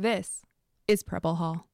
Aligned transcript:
This 0.00 0.42
is 0.86 1.02
Preble 1.02 1.34
Hall. 1.34 1.66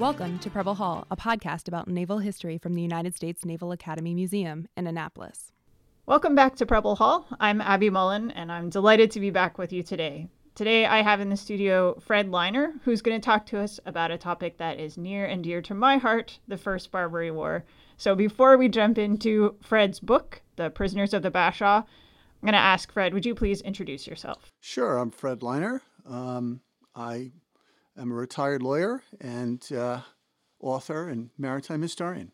Welcome 0.00 0.40
to 0.40 0.50
Preble 0.50 0.74
Hall, 0.74 1.06
a 1.12 1.16
podcast 1.16 1.68
about 1.68 1.86
naval 1.86 2.18
history 2.18 2.58
from 2.58 2.74
the 2.74 2.82
United 2.82 3.14
States 3.14 3.44
Naval 3.44 3.70
Academy 3.70 4.14
Museum 4.14 4.66
in 4.76 4.88
Annapolis. 4.88 5.52
Welcome 6.06 6.34
back 6.34 6.56
to 6.56 6.66
Preble 6.66 6.96
Hall. 6.96 7.28
I'm 7.38 7.60
Abby 7.60 7.88
Mullen, 7.88 8.32
and 8.32 8.50
I'm 8.50 8.68
delighted 8.68 9.12
to 9.12 9.20
be 9.20 9.30
back 9.30 9.58
with 9.58 9.72
you 9.72 9.84
today. 9.84 10.26
Today, 10.54 10.84
I 10.84 11.00
have 11.00 11.20
in 11.20 11.30
the 11.30 11.36
studio 11.38 11.98
Fred 11.98 12.28
Leiner, 12.28 12.74
who's 12.84 13.00
going 13.00 13.18
to 13.18 13.24
talk 13.24 13.46
to 13.46 13.58
us 13.58 13.80
about 13.86 14.10
a 14.10 14.18
topic 14.18 14.58
that 14.58 14.78
is 14.78 14.98
near 14.98 15.24
and 15.24 15.42
dear 15.42 15.62
to 15.62 15.72
my 15.74 15.96
heart 15.96 16.40
the 16.46 16.58
First 16.58 16.90
Barbary 16.90 17.30
War. 17.30 17.64
So, 17.96 18.14
before 18.14 18.58
we 18.58 18.68
jump 18.68 18.98
into 18.98 19.56
Fred's 19.62 19.98
book, 19.98 20.42
The 20.56 20.68
Prisoners 20.68 21.14
of 21.14 21.22
the 21.22 21.30
Bashaw, 21.30 21.78
I'm 21.78 22.46
going 22.46 22.52
to 22.52 22.58
ask 22.58 22.92
Fred, 22.92 23.14
would 23.14 23.24
you 23.24 23.34
please 23.34 23.62
introduce 23.62 24.06
yourself? 24.06 24.52
Sure, 24.60 24.98
I'm 24.98 25.10
Fred 25.10 25.40
Leiner. 25.40 25.80
Um, 26.06 26.60
I 26.94 27.32
am 27.96 28.12
a 28.12 28.14
retired 28.14 28.62
lawyer 28.62 29.02
and 29.22 29.66
uh, 29.72 30.00
author 30.60 31.08
and 31.08 31.30
maritime 31.38 31.80
historian. 31.80 32.30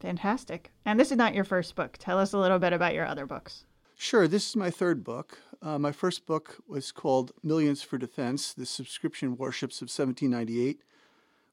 Fantastic. 0.00 0.72
And 0.84 0.98
this 0.98 1.12
is 1.12 1.16
not 1.16 1.34
your 1.34 1.44
first 1.44 1.76
book. 1.76 1.98
Tell 2.00 2.18
us 2.18 2.32
a 2.32 2.38
little 2.38 2.58
bit 2.58 2.72
about 2.72 2.94
your 2.94 3.06
other 3.06 3.26
books. 3.26 3.64
Sure, 3.96 4.26
this 4.26 4.48
is 4.48 4.56
my 4.56 4.70
third 4.70 5.04
book. 5.04 5.38
Uh, 5.62 5.78
my 5.78 5.92
first 5.92 6.24
book 6.24 6.56
was 6.66 6.90
called 6.90 7.32
Millions 7.42 7.82
for 7.82 7.98
Defense 7.98 8.54
The 8.54 8.64
Subscription 8.64 9.36
Warships 9.36 9.82
of 9.82 9.86
1798, 9.86 10.82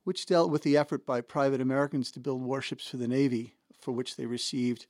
which 0.05 0.25
dealt 0.25 0.49
with 0.49 0.63
the 0.63 0.77
effort 0.77 1.05
by 1.05 1.19
private 1.19 1.59
Americans 1.59 2.11
to 2.13 2.21
build 2.21 2.41
warships 2.41 2.87
for 2.87 2.95
the 2.95 3.07
Navy, 3.07 3.55
for 3.81 3.91
which 3.91 4.15
they 4.15 4.25
received 4.25 4.85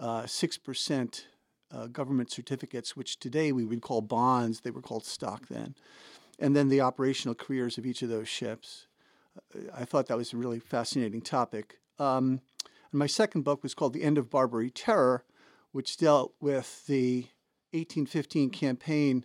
uh, 0.00 0.22
6% 0.22 1.24
uh, 1.70 1.86
government 1.88 2.30
certificates, 2.30 2.96
which 2.96 3.18
today 3.18 3.52
we 3.52 3.66
would 3.66 3.82
call 3.82 4.00
bonds. 4.00 4.60
They 4.60 4.70
were 4.70 4.80
called 4.80 5.04
stock 5.04 5.48
then. 5.48 5.74
And 6.38 6.56
then 6.56 6.68
the 6.68 6.80
operational 6.80 7.34
careers 7.34 7.76
of 7.76 7.84
each 7.84 8.00
of 8.00 8.08
those 8.08 8.28
ships. 8.28 8.86
Uh, 9.54 9.60
I 9.74 9.84
thought 9.84 10.06
that 10.06 10.16
was 10.16 10.32
a 10.32 10.38
really 10.38 10.58
fascinating 10.58 11.20
topic. 11.20 11.80
Um, 11.98 12.40
and 12.90 12.98
my 12.98 13.06
second 13.06 13.42
book 13.42 13.62
was 13.62 13.74
called 13.74 13.92
The 13.92 14.02
End 14.02 14.16
of 14.16 14.30
Barbary 14.30 14.70
Terror 14.70 15.24
which 15.74 15.96
dealt 15.96 16.32
with 16.40 16.86
the 16.86 17.26
1815 17.74 18.50
campaign, 18.50 19.24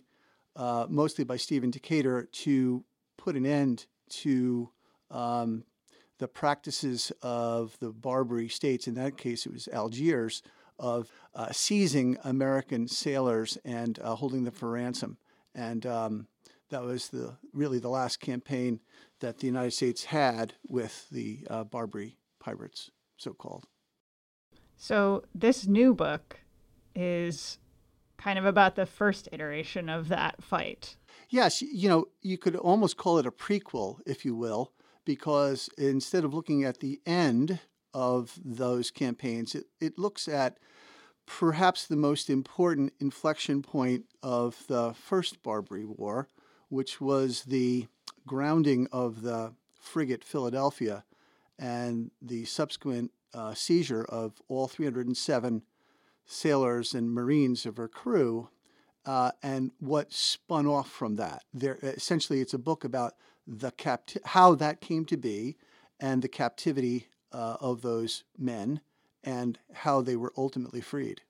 uh, 0.56 0.86
mostly 0.88 1.24
by 1.24 1.36
Stephen 1.36 1.70
Decatur, 1.70 2.28
to 2.32 2.84
put 3.16 3.36
an 3.36 3.46
end 3.46 3.86
to 4.08 4.70
um, 5.10 5.64
the 6.18 6.28
practices 6.28 7.12
of 7.22 7.76
the 7.80 7.90
Barbary 7.90 8.48
states. 8.48 8.86
In 8.86 8.94
that 8.94 9.16
case, 9.16 9.46
it 9.46 9.52
was 9.52 9.68
Algiers, 9.68 10.42
of 10.80 11.12
uh, 11.34 11.52
seizing 11.52 12.16
American 12.24 12.88
sailors 12.88 13.58
and 13.64 13.98
uh, 14.00 14.14
holding 14.14 14.44
them 14.44 14.54
for 14.54 14.70
ransom. 14.70 15.18
And 15.54 15.84
um, 15.84 16.26
that 16.70 16.82
was 16.82 17.08
the 17.08 17.36
really 17.52 17.78
the 17.78 17.90
last 17.90 18.18
campaign 18.18 18.80
that 19.20 19.38
the 19.38 19.46
United 19.46 19.72
States 19.72 20.04
had 20.04 20.54
with 20.66 21.06
the 21.10 21.46
uh, 21.50 21.64
Barbary 21.64 22.16
pirates, 22.38 22.90
so 23.18 23.34
called. 23.34 23.66
So, 24.76 25.24
this 25.34 25.66
new 25.66 25.94
book 25.94 26.40
is 26.94 27.58
kind 28.20 28.38
of 28.38 28.44
about 28.44 28.76
the 28.76 28.86
first 28.86 29.28
iteration 29.32 29.88
of 29.88 30.08
that 30.08 30.42
fight. 30.42 30.96
Yes, 31.30 31.62
you 31.62 31.88
know, 31.88 32.08
you 32.20 32.36
could 32.36 32.54
almost 32.56 32.96
call 32.96 33.18
it 33.18 33.26
a 33.26 33.30
prequel, 33.30 33.98
if 34.06 34.24
you 34.24 34.34
will, 34.34 34.72
because 35.04 35.70
instead 35.78 36.24
of 36.24 36.34
looking 36.34 36.62
at 36.62 36.80
the 36.80 37.00
end 37.06 37.60
of 37.94 38.38
those 38.44 38.90
campaigns, 38.90 39.54
it, 39.54 39.64
it 39.80 39.98
looks 39.98 40.28
at 40.28 40.58
perhaps 41.26 41.86
the 41.86 41.96
most 41.96 42.28
important 42.28 42.92
inflection 43.00 43.62
point 43.62 44.04
of 44.22 44.64
the 44.68 44.92
First 44.92 45.42
Barbary 45.42 45.86
War, 45.86 46.28
which 46.68 47.00
was 47.00 47.44
the 47.44 47.86
grounding 48.26 48.86
of 48.92 49.22
the 49.22 49.54
frigate 49.80 50.24
Philadelphia 50.24 51.04
and 51.58 52.10
the 52.20 52.44
subsequent 52.44 53.12
uh, 53.32 53.54
seizure 53.54 54.04
of 54.04 54.42
all 54.48 54.66
307 54.66 55.62
sailors 56.26 56.94
and 56.94 57.12
Marines 57.12 57.66
of 57.66 57.76
her 57.76 57.88
crew, 57.88 58.48
uh, 59.06 59.32
and 59.42 59.72
what 59.78 60.12
spun 60.12 60.66
off 60.66 60.90
from 60.90 61.16
that. 61.16 61.42
There, 61.52 61.78
essentially, 61.82 62.40
it's 62.40 62.54
a 62.54 62.58
book 62.58 62.84
about 62.84 63.14
the 63.46 63.72
capti- 63.72 64.24
how 64.24 64.54
that 64.56 64.80
came 64.80 65.04
to 65.06 65.16
be, 65.16 65.56
and 65.98 66.22
the 66.22 66.28
captivity 66.28 67.08
uh, 67.32 67.56
of 67.60 67.82
those 67.82 68.24
men, 68.38 68.80
and 69.24 69.58
how 69.72 70.02
they 70.02 70.16
were 70.16 70.32
ultimately 70.36 70.80
freed. 70.80 71.22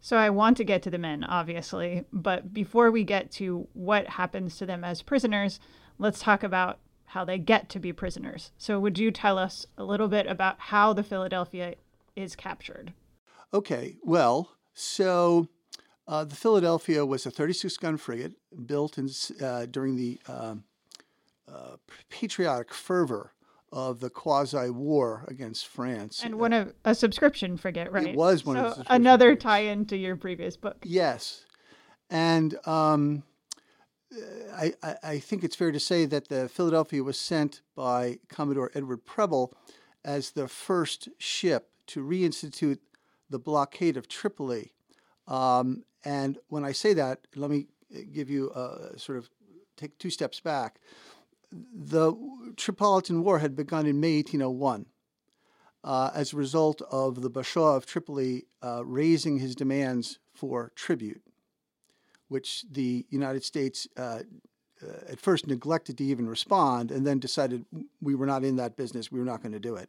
So 0.00 0.16
I 0.16 0.30
want 0.30 0.56
to 0.58 0.64
get 0.64 0.82
to 0.82 0.90
the 0.90 0.98
men, 0.98 1.24
obviously, 1.24 2.04
but 2.12 2.52
before 2.52 2.90
we 2.90 3.02
get 3.04 3.30
to 3.32 3.66
what 3.72 4.06
happens 4.06 4.56
to 4.58 4.66
them 4.66 4.84
as 4.84 5.02
prisoners, 5.02 5.58
let's 5.98 6.20
talk 6.20 6.42
about 6.42 6.78
how 7.06 7.24
they 7.24 7.38
get 7.38 7.68
to 7.70 7.80
be 7.80 7.92
prisoners. 7.92 8.52
So, 8.58 8.78
would 8.78 8.98
you 8.98 9.10
tell 9.10 9.38
us 9.38 9.66
a 9.76 9.84
little 9.84 10.08
bit 10.08 10.26
about 10.26 10.60
how 10.60 10.92
the 10.92 11.02
Philadelphia 11.02 11.74
is 12.14 12.36
captured? 12.36 12.92
Okay, 13.52 13.96
well, 14.02 14.50
so 14.74 15.48
uh, 16.06 16.24
the 16.24 16.34
Philadelphia 16.34 17.04
was 17.04 17.24
a 17.26 17.30
36 17.30 17.76
gun 17.78 17.96
frigate 17.96 18.32
built 18.66 18.98
in, 18.98 19.08
uh, 19.42 19.66
during 19.66 19.96
the 19.96 20.20
uh, 20.28 20.54
uh 21.50 21.76
patriotic 22.10 22.74
fervor 22.74 23.32
of 23.72 24.00
the 24.00 24.10
quasi 24.10 24.70
war 24.70 25.24
against 25.28 25.66
France. 25.66 26.22
And 26.24 26.38
one 26.38 26.52
of 26.52 26.72
a 26.84 26.94
subscription 26.94 27.56
frigate, 27.56 27.92
right? 27.92 28.08
It 28.08 28.16
was 28.16 28.44
one 28.44 28.56
so 28.56 28.64
of 28.66 28.76
the 28.78 28.92
another 28.92 29.34
tie 29.36 29.60
in 29.60 29.86
to 29.86 29.96
your 29.96 30.16
previous 30.16 30.56
book. 30.56 30.78
Yes. 30.84 31.44
And 32.10 32.56
um, 32.66 33.22
I, 34.54 34.72
I, 35.02 35.18
think 35.18 35.44
it's 35.44 35.54
fair 35.54 35.70
to 35.70 35.80
say 35.80 36.06
that 36.06 36.28
the 36.28 36.48
Philadelphia 36.48 37.02
was 37.02 37.20
sent 37.20 37.60
by 37.76 38.18
Commodore 38.28 38.70
Edward 38.74 39.04
Preble 39.04 39.52
as 40.04 40.30
the 40.30 40.48
first 40.48 41.10
ship 41.18 41.70
to 41.88 42.02
reinstitute 42.02 42.78
the 43.30 43.38
blockade 43.38 43.96
of 43.96 44.08
Tripoli. 44.08 44.72
Um, 45.26 45.84
and 46.04 46.38
when 46.48 46.64
I 46.64 46.72
say 46.72 46.94
that, 46.94 47.26
let 47.34 47.50
me 47.50 47.66
give 48.12 48.30
you 48.30 48.50
a 48.50 48.98
sort 48.98 49.18
of 49.18 49.28
take 49.76 49.98
two 49.98 50.10
steps 50.10 50.40
back. 50.40 50.80
The 51.50 52.12
Tripolitan 52.56 53.22
War 53.22 53.38
had 53.38 53.56
begun 53.56 53.86
in 53.86 54.00
May 54.00 54.16
1801 54.16 54.86
uh, 55.84 56.10
as 56.14 56.32
a 56.32 56.36
result 56.36 56.82
of 56.90 57.22
the 57.22 57.30
Bashaw 57.30 57.76
of 57.76 57.86
Tripoli 57.86 58.46
uh, 58.62 58.84
raising 58.84 59.38
his 59.38 59.54
demands 59.54 60.18
for 60.34 60.72
tribute 60.74 61.22
which 62.28 62.64
the 62.70 63.06
United 63.10 63.42
States 63.42 63.88
uh, 63.96 64.20
uh, 64.82 64.86
at 65.08 65.20
first 65.20 65.46
neglected 65.46 65.98
to 65.98 66.04
even 66.04 66.28
respond 66.28 66.90
and 66.90 67.06
then 67.06 67.18
decided 67.18 67.64
we 68.00 68.14
were 68.14 68.26
not 68.26 68.44
in 68.44 68.56
that 68.56 68.76
business, 68.76 69.10
we 69.10 69.18
were 69.18 69.24
not 69.24 69.42
going 69.42 69.52
to 69.52 69.58
do 69.58 69.74
it. 69.74 69.88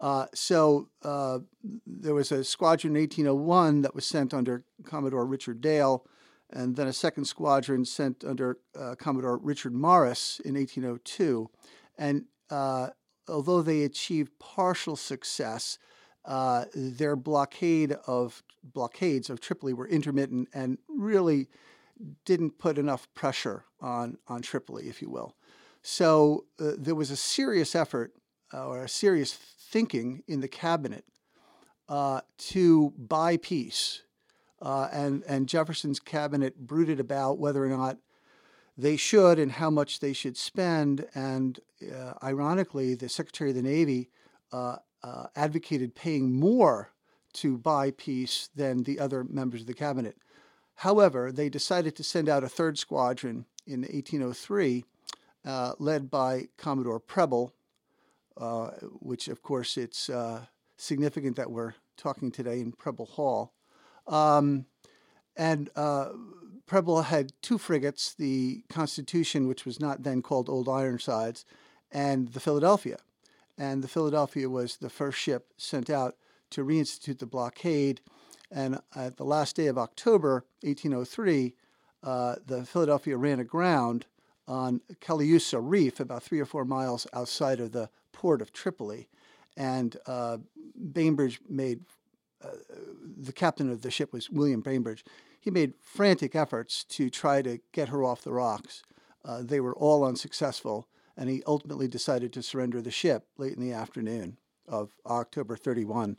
Uh, 0.00 0.26
so 0.34 0.88
uh, 1.02 1.38
there 1.86 2.14
was 2.14 2.32
a 2.32 2.44
squadron 2.44 2.96
in 2.96 3.02
1801 3.02 3.82
that 3.82 3.94
was 3.94 4.04
sent 4.04 4.34
under 4.34 4.64
Commodore 4.84 5.24
Richard 5.24 5.60
Dale, 5.60 6.04
and 6.50 6.76
then 6.76 6.86
a 6.86 6.92
second 6.92 7.24
squadron 7.24 7.84
sent 7.84 8.24
under 8.24 8.58
uh, 8.78 8.94
Commodore 8.96 9.38
Richard 9.38 9.72
Morris 9.72 10.40
in 10.44 10.54
1802. 10.54 11.48
And 11.96 12.24
uh, 12.50 12.88
although 13.28 13.62
they 13.62 13.82
achieved 13.82 14.38
partial 14.38 14.96
success, 14.96 15.78
uh, 16.24 16.64
their 16.74 17.16
blockade 17.16 17.92
of 18.06 18.42
blockades 18.62 19.30
of 19.30 19.40
Tripoli 19.40 19.74
were 19.74 19.88
intermittent 19.88 20.48
and 20.54 20.78
really 20.88 21.48
didn't 22.24 22.58
put 22.58 22.78
enough 22.78 23.08
pressure 23.14 23.64
on 23.80 24.18
on 24.26 24.42
Tripoli, 24.42 24.88
if 24.88 25.00
you 25.00 25.10
will. 25.10 25.36
So 25.82 26.46
there 26.58 26.94
was 26.94 27.10
a 27.10 27.16
serious 27.16 27.74
effort 27.74 28.14
or 28.52 28.84
a 28.84 28.88
serious 28.88 29.32
thinking 29.70 30.22
in 30.26 30.40
the 30.40 30.48
cabinet 30.48 31.04
uh, 31.88 32.20
to 32.38 32.92
buy 32.96 33.36
peace, 33.36 34.02
uh, 34.62 34.88
and 34.92 35.22
and 35.26 35.48
Jefferson's 35.48 36.00
cabinet 36.00 36.66
brooded 36.66 37.00
about 37.00 37.38
whether 37.38 37.64
or 37.64 37.68
not 37.68 37.98
they 38.76 38.96
should 38.96 39.38
and 39.38 39.52
how 39.52 39.70
much 39.70 40.00
they 40.00 40.12
should 40.12 40.36
spend. 40.36 41.06
And 41.14 41.60
ironically, 42.22 42.94
the 42.94 43.08
Secretary 43.08 43.50
of 43.50 43.56
the 43.56 43.62
Navy 43.62 44.10
uh, 45.04 45.26
advocated 45.36 45.94
paying 45.94 46.32
more 46.32 46.90
to 47.34 47.58
buy 47.58 47.90
peace 47.90 48.48
than 48.54 48.84
the 48.84 48.98
other 48.98 49.24
members 49.24 49.60
of 49.60 49.66
the 49.66 49.74
cabinet. 49.74 50.16
However, 50.76 51.30
they 51.30 51.48
decided 51.48 51.94
to 51.96 52.02
send 52.02 52.28
out 52.28 52.42
a 52.42 52.48
third 52.48 52.78
squadron 52.78 53.44
in 53.66 53.82
1803, 53.82 54.84
uh, 55.44 55.72
led 55.78 56.10
by 56.10 56.48
Commodore 56.56 57.00
Preble, 57.00 57.52
uh, 58.36 58.70
which, 59.00 59.28
of 59.28 59.42
course, 59.42 59.76
it's 59.76 60.10
uh, 60.10 60.46
significant 60.76 61.36
that 61.36 61.50
we're 61.50 61.74
talking 61.96 62.30
today 62.30 62.60
in 62.60 62.72
Preble 62.72 63.06
Hall. 63.06 63.52
Um, 64.06 64.66
and 65.36 65.70
uh, 65.76 66.10
Preble 66.66 67.02
had 67.02 67.32
two 67.42 67.58
frigates 67.58 68.14
the 68.14 68.64
Constitution, 68.68 69.48
which 69.48 69.64
was 69.64 69.80
not 69.80 70.02
then 70.02 70.22
called 70.22 70.48
Old 70.48 70.68
Ironsides, 70.68 71.44
and 71.90 72.28
the 72.28 72.40
Philadelphia 72.40 72.98
and 73.56 73.82
the 73.82 73.88
Philadelphia 73.88 74.48
was 74.48 74.76
the 74.76 74.90
first 74.90 75.18
ship 75.18 75.52
sent 75.56 75.88
out 75.88 76.16
to 76.50 76.64
reinstitute 76.64 77.18
the 77.18 77.26
blockade. 77.26 78.00
And 78.50 78.80
at 78.94 79.16
the 79.16 79.24
last 79.24 79.56
day 79.56 79.66
of 79.66 79.78
October 79.78 80.44
1803, 80.62 81.54
uh, 82.02 82.36
the 82.46 82.64
Philadelphia 82.64 83.16
ran 83.16 83.40
aground 83.40 84.06
on 84.46 84.80
Calliusa 85.00 85.60
Reef, 85.62 86.00
about 86.00 86.22
three 86.22 86.40
or 86.40 86.44
four 86.44 86.64
miles 86.64 87.06
outside 87.12 87.60
of 87.60 87.72
the 87.72 87.88
port 88.12 88.42
of 88.42 88.52
Tripoli. 88.52 89.08
And 89.56 89.96
uh, 90.06 90.38
Bainbridge 90.92 91.40
made, 91.48 91.80
uh, 92.42 92.48
the 93.16 93.32
captain 93.32 93.70
of 93.70 93.82
the 93.82 93.90
ship 93.90 94.12
was 94.12 94.30
William 94.30 94.60
Bainbridge. 94.60 95.04
He 95.40 95.50
made 95.50 95.74
frantic 95.80 96.34
efforts 96.34 96.84
to 96.84 97.10
try 97.10 97.42
to 97.42 97.60
get 97.72 97.88
her 97.88 98.02
off 98.02 98.22
the 98.22 98.32
rocks. 98.32 98.82
Uh, 99.24 99.42
they 99.42 99.60
were 99.60 99.74
all 99.76 100.04
unsuccessful, 100.04 100.88
and 101.16 101.30
he 101.30 101.42
ultimately 101.46 101.88
decided 101.88 102.32
to 102.32 102.42
surrender 102.42 102.82
the 102.82 102.90
ship 102.90 103.26
late 103.38 103.54
in 103.54 103.62
the 103.62 103.72
afternoon 103.72 104.38
of 104.66 104.94
October 105.06 105.56
31, 105.56 106.18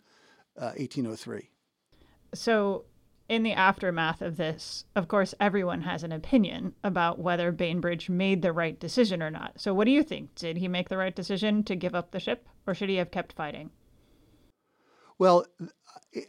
1803. 0.55 1.37
Uh, 1.37 2.35
so 2.35 2.85
in 3.27 3.43
the 3.43 3.53
aftermath 3.53 4.21
of 4.21 4.37
this, 4.37 4.85
of 4.95 5.07
course, 5.07 5.33
everyone 5.39 5.81
has 5.81 6.03
an 6.03 6.11
opinion 6.11 6.75
about 6.83 7.19
whether 7.19 7.51
Bainbridge 7.51 8.09
made 8.09 8.41
the 8.41 8.53
right 8.53 8.79
decision 8.79 9.23
or 9.23 9.31
not. 9.31 9.53
So, 9.59 9.73
what 9.73 9.85
do 9.85 9.91
you 9.91 10.03
think? 10.03 10.35
Did 10.35 10.57
he 10.57 10.67
make 10.67 10.89
the 10.89 10.97
right 10.97 11.15
decision 11.15 11.63
to 11.63 11.75
give 11.75 11.95
up 11.95 12.11
the 12.11 12.19
ship, 12.19 12.47
or 12.67 12.73
should 12.73 12.89
he 12.89 12.97
have 12.97 13.11
kept 13.11 13.33
fighting? 13.33 13.71
Well, 15.17 15.45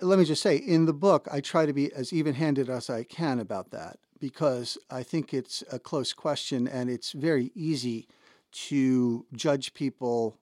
let 0.00 0.18
me 0.18 0.24
just 0.24 0.42
say 0.42 0.56
in 0.56 0.86
the 0.86 0.94
book, 0.94 1.28
I 1.30 1.40
try 1.40 1.66
to 1.66 1.72
be 1.72 1.92
as 1.92 2.12
even 2.12 2.34
handed 2.34 2.70
as 2.70 2.88
I 2.88 3.04
can 3.04 3.40
about 3.40 3.70
that 3.72 3.98
because 4.18 4.78
I 4.90 5.02
think 5.02 5.34
it's 5.34 5.62
a 5.70 5.78
close 5.78 6.12
question 6.12 6.66
and 6.66 6.88
it's 6.88 7.12
very 7.12 7.50
easy 7.54 8.08
to 8.52 9.26
judge 9.34 9.74
people 9.74 10.38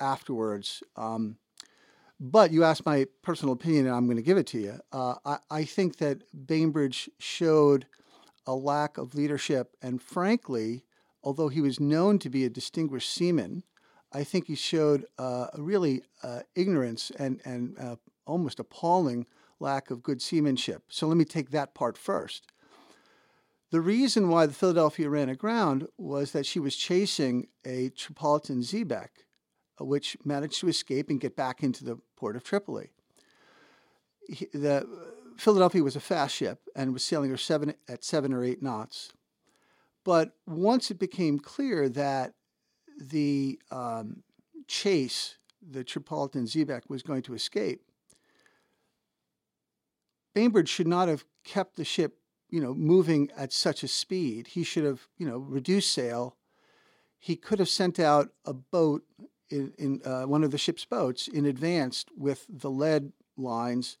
afterwards. 0.00 0.82
Um, 0.96 1.36
but 2.24 2.52
you 2.52 2.62
asked 2.62 2.86
my 2.86 3.04
personal 3.22 3.52
opinion, 3.52 3.86
and 3.86 3.96
I'm 3.96 4.04
going 4.04 4.16
to 4.16 4.22
give 4.22 4.38
it 4.38 4.46
to 4.48 4.58
you. 4.60 4.78
Uh, 4.92 5.16
I, 5.24 5.38
I, 5.50 5.64
think 5.64 5.96
that 5.96 6.22
Bainbridge 6.46 7.10
showed 7.18 7.84
a 8.46 8.54
lack 8.54 8.96
of 8.96 9.16
leadership, 9.16 9.76
and 9.82 10.00
frankly, 10.00 10.84
although 11.24 11.48
he 11.48 11.60
was 11.60 11.80
known 11.80 12.20
to 12.20 12.30
be 12.30 12.44
a 12.44 12.48
distinguished 12.48 13.12
seaman, 13.12 13.64
I 14.12 14.22
think 14.22 14.46
he 14.46 14.54
showed 14.54 15.04
uh, 15.18 15.48
a 15.52 15.60
really 15.60 16.02
uh, 16.22 16.42
ignorance 16.54 17.10
and 17.18 17.40
and 17.44 17.76
uh, 17.76 17.96
almost 18.24 18.60
appalling 18.60 19.26
lack 19.58 19.90
of 19.90 20.04
good 20.04 20.22
seamanship. 20.22 20.84
So 20.90 21.08
let 21.08 21.16
me 21.16 21.24
take 21.24 21.50
that 21.50 21.74
part 21.74 21.98
first. 21.98 22.46
The 23.72 23.80
reason 23.80 24.28
why 24.28 24.46
the 24.46 24.52
Philadelphia 24.52 25.10
ran 25.10 25.28
aground 25.28 25.88
was 25.98 26.30
that 26.32 26.46
she 26.46 26.60
was 26.60 26.76
chasing 26.76 27.48
a 27.64 27.90
Tripolitan 27.90 28.58
xebec 28.58 29.08
which 29.84 30.16
managed 30.24 30.60
to 30.60 30.68
escape 30.68 31.10
and 31.10 31.20
get 31.20 31.36
back 31.36 31.62
into 31.62 31.84
the 31.84 31.98
port 32.22 32.36
of 32.36 32.44
Tripoli. 32.44 32.90
He, 34.28 34.46
the 34.54 34.86
Philadelphia 35.36 35.82
was 35.82 35.96
a 35.96 36.00
fast 36.00 36.36
ship 36.36 36.60
and 36.76 36.92
was 36.92 37.02
sailing 37.02 37.36
seven, 37.36 37.74
at 37.88 38.04
seven 38.04 38.32
or 38.32 38.44
eight 38.44 38.62
knots. 38.62 39.12
But 40.04 40.36
once 40.46 40.92
it 40.92 41.00
became 41.00 41.40
clear 41.40 41.88
that 41.88 42.34
the 42.96 43.58
um, 43.72 44.22
chase, 44.68 45.36
the 45.60 45.82
Tripolitan 45.82 46.44
xebec, 46.44 46.82
was 46.88 47.02
going 47.02 47.22
to 47.22 47.34
escape, 47.34 47.82
Bainbridge 50.32 50.68
should 50.68 50.86
not 50.86 51.08
have 51.08 51.24
kept 51.42 51.74
the 51.74 51.84
ship, 51.84 52.18
you 52.50 52.60
know, 52.60 52.72
moving 52.72 53.32
at 53.36 53.52
such 53.52 53.82
a 53.82 53.88
speed. 53.88 54.46
He 54.46 54.62
should 54.62 54.84
have, 54.84 55.08
you 55.18 55.26
know, 55.26 55.38
reduced 55.38 55.92
sail. 55.92 56.36
He 57.18 57.34
could 57.34 57.58
have 57.58 57.68
sent 57.68 57.98
out 57.98 58.28
a 58.44 58.52
boat 58.52 59.02
in, 59.52 59.72
in 59.78 60.00
uh, 60.04 60.22
one 60.22 60.42
of 60.42 60.50
the 60.50 60.58
ship's 60.58 60.84
boats 60.84 61.28
in 61.28 61.44
advance 61.44 62.04
with 62.16 62.46
the 62.48 62.70
lead 62.70 63.12
lines 63.36 63.98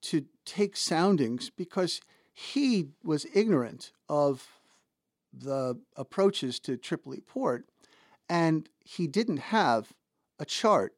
to 0.00 0.24
take 0.44 0.76
soundings 0.76 1.50
because 1.50 2.00
he 2.32 2.88
was 3.04 3.26
ignorant 3.34 3.92
of 4.08 4.48
the 5.32 5.78
approaches 5.96 6.58
to 6.60 6.76
Tripoli 6.76 7.20
port 7.20 7.66
and 8.28 8.68
he 8.84 9.06
didn't 9.06 9.38
have 9.38 9.92
a 10.38 10.44
chart, 10.44 10.94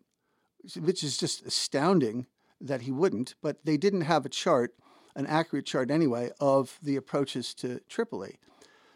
which 0.80 1.02
is 1.02 1.16
just 1.18 1.44
astounding 1.44 2.26
that 2.60 2.82
he 2.82 2.90
wouldn't, 2.90 3.34
but 3.42 3.64
they 3.64 3.76
didn't 3.76 4.02
have 4.02 4.24
a 4.24 4.28
chart, 4.28 4.74
an 5.14 5.26
accurate 5.26 5.66
chart 5.66 5.90
anyway, 5.90 6.30
of 6.40 6.78
the 6.82 6.96
approaches 6.96 7.54
to 7.54 7.80
Tripoli. 7.88 8.38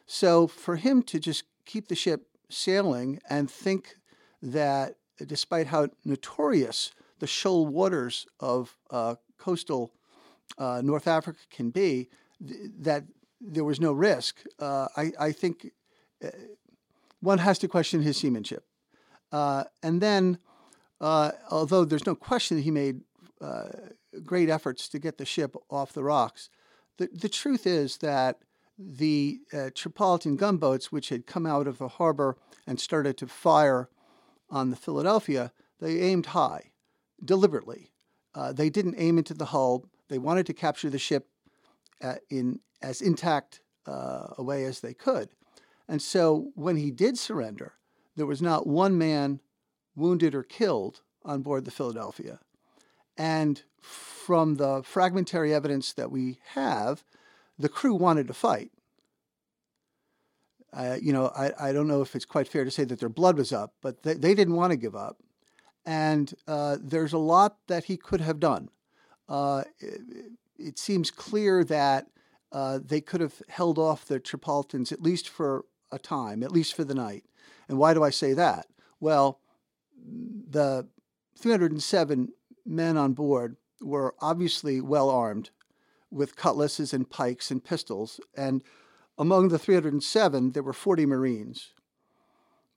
So 0.07 0.47
for 0.47 0.77
him 0.77 1.03
to 1.05 1.21
just 1.21 1.45
keep 1.65 1.89
the 1.89 1.95
ship 1.95 2.27
sailing 2.49 3.21
and 3.29 3.51
think 3.51 3.97
that 4.43 4.97
despite 5.27 5.69
how 5.69 5.89
notorious 6.05 6.93
the 7.21 7.27
shoal 7.27 7.67
waters 7.67 8.27
of 8.41 8.77
uh, 8.91 9.15
coastal 9.39 9.93
uh, 10.59 10.81
North 10.85 11.07
Africa 11.07 11.39
can 11.51 11.71
be, 11.71 12.09
th- 12.47 12.71
that 12.81 13.05
there 13.41 13.65
was 13.65 13.81
no 13.81 13.93
risk, 13.93 14.41
uh, 14.59 14.89
I, 14.97 15.13
I, 15.19 15.33
think 15.33 15.71
uh, 16.25 16.29
one 17.21 17.39
has 17.39 17.59
to 17.61 17.69
question 17.69 18.03
his 18.03 18.17
seamanship. 18.17 18.65
Uh, 19.31 19.65
and 19.83 20.01
then, 20.01 20.39
uh, 21.01 21.33
although 21.51 21.85
there's 21.85 22.07
no 22.07 22.15
question 22.15 22.61
he 22.61 22.71
made 22.71 23.01
great 24.25 24.49
efforts 24.49 24.89
to 24.89 24.99
get 24.99 25.19
the 25.19 25.25
ship 25.25 25.57
off 25.71 25.93
the 25.93 26.05
rocks, 26.05 26.51
the, 26.99 27.09
the 27.13 27.29
truth 27.29 27.67
is 27.67 27.99
that 27.99 28.39
the 28.79 29.41
Tripolitan 29.53 30.37
gunboats, 30.37 30.93
which 30.93 31.09
had 31.09 31.27
come 31.27 31.47
out 31.47 31.67
of 31.67 31.79
the 31.79 31.89
harbor 31.89 32.37
and 32.67 32.79
started 32.79 33.17
to 33.19 33.27
fire 33.27 33.89
on 34.53 34.71
the 34.71 34.77
Philadelphia, 34.77 35.51
they 35.81 36.01
aimed 36.01 36.27
high, 36.27 36.71
deliberately. 37.25 37.91
Uh, 38.35 38.53
they 38.53 38.71
didn't 38.71 38.95
aim 38.99 39.19
into 39.19 39.35
the 39.35 39.47
hull. 39.47 39.87
They 40.09 40.19
wanted 40.19 40.47
to 40.47 40.55
capture 40.55 40.91
the 40.91 40.99
ship 40.99 41.27
uh, 42.03 42.17
in 42.31 42.61
as 42.83 43.01
intact 43.01 43.61
uh, 43.87 44.29
a 44.39 44.43
way 44.43 44.65
as 44.65 44.81
they 44.81 44.95
could. 44.95 45.31
And 45.89 46.01
so 46.03 46.51
when 46.55 46.77
he 46.77 46.91
did 46.91 47.19
surrender, 47.19 47.75
there 48.17 48.27
was 48.27 48.43
not 48.43 48.67
one 48.67 48.99
man 48.99 49.41
wounded 49.97 50.35
or 50.35 50.43
killed 50.43 51.01
on 51.25 51.43
board 51.43 51.65
the 51.65 51.71
Philadelphia. 51.71 52.41
And 53.17 53.63
from 53.81 54.57
the 54.57 54.83
fragmentary 54.83 55.55
evidence 55.55 55.93
that 55.95 56.11
we 56.11 56.39
have, 56.55 57.05
the 57.59 57.69
crew 57.69 57.95
wanted 57.95 58.27
to 58.29 58.35
fight. 58.35 58.71
Uh, 60.73 60.97
you 61.01 61.13
know, 61.13 61.27
I, 61.37 61.69
I 61.69 61.73
don't 61.73 61.89
know 61.89 62.01
if 62.01 62.17
it's 62.17 62.25
quite 62.25 62.49
fair 62.49 62.65
to 62.65 62.71
say 62.71 62.85
that 62.85 62.99
their 62.99 63.09
blood 63.09 63.37
was 63.37 63.53
up, 63.53 63.75
but 63.83 64.03
they, 64.03 64.15
they 64.15 64.35
didn't 64.35 64.57
want 64.57 64.71
to 64.71 64.77
give 64.77 64.97
up. 64.97 65.19
And 65.85 66.33
uh, 66.47 66.79
there's 66.81 67.13
a 67.13 67.19
lot 67.19 67.59
that 67.67 67.85
he 67.85 67.97
could 67.97 68.21
have 68.21 68.41
done. 68.41 68.71
Uh, 69.29 69.65
it, 69.81 70.01
it, 70.59 70.79
seems 70.79 71.11
clear 71.11 71.65
that 71.65 72.07
uh, 72.53 72.79
they 72.85 73.01
could 73.01 73.21
have 73.21 73.43
held 73.49 73.79
off 73.79 74.07
the 74.07 74.21
Tripolitans 74.21 74.93
at 74.93 75.03
least 75.03 75.29
for 75.29 75.65
a 75.91 75.99
time, 75.99 76.43
at 76.43 76.53
least 76.53 76.75
for 76.75 76.85
the 76.85 76.95
night. 76.95 77.25
And 77.69 77.79
why 77.79 77.95
do 77.95 78.03
I 78.03 78.11
say 78.11 78.33
that? 78.35 78.67
Well, 79.01 79.41
the 80.05 80.87
307 81.39 82.29
men 82.65 82.97
on 82.97 83.13
board 83.13 83.57
were 83.81 84.15
obviously 84.21 84.81
well 84.81 85.11
armed 85.11 85.51
with 86.11 86.37
cutlasses 86.37 86.93
and 86.93 87.09
pikes 87.09 87.51
and 87.51 87.65
pistols. 87.65 88.21
And 88.37 88.63
among 89.19 89.49
the 89.49 89.59
307, 89.59 90.53
there 90.53 90.63
were 90.63 90.73
40 90.73 91.07
Marines. 91.07 91.73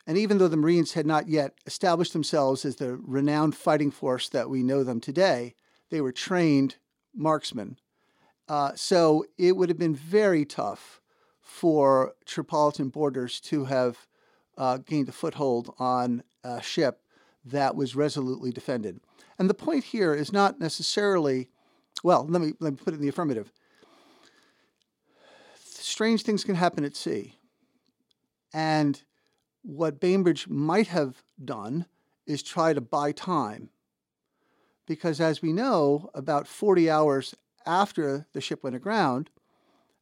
And 0.07 0.17
even 0.17 0.37
though 0.37 0.47
the 0.47 0.57
Marines 0.57 0.93
had 0.93 1.05
not 1.05 1.27
yet 1.27 1.53
established 1.65 2.13
themselves 2.13 2.63
as 2.65 2.75
the 2.75 2.97
renowned 2.97 3.55
fighting 3.55 3.91
force 3.91 4.29
that 4.29 4.49
we 4.49 4.61
know 4.61 4.83
them 4.83 4.99
today, 4.99 5.55
they 5.89 6.01
were 6.01 6.11
trained 6.11 6.75
marksmen. 7.15 7.77
Uh, 8.47 8.71
so 8.75 9.25
it 9.37 9.55
would 9.55 9.69
have 9.69 9.79
been 9.79 9.95
very 9.95 10.45
tough 10.45 11.01
for 11.41 12.13
Tripolitan 12.25 12.91
boarders 12.91 13.39
to 13.39 13.65
have 13.65 14.07
uh, 14.57 14.77
gained 14.77 15.09
a 15.09 15.11
foothold 15.11 15.73
on 15.79 16.23
a 16.43 16.61
ship 16.61 17.01
that 17.43 17.75
was 17.75 17.95
resolutely 17.95 18.51
defended. 18.51 18.99
And 19.37 19.49
the 19.49 19.53
point 19.53 19.83
here 19.83 20.13
is 20.13 20.31
not 20.31 20.59
necessarily, 20.59 21.49
well, 22.03 22.25
let 22.27 22.41
me, 22.41 22.53
let 22.59 22.73
me 22.73 22.79
put 22.83 22.93
it 22.93 22.97
in 22.97 23.01
the 23.01 23.09
affirmative 23.09 23.51
strange 25.95 26.23
things 26.23 26.43
can 26.43 26.55
happen 26.55 26.83
at 26.83 26.93
sea. 26.93 27.39
And 28.53 29.01
what 29.61 30.01
Bainbridge 30.01 30.49
might 30.49 30.87
have 30.87 31.23
done 31.41 31.85
is 32.27 32.43
try 32.43 32.73
to 32.73 32.81
buy 32.81 33.13
time. 33.13 33.69
Because 34.85 35.21
as 35.21 35.41
we 35.41 35.53
know, 35.53 36.09
about 36.13 36.47
40 36.47 36.89
hours 36.89 37.33
after 37.65 38.27
the 38.33 38.41
ship 38.41 38.61
went 38.61 38.75
aground, 38.75 39.29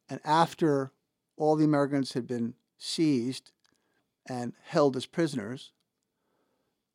and 0.09 0.19
after 0.25 0.91
all 1.38 1.55
the 1.55 1.63
Americans 1.63 2.13
had 2.13 2.25
been 2.25 2.55
seized 2.79 3.51
and 4.27 4.53
held 4.63 4.97
as 4.97 5.05
prisoners, 5.05 5.73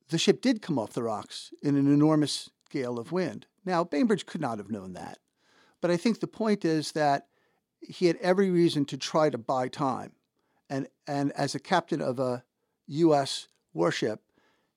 the 0.09 0.19
ship 0.19 0.41
did 0.41 0.61
come 0.61 0.77
off 0.77 0.93
the 0.93 1.05
rocks 1.05 1.53
in 1.63 1.77
an 1.77 1.87
enormous 1.87 2.51
gale 2.69 2.99
of 2.99 3.13
wind. 3.13 3.47
Now, 3.65 3.85
Bainbridge 3.85 4.27
could 4.27 4.41
not 4.41 4.59
have 4.59 4.73
known 4.73 4.95
that. 4.95 5.19
But 5.81 5.93
I 5.93 5.97
think 5.97 6.19
the 6.19 6.27
point 6.27 6.65
is 6.65 6.91
that 6.93 7.29
he 7.81 8.07
had 8.07 8.17
every 8.17 8.51
reason 8.51 8.85
to 8.87 8.97
try 8.97 9.31
to 9.31 9.39
buy 9.39 9.69
time. 9.69 10.13
And, 10.71 10.89
and 11.07 11.33
as 11.33 11.55
a 11.55 11.61
captain 11.61 12.01
of 12.01 12.19
a 12.19 12.45
U.S. 12.87 13.49
warship, 13.73 14.23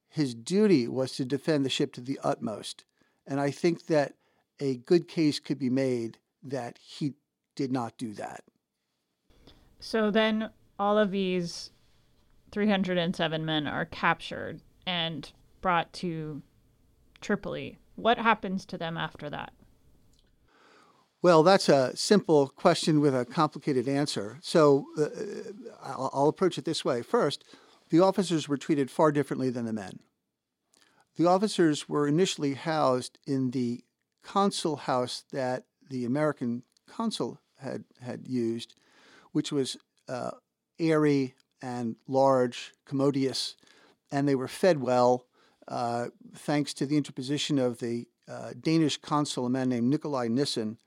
his 0.07 0.33
duty 0.33 0.87
was 0.87 1.13
to 1.13 1.25
defend 1.25 1.65
the 1.65 1.69
ship 1.69 1.93
to 1.93 2.01
the 2.01 2.19
utmost. 2.23 2.85
And 3.25 3.39
I 3.39 3.51
think 3.51 3.87
that 3.87 4.13
a 4.59 4.77
good 4.77 5.07
case 5.07 5.39
could 5.39 5.59
be 5.59 5.69
made 5.69 6.17
that 6.43 6.77
he 6.77 7.13
did 7.55 7.71
not 7.71 7.97
do 7.97 8.13
that. 8.13 8.43
So 9.79 10.11
then 10.11 10.49
all 10.77 10.97
of 10.97 11.11
these 11.11 11.71
307 12.51 13.45
men 13.45 13.67
are 13.67 13.85
captured 13.85 14.61
and 14.85 15.31
brought 15.61 15.91
to 15.93 16.41
Tripoli. 17.21 17.77
What 17.95 18.17
happens 18.17 18.65
to 18.65 18.77
them 18.77 18.97
after 18.97 19.29
that? 19.29 19.53
Well, 21.23 21.43
that's 21.43 21.69
a 21.69 21.95
simple 21.95 22.47
question 22.49 22.99
with 22.99 23.15
a 23.15 23.25
complicated 23.25 23.87
answer. 23.87 24.39
So 24.41 24.85
uh, 24.97 25.05
I'll, 25.83 26.09
I'll 26.13 26.27
approach 26.27 26.57
it 26.57 26.65
this 26.65 26.83
way. 26.83 27.03
First, 27.03 27.43
the 27.89 27.99
officers 27.99 28.47
were 28.47 28.57
treated 28.57 28.89
far 28.89 29.11
differently 29.11 29.51
than 29.51 29.65
the 29.65 29.73
men. 29.73 29.99
The 31.17 31.27
officers 31.27 31.87
were 31.87 32.07
initially 32.07 32.55
housed 32.55 33.19
in 33.27 33.51
the 33.51 33.83
consul 34.23 34.77
house 34.77 35.23
that 35.31 35.65
the 35.89 36.05
American 36.05 36.63
consul 36.87 37.39
had, 37.59 37.83
had 38.01 38.27
used, 38.27 38.73
which 39.31 39.51
was 39.51 39.77
uh, 40.09 40.31
airy 40.79 41.35
and 41.61 41.97
large, 42.07 42.73
commodious, 42.85 43.55
and 44.11 44.27
they 44.27 44.35
were 44.35 44.47
fed 44.47 44.81
well 44.81 45.27
uh, 45.67 46.07
thanks 46.35 46.73
to 46.73 46.85
the 46.87 46.97
interposition 46.97 47.59
of 47.59 47.77
the 47.77 48.07
uh, 48.27 48.51
Danish 48.59 48.97
consul, 48.97 49.45
a 49.45 49.49
man 49.49 49.69
named 49.69 49.89
Nikolai 49.89 50.27
Nissen, 50.27 50.77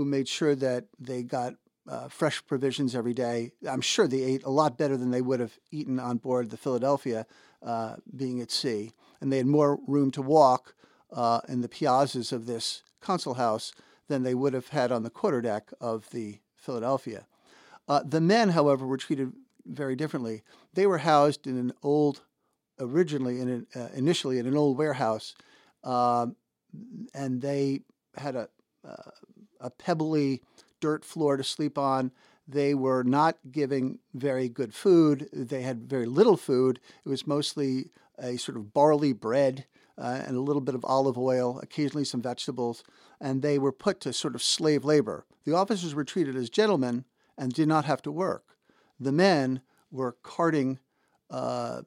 who 0.00 0.06
made 0.06 0.26
sure 0.26 0.54
that 0.54 0.86
they 0.98 1.22
got 1.22 1.56
uh, 1.86 2.08
fresh 2.08 2.42
provisions 2.46 2.96
every 2.96 3.12
day. 3.12 3.52
I'm 3.68 3.82
sure 3.82 4.08
they 4.08 4.22
ate 4.22 4.42
a 4.44 4.50
lot 4.50 4.78
better 4.78 4.96
than 4.96 5.10
they 5.10 5.20
would 5.20 5.40
have 5.40 5.58
eaten 5.70 6.00
on 6.00 6.16
board 6.16 6.48
the 6.48 6.56
Philadelphia, 6.56 7.26
uh, 7.62 7.96
being 8.16 8.40
at 8.40 8.50
sea. 8.50 8.92
And 9.20 9.30
they 9.30 9.36
had 9.36 9.46
more 9.46 9.78
room 9.86 10.10
to 10.12 10.22
walk 10.22 10.74
uh, 11.12 11.40
in 11.50 11.60
the 11.60 11.68
piazzas 11.68 12.32
of 12.32 12.46
this 12.46 12.82
consul 13.02 13.34
house 13.34 13.74
than 14.08 14.22
they 14.22 14.34
would 14.34 14.54
have 14.54 14.68
had 14.68 14.90
on 14.90 15.02
the 15.02 15.10
quarterdeck 15.10 15.70
of 15.82 16.08
the 16.12 16.38
Philadelphia. 16.56 17.26
Uh, 17.86 18.00
the 18.02 18.22
men, 18.22 18.50
however, 18.50 18.86
were 18.86 18.96
treated 18.96 19.34
very 19.66 19.96
differently. 19.96 20.42
They 20.72 20.86
were 20.86 20.98
housed 20.98 21.46
in 21.46 21.58
an 21.58 21.74
old, 21.82 22.22
originally, 22.78 23.38
in 23.38 23.48
an, 23.50 23.66
uh, 23.76 23.88
initially 23.94 24.38
in 24.38 24.46
an 24.46 24.56
old 24.56 24.78
warehouse, 24.78 25.34
um, 25.84 26.36
and 27.12 27.42
they 27.42 27.82
had 28.16 28.34
a, 28.34 28.48
a 29.60 29.70
pebbly 29.70 30.42
dirt 30.80 31.04
floor 31.04 31.36
to 31.36 31.44
sleep 31.44 31.78
on. 31.78 32.10
They 32.48 32.74
were 32.74 33.04
not 33.04 33.36
giving 33.50 33.98
very 34.14 34.48
good 34.48 34.74
food. 34.74 35.28
They 35.32 35.62
had 35.62 35.88
very 35.88 36.06
little 36.06 36.36
food. 36.36 36.80
It 37.04 37.08
was 37.08 37.26
mostly 37.26 37.90
a 38.18 38.36
sort 38.36 38.56
of 38.56 38.72
barley 38.74 39.12
bread 39.12 39.66
uh, 39.96 40.22
and 40.26 40.36
a 40.36 40.40
little 40.40 40.62
bit 40.62 40.74
of 40.74 40.84
olive 40.84 41.18
oil, 41.18 41.60
occasionally 41.60 42.04
some 42.04 42.22
vegetables, 42.22 42.82
and 43.20 43.42
they 43.42 43.58
were 43.58 43.72
put 43.72 44.00
to 44.00 44.12
sort 44.12 44.34
of 44.34 44.42
slave 44.42 44.84
labor. 44.84 45.26
The 45.44 45.54
officers 45.54 45.94
were 45.94 46.04
treated 46.04 46.36
as 46.36 46.50
gentlemen 46.50 47.04
and 47.36 47.52
did 47.52 47.68
not 47.68 47.84
have 47.84 48.02
to 48.02 48.12
work. 48.12 48.56
The 48.98 49.12
men 49.12 49.60
were 49.90 50.16
carting 50.22 50.78
uh, 51.30 51.82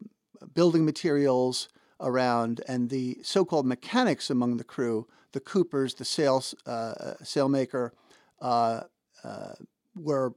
building 0.53 0.85
materials 0.85 1.69
around, 2.00 2.62
and 2.67 2.89
the 2.89 3.17
so 3.23 3.45
called 3.45 3.65
mechanics 3.65 4.29
among 4.29 4.57
the 4.57 4.63
crew, 4.63 5.07
the 5.34 5.40
coopers, 5.40 5.96
the 5.96 6.06
sails, 6.06 6.56
uh, 6.66 7.16
sailmaker, 7.22 7.92
uh, 8.42 8.82
uh, 9.24 9.54
were 9.96 10.34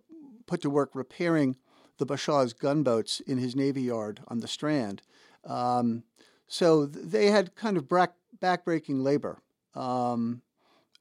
put 0.47 0.61
to 0.63 0.71
work 0.71 0.91
repairing 0.95 1.57
the 1.99 2.07
Bashaw's 2.07 2.53
gunboats 2.53 3.21
in 3.21 3.39
his 3.39 3.57
navy 3.57 3.83
yard 3.83 4.21
on 4.29 4.41
the 4.41 4.49
Strand. 4.49 5.03
Um, 5.45 6.03
so 6.47 6.87
they 6.87 7.31
had 7.31 7.55
kind 7.55 7.77
of 7.77 7.89
back, 7.89 8.13
backbreaking 8.41 9.03
labor. 9.03 9.39
Um, 9.75 10.43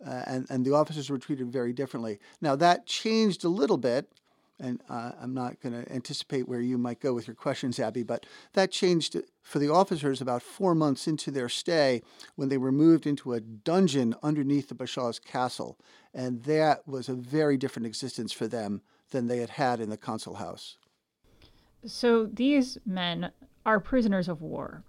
uh, 0.06 0.24
and, 0.28 0.46
and 0.50 0.66
the 0.66 0.74
officers 0.74 1.10
were 1.10 1.18
treated 1.18 1.52
very 1.52 1.74
differently. 1.74 2.20
Now, 2.42 2.56
that 2.58 2.86
changed 2.86 3.44
a 3.46 3.50
little 3.50 3.78
bit, 3.78 4.12
and 4.60 4.82
uh, 4.90 5.12
I'm 5.22 5.34
not 5.34 5.60
going 5.62 5.74
to 5.74 5.92
anticipate 5.92 6.48
where 6.48 6.62
you 6.62 6.78
might 6.78 7.00
go 7.00 7.14
with 7.14 7.28
your 7.28 7.36
questions, 7.36 7.80
Abby, 7.80 8.04
but 8.04 8.26
that 8.54 8.72
changed 8.72 9.18
for 9.42 9.60
the 9.60 9.72
officers 9.72 10.22
about 10.22 10.42
four 10.42 10.74
months 10.74 11.08
into 11.08 11.32
their 11.32 11.50
stay 11.50 12.02
when 12.36 12.50
they 12.50 12.58
were 12.58 12.72
moved 12.72 13.06
into 13.06 13.34
a 13.34 13.42
dungeon 13.42 14.16
underneath 14.24 14.70
the 14.70 14.76
Bashaw's 14.76 15.20
castle. 15.20 15.78
And 16.14 16.44
that 16.44 16.88
was 16.88 17.10
a 17.10 17.14
very 17.14 17.58
different 17.58 17.86
existence 17.86 18.32
for 18.32 18.48
them 18.48 18.82
than 19.12 19.28
they 19.28 19.40
had 19.40 19.52
had 19.52 19.80
in 19.80 19.90
the 19.90 19.98
consul 19.98 20.36
house. 20.36 20.78
So 21.86 22.26
these 22.26 22.78
men 22.86 23.32
are 23.66 23.80
prisoners 23.80 24.28
of 24.28 24.42
war, 24.42 24.84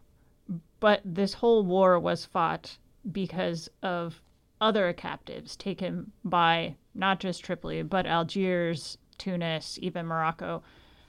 but 0.80 1.00
this 1.04 1.34
whole 1.34 1.64
war 1.64 1.98
was 1.98 2.24
fought 2.24 2.78
because 3.10 3.68
of 3.82 4.22
other 4.60 4.92
captives 4.92 5.56
taken 5.56 6.12
by 6.24 6.76
not 6.94 7.20
just 7.20 7.44
Tripoli, 7.44 7.82
but 7.82 8.06
Algiers, 8.06 8.96
Tunis, 9.18 9.78
even 9.80 10.06
Morocco. 10.06 10.62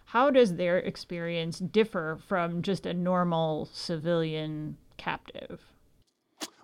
How 0.06 0.30
does 0.30 0.56
their 0.56 0.78
experience 0.78 1.60
differ 1.60 2.18
from 2.28 2.62
just 2.62 2.86
a 2.86 2.94
normal 2.94 3.68
civilian 3.74 4.78
captive? 4.96 5.62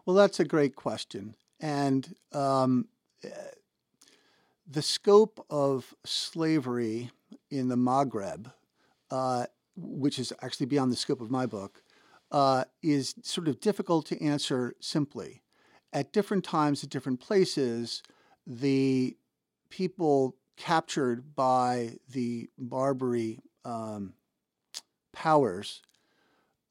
Well, 0.05 0.15
that's 0.15 0.39
a 0.39 0.45
great 0.45 0.75
question. 0.75 1.35
And 1.59 2.15
um, 2.31 2.87
the 4.69 4.81
scope 4.81 5.45
of 5.49 5.93
slavery 6.05 7.11
in 7.49 7.67
the 7.67 7.75
Maghreb, 7.75 8.51
uh, 9.11 9.45
which 9.75 10.19
is 10.19 10.33
actually 10.41 10.65
beyond 10.67 10.91
the 10.91 10.95
scope 10.95 11.21
of 11.21 11.31
my 11.31 11.45
book, 11.45 11.83
uh, 12.31 12.65
is 12.81 13.15
sort 13.23 13.47
of 13.47 13.59
difficult 13.59 14.05
to 14.07 14.21
answer 14.23 14.73
simply. 14.79 15.41
At 15.91 16.11
different 16.11 16.43
times, 16.43 16.83
at 16.83 16.89
different 16.89 17.19
places, 17.19 18.01
the 18.47 19.15
people 19.69 20.35
captured 20.57 21.35
by 21.35 21.97
the 22.11 22.49
Barbary 22.57 23.39
um, 23.65 24.13
powers 25.11 25.81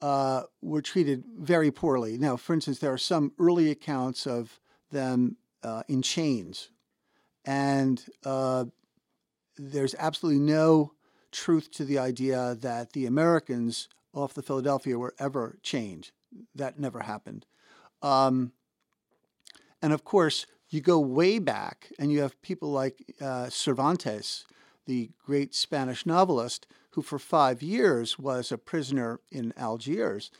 uh, 0.00 0.42
were 0.60 0.82
treated 0.82 1.24
very 1.38 1.70
poorly. 1.70 2.18
Now, 2.18 2.36
for 2.36 2.54
instance, 2.54 2.78
there 2.78 2.92
are 2.92 2.98
some 2.98 3.32
early 3.38 3.70
accounts 3.70 4.26
of 4.26 4.60
them 4.90 5.36
uh, 5.62 5.82
in 5.88 6.02
chains, 6.02 6.70
and 7.44 8.04
uh, 8.24 8.64
there's 9.56 9.94
absolutely 9.98 10.40
no 10.40 10.92
truth 11.30 11.70
to 11.72 11.84
the 11.84 11.98
idea 11.98 12.56
that 12.60 12.92
the 12.92 13.06
Americans 13.06 13.88
off 14.12 14.34
the 14.34 14.42
Philadelphia 14.42 14.98
were 14.98 15.14
ever 15.18 15.58
chained. 15.62 16.10
That 16.54 16.78
never 16.78 17.00
happened. 17.00 17.46
Um, 18.02 18.52
and 19.80 19.92
of 19.92 20.04
course, 20.04 20.46
you 20.72 20.80
go 20.80 20.98
way 20.98 21.38
back, 21.38 21.92
and 21.98 22.10
you 22.10 22.20
have 22.20 22.40
people 22.42 22.70
like 22.70 23.14
uh, 23.20 23.48
Cervantes, 23.50 24.46
the 24.86 25.10
great 25.24 25.54
Spanish 25.54 26.06
novelist, 26.06 26.66
who 26.90 27.02
for 27.02 27.18
five 27.18 27.62
years 27.62 28.18
was 28.18 28.50
a 28.50 28.58
prisoner 28.58 29.20
in 29.30 29.52
Algiers. 29.56 30.30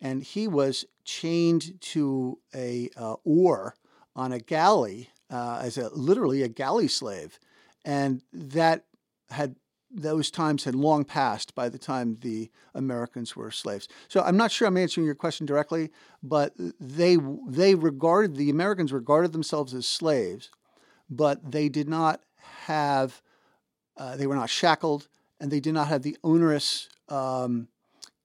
And 0.00 0.22
he 0.22 0.48
was 0.48 0.84
chained 1.04 1.80
to 1.80 2.38
a 2.54 2.90
uh, 2.96 3.16
oar 3.24 3.74
on 4.16 4.32
a 4.32 4.38
galley 4.38 5.10
uh, 5.30 5.60
as 5.62 5.78
a 5.78 5.88
literally 5.94 6.42
a 6.42 6.48
galley 6.48 6.88
slave. 6.88 7.38
And 7.84 8.22
that 8.32 8.84
had 9.30 9.56
those 9.94 10.30
times 10.30 10.64
had 10.64 10.74
long 10.74 11.04
passed 11.04 11.54
by 11.54 11.68
the 11.68 11.78
time 11.78 12.18
the 12.20 12.50
Americans 12.74 13.36
were 13.36 13.50
slaves. 13.50 13.88
So 14.08 14.20
I'm 14.22 14.36
not 14.36 14.50
sure 14.50 14.66
I'm 14.66 14.76
answering 14.76 15.06
your 15.06 15.14
question 15.14 15.46
directly, 15.46 15.90
but 16.22 16.52
they 16.80 17.16
they 17.46 17.74
regarded 17.74 18.36
the 18.36 18.50
Americans 18.50 18.92
regarded 18.92 19.32
themselves 19.32 19.72
as 19.72 19.86
slaves, 19.86 20.50
but 21.08 21.52
they 21.52 21.68
did 21.68 21.88
not 21.88 22.20
have 22.64 23.22
uh, 23.96 24.16
they 24.16 24.26
were 24.26 24.34
not 24.34 24.50
shackled 24.50 25.06
and 25.40 25.50
they 25.50 25.60
did 25.60 25.74
not 25.74 25.88
have 25.88 26.02
the 26.02 26.16
onerous 26.24 26.88
um, 27.08 27.68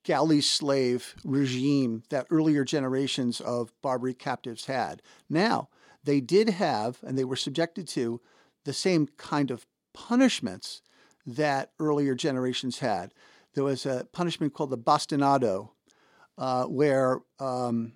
galley 0.04 0.42
slave 0.42 1.14
regime 1.24 2.02
that 2.10 2.26
earlier 2.32 2.64
generations 2.64 3.40
of 3.42 3.72
Barbary 3.84 4.16
captives 4.16 4.66
had. 4.66 5.04
Now 5.30 5.70
they 6.04 6.20
did 6.20 6.50
have 6.50 6.98
and 7.04 7.16
they 7.16 7.26
were 7.26 7.36
subjected 7.36 7.88
to 7.90 8.22
the 8.66 8.74
same 8.74 9.08
kind 9.18 9.52
of 9.52 9.68
punishments 9.94 10.82
that 11.26 11.72
earlier 11.80 12.16
generations 12.16 12.80
had. 12.80 13.14
There 13.54 13.64
was 13.64 13.86
a 13.86 14.08
punishment 14.12 14.54
called 14.54 14.70
the 14.70 14.78
bastinado, 14.78 15.70
uh, 16.38 16.66
where 16.66 17.20
um, 17.40 17.94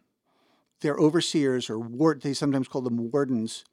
their 0.82 0.96
overseers 0.96 1.70
or 1.70 1.80
ward, 1.80 2.22
they 2.22 2.34
sometimes 2.34 2.68
called 2.68 2.86
them 2.86 3.12
wardens, 3.12 3.63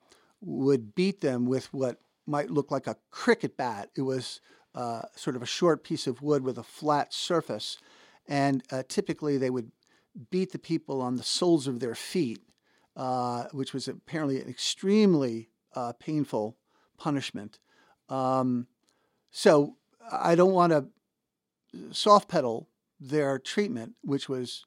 would 0.41 0.95
beat 0.95 1.21
them 1.21 1.47
with 1.47 1.73
what 1.73 2.01
might 2.27 2.51
look 2.51 2.71
like 2.71 2.87
a 2.87 2.97
cricket 3.11 3.57
bat. 3.57 3.91
It 3.97 4.03
was 4.03 4.41
uh, 4.75 5.03
sort 5.17 5.37
of 5.37 5.43
a 5.43 5.47
short 5.47 5.83
piece 5.83 6.07
of 6.07 6.23
wood 6.23 6.45
with 6.45 6.57
a 6.57 6.63
flat 6.63 7.13
surface, 7.13 7.79
and 8.29 8.63
uh, 8.71 8.85
typically 8.89 9.37
they 9.37 9.51
would 9.51 9.73
beat 10.31 10.53
the 10.53 10.59
people 10.59 11.03
on 11.03 11.17
the 11.17 11.23
soles 11.23 11.67
of 11.67 11.81
their 11.81 11.95
feet, 11.95 12.41
uh, 12.97 13.45
which 13.53 13.73
was 13.73 13.89
apparently 13.89 14.41
an 14.41 14.49
extremely 14.49 15.49
uh, 15.75 15.93
painful 15.99 16.57
punishment. 16.97 17.59
Um, 18.09 18.67
so 19.31 19.77
I 20.11 20.35
don't 20.35 20.53
want 20.53 20.73
to 20.73 20.89
soft 21.93 22.29
pedal 22.29 22.69
their 22.99 23.39
treatment, 23.39 23.95
which 24.03 24.29
was 24.29 24.65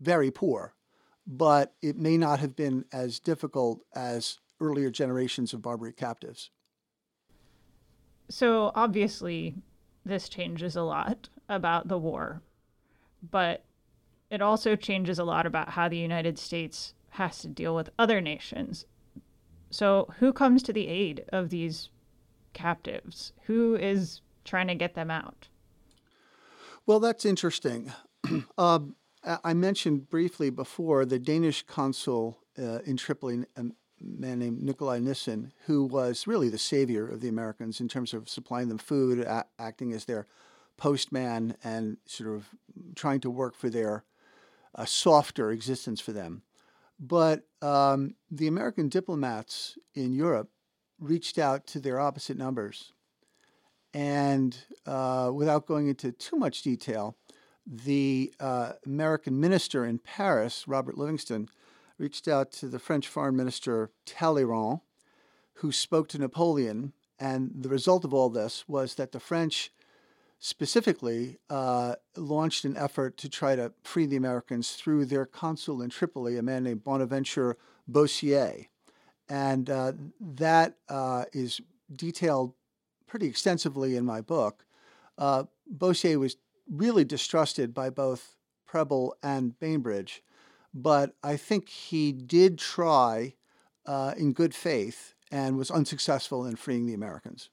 very 0.00 0.30
poor. 0.30 0.74
but 1.26 1.74
it 1.82 1.96
may 1.96 2.18
not 2.18 2.38
have 2.40 2.54
been 2.54 2.84
as 2.92 3.18
difficult 3.18 3.80
as 3.94 4.38
earlier 4.60 4.90
generations 4.90 5.54
of 5.54 5.62
Barbary 5.62 5.92
captives. 5.94 6.50
So 8.28 8.72
obviously, 8.74 9.54
this 10.04 10.28
changes 10.28 10.76
a 10.76 10.82
lot 10.82 11.28
about 11.48 11.88
the 11.88 11.98
war, 11.98 12.42
but 13.22 13.64
it 14.30 14.42
also 14.42 14.76
changes 14.76 15.18
a 15.18 15.24
lot 15.24 15.46
about 15.46 15.70
how 15.70 15.88
the 15.88 15.96
United 15.98 16.38
States 16.38 16.94
has 17.10 17.38
to 17.40 17.48
deal 17.48 17.74
with 17.74 17.90
other 17.98 18.20
nations. 18.20 18.86
So, 19.70 20.12
who 20.18 20.32
comes 20.32 20.62
to 20.64 20.72
the 20.72 20.88
aid 20.88 21.24
of 21.30 21.50
these 21.50 21.90
captives? 22.54 23.32
Who 23.42 23.76
is 23.76 24.22
trying 24.44 24.68
to 24.68 24.74
get 24.74 24.94
them 24.94 25.10
out? 25.10 25.48
Well, 26.86 27.00
that's 27.00 27.24
interesting. 27.24 27.92
um, 28.58 28.96
I 29.42 29.54
mentioned 29.54 30.08
briefly 30.10 30.50
before 30.50 31.04
the 31.04 31.18
Danish 31.18 31.62
consul 31.62 32.38
uh, 32.58 32.80
in 32.84 32.96
Tripoli, 32.96 33.44
a 33.56 33.64
man 34.00 34.38
named 34.38 34.62
Nikolai 34.62 34.98
Nissen, 34.98 35.52
who 35.66 35.84
was 35.84 36.26
really 36.26 36.50
the 36.50 36.58
savior 36.58 37.08
of 37.08 37.20
the 37.20 37.28
Americans 37.28 37.80
in 37.80 37.88
terms 37.88 38.12
of 38.12 38.28
supplying 38.28 38.68
them 38.68 38.78
food, 38.78 39.20
a- 39.20 39.46
acting 39.58 39.92
as 39.92 40.04
their 40.04 40.26
postman, 40.76 41.56
and 41.64 41.96
sort 42.04 42.34
of 42.34 42.48
trying 42.94 43.20
to 43.20 43.30
work 43.30 43.56
for 43.56 43.70
their 43.70 44.04
uh, 44.74 44.84
softer 44.84 45.50
existence 45.50 46.00
for 46.00 46.12
them. 46.12 46.42
But 47.00 47.44
um, 47.62 48.14
the 48.30 48.46
American 48.46 48.88
diplomats 48.88 49.78
in 49.94 50.12
Europe 50.12 50.50
reached 50.98 51.38
out 51.38 51.66
to 51.68 51.80
their 51.80 52.00
opposite 52.00 52.36
numbers. 52.36 52.92
And 53.92 54.56
uh, 54.86 55.30
without 55.32 55.66
going 55.66 55.88
into 55.88 56.12
too 56.12 56.36
much 56.36 56.62
detail, 56.62 57.16
the 57.66 58.34
uh, 58.40 58.72
American 58.84 59.40
minister 59.40 59.84
in 59.84 59.98
Paris, 59.98 60.66
Robert 60.66 60.98
Livingston, 60.98 61.48
reached 61.96 62.26
out 62.26 62.50
to 62.52 62.68
the 62.68 62.78
French 62.78 63.06
foreign 63.08 63.36
minister 63.36 63.90
Talleyrand, 64.04 64.80
who 65.54 65.70
spoke 65.70 66.08
to 66.08 66.18
Napoleon. 66.18 66.92
And 67.18 67.52
the 67.54 67.68
result 67.68 68.04
of 68.04 68.12
all 68.12 68.28
this 68.28 68.64
was 68.66 68.96
that 68.96 69.12
the 69.12 69.20
French 69.20 69.70
specifically 70.40 71.38
uh, 71.48 71.94
launched 72.16 72.64
an 72.64 72.76
effort 72.76 73.16
to 73.16 73.28
try 73.28 73.56
to 73.56 73.72
free 73.82 74.06
the 74.06 74.16
Americans 74.16 74.72
through 74.72 75.06
their 75.06 75.24
consul 75.24 75.80
in 75.80 75.88
Tripoli, 75.88 76.36
a 76.36 76.42
man 76.42 76.64
named 76.64 76.84
Bonaventure 76.84 77.56
Beaussier. 77.90 78.66
And 79.28 79.70
uh, 79.70 79.92
that 80.20 80.76
uh, 80.88 81.24
is 81.32 81.60
detailed 81.94 82.54
pretty 83.06 83.26
extensively 83.26 83.96
in 83.96 84.04
my 84.04 84.20
book. 84.20 84.64
Uh, 85.16 85.44
Beaussier 85.72 86.18
was 86.18 86.36
really 86.70 87.04
distrusted 87.04 87.72
by 87.72 87.90
both 87.90 88.36
Preble 88.66 89.14
and 89.22 89.58
Bainbridge, 89.58 90.22
but 90.72 91.14
I 91.22 91.36
think 91.36 91.68
he 91.68 92.12
did 92.12 92.58
try 92.58 93.34
uh, 93.86 94.14
in 94.16 94.32
good 94.32 94.54
faith 94.54 95.14
and 95.30 95.56
was 95.56 95.70
unsuccessful 95.70 96.44
in 96.44 96.56
freeing 96.56 96.86
the 96.86 96.94
Americans. 96.94 97.50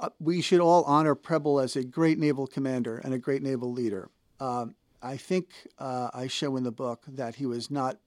Uh, 0.00 0.10
we 0.20 0.40
should 0.40 0.60
all 0.60 0.84
honor 0.84 1.14
Preble 1.14 1.60
as 1.60 1.76
a 1.76 1.84
great 1.84 2.18
naval 2.18 2.46
commander 2.46 2.98
and 2.98 3.14
a 3.14 3.18
great 3.18 3.42
naval 3.42 3.72
leader. 3.72 4.10
Um, 4.40 4.74
I 5.02 5.16
think 5.16 5.48
uh, 5.78 6.10
I 6.12 6.26
show 6.26 6.56
in 6.56 6.64
the 6.64 6.72
book 6.72 7.04
that 7.08 7.36
he 7.36 7.46
was 7.46 7.70
not 7.70 7.98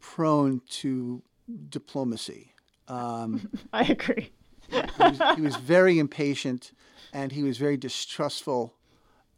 prone 0.00 0.60
to 0.68 1.22
diplomacy. 1.68 2.52
Um, 2.88 3.48
I 3.72 3.84
agree. 3.84 4.32
he, 4.68 4.80
was, 4.98 5.36
he, 5.36 5.42
was, 5.42 5.56
very 5.56 5.98
impatient 5.98 6.72
and 7.12 7.32
he 7.32 7.42
was 7.42 7.58
very 7.58 7.76
distrustful. 7.76 8.74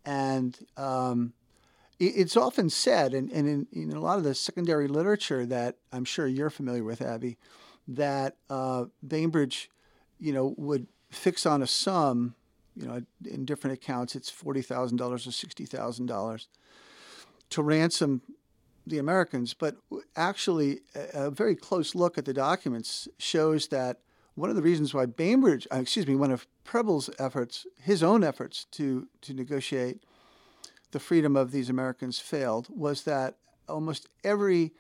And 0.05 0.59
um, 0.77 1.35
it, 1.99 2.15
it's 2.17 2.37
often 2.37 2.71
said, 2.71 3.15
and, 3.15 3.31
and 3.31 3.49
in, 3.49 3.67
in, 3.73 3.93
a 3.93 4.01
lot 4.01 4.19
of 4.19 4.25
the 4.25 4.35
secondary 4.35 4.89
literature 4.89 5.45
that 5.47 5.77
I'm 5.93 6.05
sure 6.05 6.27
you're 6.27 6.51
familiar 6.51 6.85
with, 6.85 7.03
Abby, 7.03 7.37
that 7.89 8.37
uh, 8.49 8.87
Bainbridge, 9.07 9.71
you 10.19 10.33
know, 10.33 10.55
would 10.57 10.87
fix 11.11 11.47
on 11.47 11.63
a 11.63 11.67
sum, 11.67 12.35
you 12.77 12.87
know, 12.87 13.03
in 13.25 13.45
different 13.45 13.75
accounts, 13.75 14.15
it's 14.15 14.31
$40,000 14.31 15.01
or 15.01 15.17
$60,000 15.17 16.47
to 17.51 17.63
ransom 17.63 18.23
the 18.89 18.99
Americans. 18.99 19.55
But 19.55 19.77
actually, 20.17 20.81
a, 20.95 21.31
very 21.31 21.55
close 21.55 21.95
look 21.95 22.19
at 22.19 22.25
the 22.25 22.33
documents 22.33 23.09
shows 23.19 23.69
that 23.69 24.01
one 24.35 24.51
of 24.51 24.57
the 24.57 24.63
reasons 24.63 24.95
why 24.95 25.07
Bainbridge, 25.07 25.67
uh, 25.73 25.77
excuse 25.77 26.07
me, 26.07 26.15
one 26.15 26.31
of 26.31 26.47
Preble's 26.65 27.11
efforts, 27.19 27.67
his 27.83 28.03
own 28.03 28.23
efforts 28.23 28.67
to, 28.73 29.09
to 29.23 29.35
negotiate 29.35 30.05
the 30.93 31.01
freedom 31.01 31.37
of 31.37 31.51
these 31.51 31.69
Americans 31.69 32.19
failed 32.19 32.69
was 32.71 33.03
that 33.03 33.37
almost 33.69 34.09
every, 34.25 34.73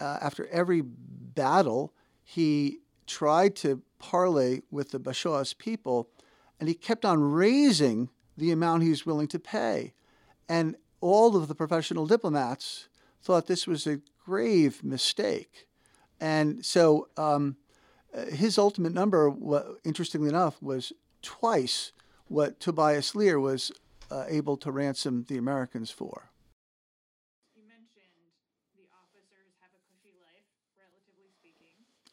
uh, 0.00 0.18
after 0.20 0.46
every 0.48 0.82
battle, 0.82 1.94
he 2.24 2.80
tried 3.06 3.54
to 3.56 3.82
parley 3.98 4.62
with 4.70 4.90
the 4.90 5.00
Bashaws 5.00 5.56
people, 5.56 6.10
and 6.58 6.68
he 6.68 6.74
kept 6.74 7.04
on 7.04 7.22
raising 7.22 8.10
the 8.36 8.50
amount 8.50 8.82
he 8.82 8.90
was 8.90 9.06
willing 9.06 9.28
to 9.28 9.38
pay. 9.38 9.94
And 10.48 10.76
all 11.00 11.36
of 11.36 11.48
the 11.48 11.54
professional 11.54 12.06
diplomats 12.06 12.88
thought 13.26 13.48
this 13.48 13.66
was 13.66 13.88
a 13.88 13.98
grave 14.24 14.84
mistake. 14.84 15.66
And 16.20 16.64
so 16.64 17.08
um, 17.16 17.56
uh, 18.16 18.26
his 18.26 18.56
ultimate 18.56 18.94
number, 18.94 19.34
interestingly 19.84 20.28
enough, 20.28 20.62
was 20.62 20.92
twice 21.22 21.90
what 22.28 22.60
Tobias 22.60 23.16
Lear 23.16 23.40
was 23.40 23.72
uh, 24.12 24.24
able 24.28 24.56
to 24.58 24.70
ransom 24.70 25.26
the 25.28 25.36
Americans 25.36 25.90
for. 25.90 26.30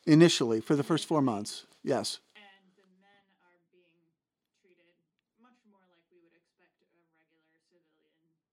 Initially, 0.05 0.59
for 0.59 0.75
the 0.75 0.83
first 0.83 1.05
four 1.05 1.21
months, 1.21 1.65
yes. 1.81 2.19
And 2.35 2.43
the 2.75 2.83
men 2.99 3.23
are 3.39 3.55
being 3.71 4.03
treated 4.59 4.99
much 5.39 5.55
more 5.63 5.79
like 5.87 6.03
we 6.11 6.19
would 6.19 6.35
expect 6.35 6.75
a 6.83 6.87
regular 6.91 7.39
civilian 7.39 8.03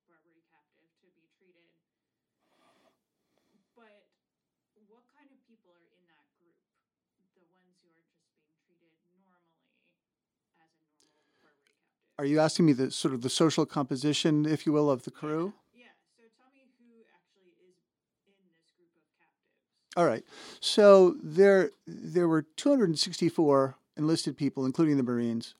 Barbary 0.06 0.46
captive 0.46 0.94
to 1.02 1.10
be 1.10 1.26
treated. 1.42 1.74
But 3.74 4.06
what 4.86 5.02
kind 5.10 5.26
of 5.34 5.42
people 5.50 5.74
are 5.74 5.90
in 5.90 6.06
that 6.06 6.22
group? 6.38 6.54
The 7.34 7.42
ones 7.50 7.82
who 7.82 7.90
are 7.90 8.06
just 8.06 8.30
being 8.30 8.54
treated 8.62 8.94
normally 9.26 9.66
as 10.62 10.70
a 10.78 10.86
normal 10.94 11.34
Barbary 11.42 11.74
captive? 11.74 12.09
Are 12.20 12.26
you 12.26 12.38
asking 12.38 12.66
me 12.66 12.74
the 12.74 12.90
sort 12.90 13.14
of 13.14 13.22
the 13.22 13.30
social 13.30 13.64
composition, 13.64 14.44
if 14.44 14.66
you 14.66 14.72
will, 14.72 14.90
of 14.90 15.04
the 15.04 15.10
crew? 15.10 15.54
Yeah. 15.74 15.86
So 16.18 16.24
tell 16.36 16.52
me 16.52 16.60
who 16.78 17.00
actually 17.14 17.48
is 17.66 17.76
in 18.26 18.34
this 18.46 18.60
group 18.76 18.90
of 18.94 19.00
captives. 19.18 19.96
All 19.96 20.04
right. 20.04 20.22
So 20.60 21.16
there 21.22 21.70
there 21.86 22.28
were 22.28 22.42
264 22.42 23.74
enlisted 23.96 24.36
people, 24.36 24.66
including 24.66 24.98
the 24.98 25.02
Marines, 25.02 25.54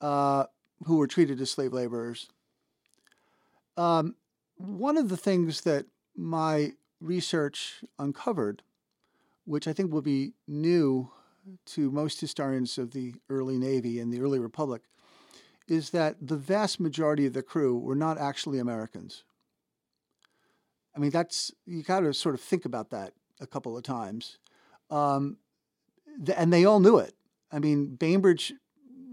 uh, 0.00 0.46
who 0.86 0.96
were 0.96 1.06
treated 1.06 1.40
as 1.40 1.52
slave 1.52 1.72
laborers. 1.72 2.26
Um, 3.76 4.16
one 4.56 4.96
of 4.96 5.08
the 5.08 5.16
things 5.16 5.60
that 5.60 5.86
my 6.16 6.72
research 7.00 7.84
uncovered, 7.96 8.64
which 9.44 9.68
I 9.68 9.72
think 9.72 9.92
will 9.92 10.02
be 10.02 10.32
new 10.48 11.12
to 11.66 11.92
most 11.92 12.20
historians 12.20 12.76
of 12.76 12.90
the 12.90 13.14
early 13.28 13.56
Navy 13.56 14.00
and 14.00 14.12
the 14.12 14.20
early 14.20 14.40
Republic, 14.40 14.82
is 15.70 15.90
that 15.90 16.16
the 16.20 16.36
vast 16.36 16.80
majority 16.80 17.26
of 17.26 17.32
the 17.32 17.42
crew 17.42 17.78
were 17.78 17.94
not 17.94 18.18
actually 18.18 18.58
Americans. 18.58 19.22
I 20.94 20.98
mean, 20.98 21.10
that's 21.10 21.52
you 21.64 21.84
got 21.84 22.00
to 22.00 22.12
sort 22.12 22.34
of 22.34 22.40
think 22.40 22.64
about 22.64 22.90
that 22.90 23.12
a 23.40 23.46
couple 23.46 23.76
of 23.76 23.84
times, 23.84 24.38
um, 24.90 25.36
th- 26.26 26.36
and 26.36 26.52
they 26.52 26.64
all 26.64 26.80
knew 26.80 26.98
it. 26.98 27.14
I 27.52 27.60
mean, 27.60 27.94
Bainbridge 27.94 28.52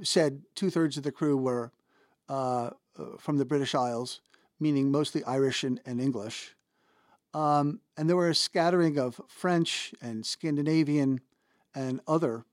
said 0.01 0.41
two 0.55 0.71
thirds 0.71 0.97
of 0.97 1.03
the 1.03 1.11
crew 1.11 1.37
were 1.37 1.71
uh, 2.27 2.71
uh, 2.97 3.17
from 3.19 3.37
the 3.37 3.45
British 3.45 3.75
Isles, 3.75 4.21
meaning 4.59 4.91
mostly 4.91 5.23
Irish 5.23 5.63
and, 5.63 5.79
and 5.85 6.01
English. 6.01 6.55
Um, 7.35 7.81
and 7.95 8.09
there 8.09 8.15
were 8.15 8.29
a 8.29 8.35
scattering 8.35 8.97
of 8.97 9.21
French 9.27 9.93
and 10.01 10.25
Scandinavian 10.25 11.21
and 11.75 12.01
other 12.07 12.45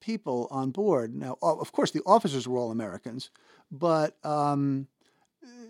people 0.00 0.48
on 0.50 0.70
board. 0.70 1.14
Now, 1.14 1.36
of 1.42 1.72
course, 1.72 1.90
the 1.90 2.02
officers 2.06 2.46
were 2.46 2.58
all 2.58 2.70
Americans, 2.70 3.30
but 3.70 4.16
um, 4.24 4.88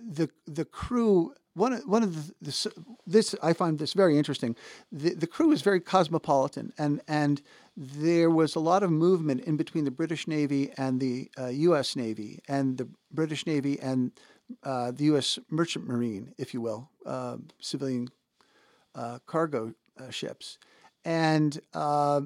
the 0.07 0.31
the 0.47 0.65
crew 0.65 1.35
one 1.55 1.73
one 1.87 2.03
of 2.03 2.15
the, 2.15 2.35
this, 2.41 2.67
this 3.07 3.35
I 3.43 3.53
find 3.53 3.79
this 3.79 3.93
very 3.93 4.17
interesting. 4.17 4.57
The 4.93 5.15
the 5.15 5.27
crew 5.27 5.51
is 5.51 5.63
very 5.63 5.81
cosmopolitan, 5.81 6.73
and 6.79 7.01
and 7.09 7.43
there 7.77 8.31
was 8.31 8.55
a 8.55 8.61
lot 8.61 8.83
of 8.83 8.91
movement 8.91 9.43
in 9.43 9.57
between 9.57 9.85
the 9.85 9.91
British 9.91 10.27
Navy 10.27 10.73
and 10.79 11.01
the 11.01 11.31
uh, 11.39 11.47
U.S. 11.47 11.97
Navy, 11.97 12.41
and 12.49 12.79
the 12.79 12.89
British 13.13 13.47
Navy 13.47 13.79
and 13.81 14.13
uh, 14.63 14.93
the 14.93 15.05
U.S. 15.05 15.39
Merchant 15.51 15.87
Marine, 15.87 16.33
if 16.39 16.55
you 16.55 16.61
will, 16.61 16.89
uh, 17.05 17.37
civilian 17.61 18.09
uh, 18.95 19.19
cargo 19.27 19.75
uh, 20.01 20.11
ships, 20.11 20.59
and 21.05 21.61
uh, 21.75 22.21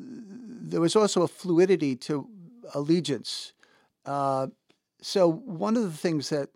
there 0.00 0.80
was 0.80 0.96
also 0.96 1.22
a 1.22 1.28
fluidity 1.28 1.96
to 1.96 2.28
allegiance. 2.74 3.52
so 5.02 5.30
one 5.30 5.76
of 5.76 5.82
the 5.82 5.96
things 5.96 6.28
that 6.30 6.50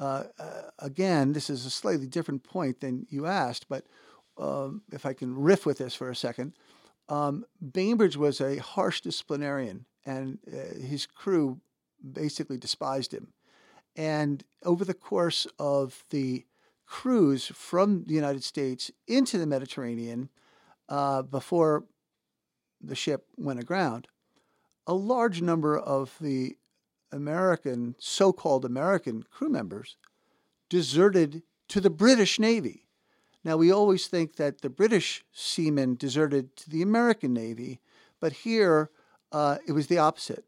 uh, 0.00 0.24
uh, 0.38 0.62
again, 0.78 1.34
this 1.34 1.50
is 1.50 1.66
a 1.66 1.70
slightly 1.70 2.06
different 2.06 2.42
point 2.42 2.80
than 2.80 3.06
you 3.10 3.26
asked, 3.26 3.68
but 3.68 3.84
um, 4.38 4.82
if 4.92 5.04
I 5.04 5.12
can 5.12 5.36
riff 5.36 5.66
with 5.66 5.78
this 5.78 5.94
for 5.94 6.08
a 6.08 6.16
second, 6.16 6.54
um, 7.10 7.44
Bainbridge 7.60 8.16
was 8.16 8.40
a 8.40 8.56
harsh 8.56 9.02
disciplinarian, 9.02 9.84
and 10.06 10.38
uh, 10.48 10.80
his 10.80 11.06
crew 11.06 11.60
basically 12.12 12.56
despised 12.56 13.12
him. 13.12 13.34
And 13.94 14.42
over 14.64 14.86
the 14.86 14.94
course 14.94 15.46
of 15.58 16.04
the 16.08 16.46
cruise 16.86 17.46
from 17.46 18.04
the 18.04 18.14
United 18.14 18.42
States 18.42 18.90
into 19.06 19.36
the 19.36 19.46
Mediterranean, 19.46 20.30
uh, 20.88 21.22
before 21.22 21.84
the 22.80 22.94
ship 22.94 23.26
went 23.36 23.60
aground, 23.60 24.08
a 24.86 24.94
large 24.94 25.42
number 25.42 25.78
of 25.78 26.16
the 26.20 26.56
American, 27.12 27.94
so 27.98 28.32
called 28.32 28.64
American 28.64 29.24
crew 29.30 29.48
members 29.48 29.96
deserted 30.68 31.42
to 31.68 31.80
the 31.80 31.90
British 31.90 32.38
Navy. 32.38 32.86
Now, 33.42 33.56
we 33.56 33.72
always 33.72 34.06
think 34.06 34.36
that 34.36 34.60
the 34.60 34.70
British 34.70 35.24
seamen 35.32 35.96
deserted 35.96 36.56
to 36.56 36.70
the 36.70 36.82
American 36.82 37.32
Navy, 37.32 37.80
but 38.20 38.32
here 38.32 38.90
uh, 39.32 39.58
it 39.66 39.72
was 39.72 39.86
the 39.86 39.98
opposite. 39.98 40.44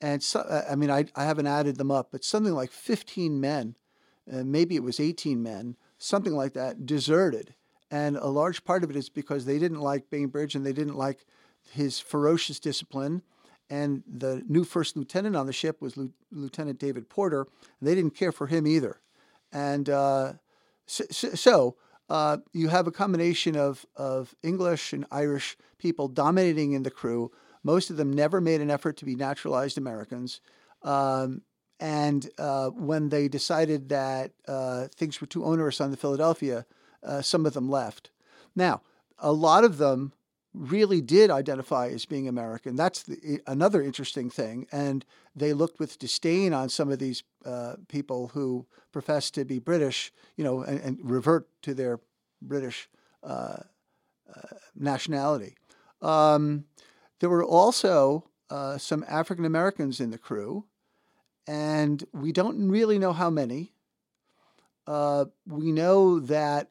And 0.00 0.22
so, 0.22 0.40
uh, 0.40 0.64
I 0.70 0.74
mean, 0.76 0.90
I, 0.90 1.06
I 1.14 1.24
haven't 1.24 1.46
added 1.46 1.76
them 1.76 1.90
up, 1.90 2.08
but 2.10 2.24
something 2.24 2.54
like 2.54 2.70
15 2.70 3.40
men, 3.40 3.76
uh, 4.32 4.42
maybe 4.44 4.74
it 4.74 4.82
was 4.82 4.98
18 4.98 5.42
men, 5.42 5.76
something 5.98 6.34
like 6.34 6.54
that, 6.54 6.86
deserted. 6.86 7.54
And 7.90 8.16
a 8.16 8.28
large 8.28 8.64
part 8.64 8.84
of 8.84 8.90
it 8.90 8.96
is 8.96 9.08
because 9.08 9.44
they 9.44 9.58
didn't 9.58 9.80
like 9.80 10.10
Bainbridge 10.10 10.54
and 10.54 10.64
they 10.64 10.72
didn't 10.72 10.96
like 10.96 11.26
his 11.72 11.98
ferocious 11.98 12.58
discipline 12.60 13.22
and 13.70 14.02
the 14.06 14.42
new 14.48 14.64
first 14.64 14.96
lieutenant 14.96 15.36
on 15.36 15.46
the 15.46 15.52
ship 15.52 15.80
was 15.80 15.96
Lieutenant 16.32 16.78
David 16.78 17.08
Porter. 17.08 17.46
And 17.78 17.88
they 17.88 17.94
didn't 17.94 18.16
care 18.16 18.32
for 18.32 18.48
him 18.48 18.66
either, 18.66 19.00
and 19.52 19.88
uh, 19.88 20.32
so, 20.86 21.04
so 21.10 21.76
uh, 22.08 22.38
you 22.52 22.68
have 22.68 22.86
a 22.86 22.92
combination 22.92 23.56
of 23.56 23.86
of 23.96 24.34
English 24.42 24.92
and 24.92 25.06
Irish 25.10 25.56
people 25.78 26.08
dominating 26.08 26.72
in 26.72 26.82
the 26.82 26.90
crew. 26.90 27.30
Most 27.62 27.90
of 27.90 27.96
them 27.96 28.12
never 28.12 28.40
made 28.40 28.60
an 28.60 28.70
effort 28.70 28.96
to 28.98 29.04
be 29.04 29.14
naturalized 29.14 29.78
Americans. 29.78 30.40
Um, 30.82 31.42
and 31.78 32.28
uh, 32.38 32.68
when 32.70 33.08
they 33.08 33.28
decided 33.28 33.88
that 33.90 34.32
uh, 34.48 34.88
things 34.96 35.20
were 35.20 35.26
too 35.26 35.44
onerous 35.44 35.80
on 35.80 35.90
the 35.90 35.96
Philadelphia, 35.96 36.66
uh, 37.02 37.22
some 37.22 37.46
of 37.46 37.54
them 37.54 37.70
left. 37.70 38.10
Now, 38.54 38.82
a 39.18 39.32
lot 39.32 39.64
of 39.64 39.78
them 39.78 40.12
really 40.52 41.00
did 41.00 41.30
identify 41.30 41.88
as 41.88 42.06
being 42.06 42.28
American. 42.28 42.76
That's 42.76 43.02
the, 43.04 43.40
another 43.46 43.82
interesting 43.82 44.30
thing. 44.30 44.66
And 44.72 45.04
they 45.34 45.52
looked 45.52 45.78
with 45.78 45.98
disdain 45.98 46.52
on 46.52 46.68
some 46.68 46.90
of 46.90 46.98
these 46.98 47.22
uh, 47.44 47.76
people 47.88 48.28
who 48.28 48.66
profess 48.92 49.30
to 49.32 49.44
be 49.44 49.58
British, 49.58 50.12
you 50.36 50.44
know, 50.44 50.62
and, 50.62 50.80
and 50.80 50.98
revert 51.02 51.48
to 51.62 51.74
their 51.74 52.00
British 52.42 52.88
uh, 53.22 53.58
uh, 54.34 54.56
nationality. 54.74 55.54
Um, 56.02 56.64
there 57.20 57.28
were 57.30 57.44
also 57.44 58.24
uh, 58.48 58.78
some 58.78 59.04
African 59.08 59.44
Americans 59.44 60.00
in 60.00 60.10
the 60.10 60.18
crew, 60.18 60.64
and 61.46 62.04
we 62.12 62.32
don't 62.32 62.68
really 62.68 62.98
know 62.98 63.12
how 63.12 63.30
many. 63.30 63.72
Uh, 64.86 65.26
we 65.46 65.70
know 65.70 66.18
that 66.18 66.70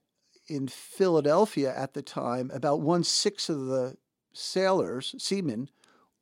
in 0.50 0.68
Philadelphia 0.68 1.74
at 1.76 1.94
the 1.94 2.02
time, 2.02 2.52
about 2.54 2.82
one 2.82 3.04
sixth 3.04 3.50
of 3.50 3.68
the 3.68 3.98
sailors, 4.34 5.16
seamen, 5.18 5.70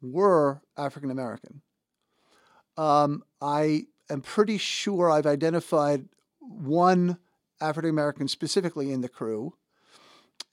were 0.01 0.61
African 0.75 1.09
American. 1.09 1.61
Um, 2.77 3.23
I 3.41 3.87
am 4.09 4.21
pretty 4.21 4.57
sure 4.57 5.09
I've 5.09 5.25
identified 5.25 6.07
one 6.39 7.17
African 7.59 7.89
American 7.89 8.27
specifically 8.27 8.91
in 8.91 9.01
the 9.01 9.09
crew. 9.09 9.53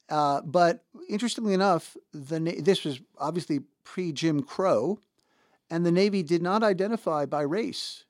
Uh, 0.08 0.40
but 0.42 0.84
interestingly 1.08 1.54
enough, 1.54 1.96
the 2.12 2.38
this 2.60 2.84
was 2.84 3.00
obviously 3.18 3.60
pre 3.84 4.12
Jim 4.12 4.42
Crow, 4.42 4.98
and 5.70 5.84
the 5.84 5.92
Navy 5.92 6.22
did 6.22 6.42
not 6.42 6.62
identify 6.62 7.26
by 7.26 7.42
race 7.42 8.04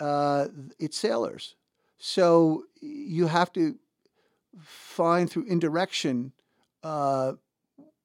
uh, 0.00 0.48
its 0.78 0.96
sailors. 0.96 1.54
So 1.98 2.64
you 2.80 3.28
have 3.28 3.52
to 3.54 3.76
find 4.60 5.30
through 5.30 5.44
indirection 5.44 6.32
uh, 6.82 7.32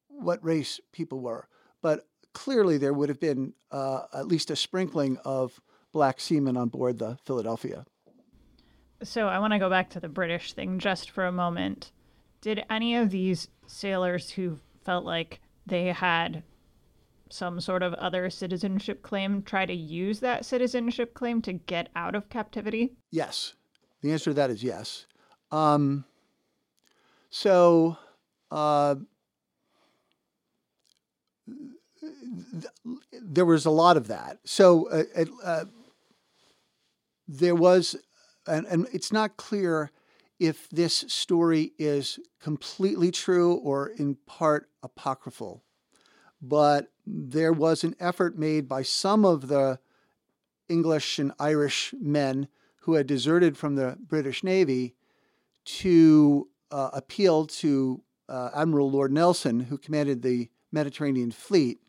what 0.08 0.44
race 0.44 0.80
people 0.92 1.20
were. 1.20 1.48
But 1.82 2.08
clearly, 2.34 2.78
there 2.78 2.94
would 2.94 3.10
have 3.10 3.20
been 3.20 3.54
uh, 3.72 4.02
at 4.14 4.28
least 4.28 4.52
a 4.52 4.56
sprinkling 4.56 5.18
of 5.26 5.60
black 5.92 6.20
seamen 6.20 6.58
on 6.58 6.70
board 6.70 7.00
the 7.00 7.18
Philadelphia. 7.26 7.86
So 9.02 9.28
I 9.28 9.40
want 9.40 9.54
to 9.54 9.60
go 9.60 9.70
back 9.70 9.90
to 9.92 10.00
the 10.00 10.10
British 10.10 10.54
thing 10.54 10.80
just 10.80 11.10
for 11.10 11.26
a 11.26 11.32
moment. 11.32 11.92
Did 12.42 12.66
any 12.70 12.96
of 12.96 13.10
these 13.10 13.48
sailors 13.66 14.32
who 14.32 14.60
felt 14.84 15.06
like 15.06 15.40
they 15.66 15.88
had 15.88 16.44
some 17.30 17.62
sort 17.62 17.84
of 17.84 17.94
other 17.96 18.30
citizenship 18.30 19.02
claim 19.02 19.44
try 19.44 19.66
to 19.66 19.74
use 19.74 20.20
that 20.20 20.46
citizenship 20.46 21.14
claim 21.14 21.42
to 21.44 21.54
get 21.54 21.90
out 21.96 22.16
of 22.16 22.30
captivity? 22.30 22.94
Yes. 23.12 23.54
The 24.02 24.12
answer 24.12 24.32
to 24.32 24.36
that 24.36 24.50
is 24.50 24.64
yes. 24.64 25.06
Um, 25.52 26.06
so, 27.30 27.98
uh, 28.52 28.96
there 33.22 33.46
was 33.46 33.66
a 33.66 33.72
lot 33.72 33.98
of 33.98 34.08
that. 34.08 34.40
So, 34.46 34.90
uh, 34.90 35.26
uh, 35.44 35.66
there 37.28 37.56
was, 37.56 37.96
and, 38.48 38.66
and 38.66 38.88
it's 38.92 39.12
not 39.12 39.38
clear 39.38 39.92
if 40.40 40.70
this 40.70 41.06
story 41.08 41.74
is 41.78 42.20
completely 42.40 43.12
true 43.12 43.56
or 43.56 43.90
in 43.90 44.16
part 44.26 44.70
apocryphal. 44.82 45.64
But 46.42 46.92
there 47.06 47.52
was 47.52 47.84
an 47.84 47.96
effort 48.00 48.38
made 48.38 48.68
by 48.68 48.84
some 48.84 49.26
of 49.26 49.48
the 49.48 49.80
English 50.70 51.20
and 51.20 51.34
Irish 51.40 51.94
men 52.00 52.48
who 52.82 52.94
had 52.94 53.08
deserted 53.08 53.58
from 53.58 53.76
the 53.76 53.98
British 54.00 54.44
Navy 54.44 54.96
to 55.66 56.48
uh, 56.72 56.90
appealed 56.94 57.50
to 57.50 58.02
uh, 58.28 58.50
Admiral 58.56 58.92
Lord 58.92 59.12
Nelson, 59.12 59.60
who 59.60 59.78
commanded 59.78 60.22
the 60.22 60.50
Mediterranean 60.72 61.32
fleet 61.32 61.80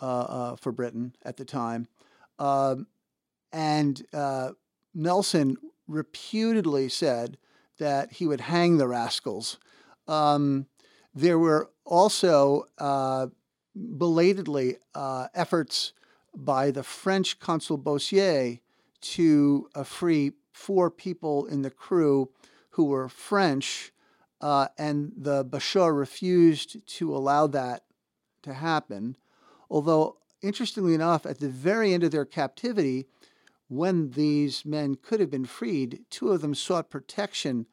uh, 0.00 0.04
uh 0.04 0.56
for 0.56 0.72
Britain 0.72 1.14
at 1.24 1.36
the 1.36 1.44
time. 1.44 1.86
Um, 2.38 2.86
and 3.52 4.04
uh, 4.12 4.50
Nelson 4.94 5.56
reputedly 5.86 6.88
said 6.88 7.38
that 7.78 8.12
he 8.12 8.26
would 8.26 8.40
hang 8.40 8.76
the 8.76 8.88
rascals. 8.88 9.58
Um, 10.08 10.66
there 11.14 11.38
were 11.38 11.70
also 11.84 12.66
belatedly 13.74 14.76
efforts 14.94 15.92
by 16.34 16.70
the 16.70 16.82
French 16.82 17.38
consul 17.38 17.78
Beaussier 17.78 18.60
to 19.00 19.68
free 19.84 20.32
four 20.52 20.90
people 20.90 21.46
in 21.46 21.62
the 21.62 21.70
crew 21.70 22.30
who 22.70 22.84
were 22.84 23.08
French 23.08 23.91
uh, 24.42 24.68
and 24.76 25.12
the 25.16 25.44
Bashaw 25.44 25.96
refused 25.96 26.86
to 26.98 27.16
allow 27.16 27.46
that 27.46 27.84
to 28.42 28.52
happen. 28.52 29.16
Although, 29.70 30.18
interestingly 30.42 30.94
enough, 30.94 31.24
at 31.24 31.38
the 31.38 31.48
very 31.48 31.94
end 31.94 32.02
of 32.02 32.10
their 32.10 32.26
captivity, 32.26 33.06
when 33.68 34.10
these 34.10 34.66
men 34.66 34.96
could 34.96 35.20
have 35.20 35.30
been 35.30 35.46
freed, 35.46 36.00
two 36.10 36.30
of 36.30 36.42
them 36.42 36.54
sought 36.54 36.90
protection 36.90 37.66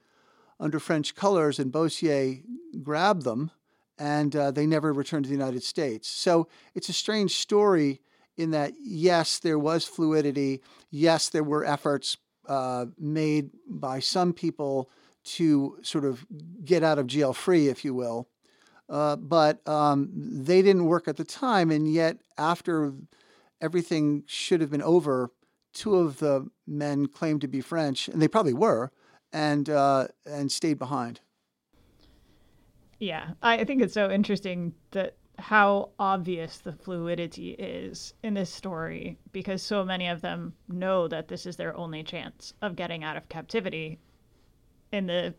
under 0.59 0.79
French 0.79 1.15
colors, 1.15 1.59
and 1.59 1.71
Beaussier 1.71 2.43
grabbed 2.83 3.23
them, 3.23 3.51
and 3.97 4.35
uh, 4.35 4.51
they 4.51 4.65
never 4.65 4.93
returned 4.93 5.25
to 5.25 5.29
the 5.29 5.35
United 5.35 5.63
States. 5.63 6.07
So 6.07 6.47
it's 6.75 6.89
a 6.89 6.93
strange 6.93 7.35
story 7.35 7.99
in 8.37 8.51
that, 8.51 8.73
yes, 8.79 9.39
there 9.39 9.59
was 9.59 9.83
fluidity. 9.85 10.61
Yes, 10.89 11.29
there 11.29 11.43
were 11.43 11.65
efforts 11.65 12.17
uh, 12.47 12.85
made 12.97 13.49
by 13.67 13.99
some 13.99 14.31
people 14.31 14.89
to 15.23 15.77
sort 15.81 16.05
of 16.05 16.25
get 16.63 16.83
out 16.83 16.99
of 16.99 17.07
jail 17.07 17.33
free, 17.33 17.67
if 17.67 17.83
you 17.83 17.93
will. 17.93 18.27
Uh, 18.89 19.15
but 19.15 19.67
um, 19.67 20.09
they 20.13 20.61
didn't 20.61 20.85
work 20.85 21.07
at 21.07 21.17
the 21.17 21.23
time, 21.23 21.69
and 21.69 21.91
yet 21.91 22.17
after 22.37 22.93
everything 23.61 24.23
should 24.25 24.61
have 24.61 24.71
been 24.71 24.81
over, 24.81 25.29
two 25.73 25.95
of 25.95 26.17
the 26.17 26.49
men 26.65 27.07
claimed 27.07 27.41
to 27.41 27.47
be 27.47 27.61
French, 27.61 28.07
and 28.07 28.21
they 28.21 28.27
probably 28.27 28.53
were, 28.53 28.91
and 29.31 29.69
uh, 29.69 30.07
and 30.25 30.51
stayed 30.51 30.79
behind. 30.79 31.21
Yeah, 32.99 33.29
I 33.43 33.63
think 33.63 33.81
it's 33.81 33.93
so 33.93 34.09
interesting 34.09 34.73
that 34.91 35.15
how 35.37 35.91
obvious 35.99 36.57
the 36.57 36.73
fluidity 36.73 37.51
is 37.51 38.13
in 38.23 38.33
this 38.33 38.49
story 38.49 39.17
because 39.31 39.61
so 39.61 39.85
many 39.85 40.07
of 40.07 40.19
them 40.21 40.53
know 40.67 41.07
that 41.07 41.27
this 41.29 41.45
is 41.45 41.55
their 41.55 41.75
only 41.77 42.03
chance 42.03 42.53
of 42.61 42.75
getting 42.75 43.03
out 43.03 43.15
of 43.15 43.29
captivity 43.29 43.99
in 44.91 45.07
the 45.07 45.33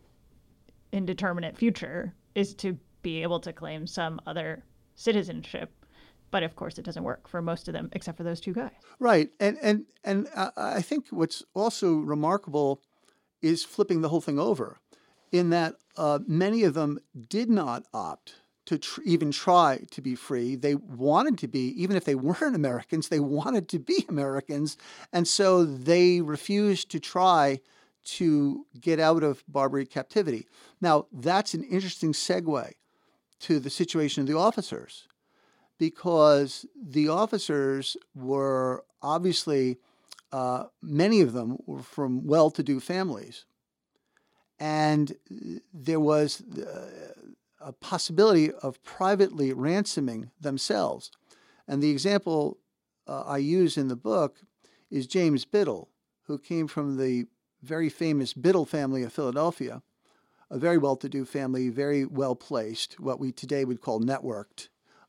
indeterminate 0.93 1.57
future 1.57 2.15
is 2.35 2.55
to 2.55 2.79
be 3.03 3.23
able 3.23 3.41
to 3.41 3.53
claim 3.53 3.87
some 3.87 4.21
other 4.27 4.65
citizenship 4.95 5.73
but 6.31 6.43
of 6.43 6.55
course 6.55 6.79
it 6.79 6.85
doesn't 6.85 7.05
work 7.05 7.27
for 7.29 7.41
most 7.41 7.69
of 7.69 7.75
them 7.75 7.89
except 7.93 8.17
for 8.17 8.25
those 8.25 8.41
two 8.41 8.53
guys 8.53 8.73
right 8.99 9.31
and 9.41 9.57
and 9.63 9.85
and 10.05 10.29
i 10.57 10.83
think 10.83 11.07
what's 11.11 11.43
also 11.55 11.95
remarkable 11.95 12.83
is 13.43 13.65
flipping 13.65 14.01
the 14.01 14.09
whole 14.09 14.21
thing 14.21 14.39
over, 14.39 14.79
in 15.33 15.51
that 15.51 15.77
uh, 15.97 16.19
many 16.27 16.65
of 16.65 16.75
them 16.75 16.99
did 17.29 17.49
not 17.49 17.85
opt 17.93 18.35
to 18.67 18.79
tr- 18.79 19.01
even 19.05 19.31
try 19.31 19.81
to 19.91 20.01
be 20.01 20.15
free. 20.15 20.55
They 20.55 20.75
wanted 20.75 21.39
to 21.39 21.49
be, 21.49 21.69
even 21.83 21.97
if 21.97 22.05
they 22.05 22.15
weren't 22.15 22.55
Americans, 22.55 23.09
they 23.09 23.21
wanted 23.21 23.69
to 23.71 23.79
be 23.79 24.05
Americans. 24.09 24.77
And 25.13 25.27
so 25.27 25.65
they 25.65 26.21
refused 26.21 26.91
to 26.91 27.01
try 27.01 27.61
to 28.05 28.67
get 28.81 28.99
out 28.99 29.23
of 29.23 29.45
Barbary 29.49 29.87
captivity. 29.87 30.47
Now, 30.81 31.07
that's 31.13 31.55
an 31.55 31.65
interesting 31.65 32.13
segue 32.13 32.73
to 33.41 33.59
the 33.59 33.71
situation 33.71 34.23
of 34.23 34.27
the 34.27 34.37
officers 34.37 35.09
because 35.79 36.67
the 36.77 37.09
officers 37.09 37.97
were 38.15 38.85
obviously, 39.03 39.79
uh, 40.33 40.65
many 40.83 41.23
of 41.23 41.33
them 41.33 41.57
were 41.67 41.83
from 41.83 42.27
well 42.27 42.51
to 42.51 42.63
do 42.63 42.81
families. 42.81 43.47
And 44.59 45.17
there 45.73 46.01
was 46.01 46.43
uh, 46.43 47.15
a 47.61 47.73
possibility 47.73 48.53
of 48.53 48.83
privately 48.85 49.55
ransoming 49.55 50.31
themselves. 50.39 51.11
And 51.67 51.83
the 51.83 51.91
example 51.91 52.59
uh, 53.07 53.23
I 53.23 53.39
use 53.39 53.79
in 53.79 53.89
the 53.89 53.97
book 53.97 54.43
is 54.91 55.07
James 55.07 55.47
Biddle, 55.47 55.89
who 56.25 56.39
came 56.39 56.67
from 56.67 56.99
the 56.99 57.27
very 57.63 57.89
famous 57.89 58.33
Biddle 58.33 58.67
family 58.67 59.03
of 59.03 59.13
Philadelphia, 59.13 59.83
a 60.51 60.59
very 60.59 60.79
well 60.79 60.97
to 60.97 61.09
do 61.09 61.25
family, 61.25 61.69
very 61.69 62.05
well 62.05 62.35
placed, 62.35 62.99
what 62.99 63.21
we 63.21 63.33
today 63.33 63.65
would 63.65 63.81
call 63.81 64.01
networked. 64.01 64.69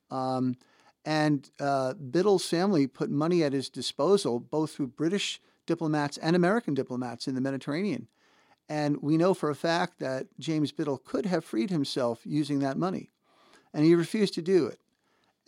Um, 0.10 0.58
and 1.04 1.50
uh, 1.60 1.94
Biddle's 1.94 2.48
family 2.48 2.86
put 2.86 3.10
money 3.10 3.44
at 3.44 3.54
his 3.54 3.70
disposal, 3.70 4.40
both 4.40 4.76
through 4.76 4.88
British 4.88 5.42
diplomats 5.66 6.18
and 6.18 6.36
American 6.36 6.74
diplomats 6.74 7.28
in 7.28 7.36
the 7.36 7.42
Mediterranean. 7.42 8.08
And 8.70 9.02
we 9.02 9.18
know 9.18 9.34
for 9.34 9.50
a 9.50 9.56
fact 9.56 10.00
that 10.00 10.28
James 10.40 10.72
Biddle 10.72 10.98
could 10.98 11.26
have 11.26 11.44
freed 11.44 11.70
himself 11.70 12.22
using 12.24 12.60
that 12.60 12.78
money. 12.78 13.10
And 13.74 13.84
he 13.84 13.96
refused 13.96 14.34
to 14.36 14.42
do 14.42 14.68
it. 14.68 14.80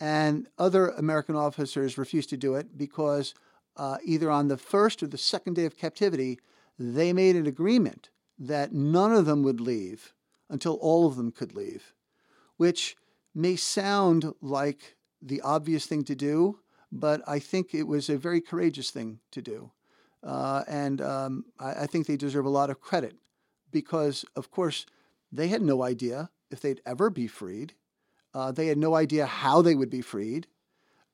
And 0.00 0.48
other 0.58 0.88
American 0.88 1.36
officers 1.36 1.96
refused 1.96 2.30
to 2.30 2.36
do 2.36 2.54
it 2.54 2.76
because 2.76 3.34
uh, 3.76 3.98
either 4.04 4.30
on 4.30 4.48
the 4.48 4.56
first 4.56 5.02
or 5.02 5.06
the 5.06 5.18
second 5.18 5.54
day 5.54 5.64
of 5.64 5.76
captivity, 5.76 6.38
they 6.78 7.12
made 7.12 7.36
an 7.36 7.46
agreement 7.46 8.10
that 8.38 8.72
none 8.72 9.12
of 9.12 9.26
them 9.26 9.42
would 9.42 9.60
leave 9.60 10.12
until 10.50 10.74
all 10.74 11.06
of 11.06 11.16
them 11.16 11.30
could 11.30 11.54
leave, 11.54 11.94
which 12.56 12.96
may 13.34 13.56
sound 13.56 14.32
like 14.40 14.96
the 15.20 15.40
obvious 15.40 15.86
thing 15.86 16.04
to 16.04 16.14
do, 16.14 16.58
but 16.92 17.22
I 17.26 17.38
think 17.38 17.74
it 17.74 17.84
was 17.84 18.08
a 18.08 18.16
very 18.16 18.40
courageous 18.40 18.90
thing 18.90 19.20
to 19.32 19.42
do. 19.42 19.70
Uh, 20.22 20.62
and 20.68 21.00
um, 21.00 21.44
I, 21.58 21.82
I, 21.82 21.86
think 21.86 22.06
they 22.06 22.16
deserve 22.16 22.46
a 22.46 22.50
lot 22.50 22.70
of 22.70 22.80
credit 22.80 23.14
because, 23.70 24.24
of 24.36 24.50
course, 24.50 24.86
they 25.30 25.48
had 25.48 25.60
no 25.60 25.82
idea 25.82 26.30
if 26.50 26.60
they'd 26.60 26.80
ever 26.86 27.10
be 27.10 27.26
freed. 27.26 27.74
Uh, 28.32 28.50
they 28.50 28.68
had 28.68 28.78
no 28.78 28.94
idea 28.94 29.26
how 29.26 29.60
they 29.60 29.74
would 29.74 29.90
be 29.90 30.00
freed. 30.00 30.46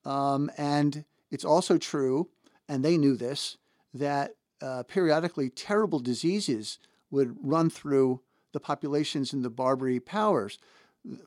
Um, 0.04 0.48
and 0.56 1.04
it's 1.30 1.44
also 1.44 1.76
true, 1.76 2.28
and 2.68 2.84
they 2.84 2.96
knew 2.96 3.16
this, 3.16 3.56
that 3.94 4.34
uh, 4.62 4.82
periodically 4.84 5.50
terrible 5.50 5.98
diseases 5.98 6.78
would 7.10 7.36
run 7.42 7.70
through 7.70 8.20
the 8.52 8.60
populations 8.60 9.32
in 9.32 9.42
the 9.42 9.50
Barbary 9.50 10.00
powers. 10.00 10.58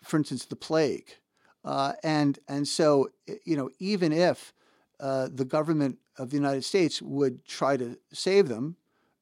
For 0.01 0.17
instance, 0.17 0.45
the 0.45 0.55
plague. 0.55 1.15
Uh, 1.65 1.93
and 2.03 2.39
and 2.47 2.67
so 2.67 3.09
you 3.45 3.55
know 3.55 3.69
even 3.79 4.11
if 4.11 4.53
uh, 4.99 5.29
the 5.33 5.45
government 5.45 5.97
of 6.17 6.29
the 6.29 6.35
United 6.35 6.63
States 6.63 7.01
would 7.01 7.45
try 7.45 7.77
to 7.77 7.97
save 8.11 8.47
them 8.47 8.75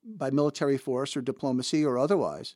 by 0.04 0.30
military 0.30 0.78
force 0.78 1.15
or 1.15 1.21
diplomacy 1.21 1.86
or 1.86 1.97
otherwise, 1.97 2.56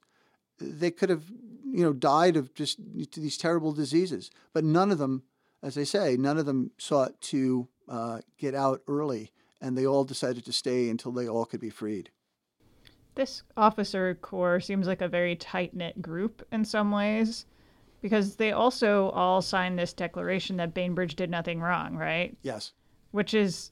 they 0.59 0.91
could 0.91 1.09
have, 1.09 1.23
you 1.63 1.83
know, 1.83 1.93
died 1.93 2.37
of 2.37 2.53
just 2.53 2.79
these 2.93 3.37
terrible 3.37 3.71
diseases. 3.71 4.31
But 4.53 4.63
none 4.63 4.91
of 4.91 4.97
them, 4.97 5.23
as 5.61 5.77
I 5.77 5.83
say, 5.83 6.17
none 6.17 6.37
of 6.37 6.45
them 6.45 6.71
sought 6.77 7.19
to 7.21 7.67
uh, 7.87 8.21
get 8.37 8.55
out 8.55 8.81
early, 8.87 9.31
and 9.65 9.77
they 9.77 9.85
all 9.85 10.03
decided 10.03 10.45
to 10.45 10.53
stay 10.53 10.89
until 10.89 11.11
they 11.11 11.27
all 11.27 11.45
could 11.45 11.59
be 11.59 11.69
freed. 11.69 12.09
This 13.15 13.43
officer 13.57 14.15
corps 14.15 14.59
seems 14.59 14.87
like 14.87 15.01
a 15.01 15.07
very 15.07 15.35
tight 15.35 15.73
knit 15.73 16.01
group 16.01 16.45
in 16.51 16.65
some 16.65 16.91
ways 16.91 17.45
because 18.01 18.35
they 18.35 18.51
also 18.51 19.09
all 19.09 19.41
signed 19.41 19.79
this 19.79 19.93
declaration 19.93 20.57
that 20.57 20.73
Bainbridge 20.73 21.15
did 21.15 21.29
nothing 21.29 21.59
wrong, 21.59 21.95
right? 21.95 22.37
Yes 22.41 22.73
which 23.15 23.33
is 23.33 23.71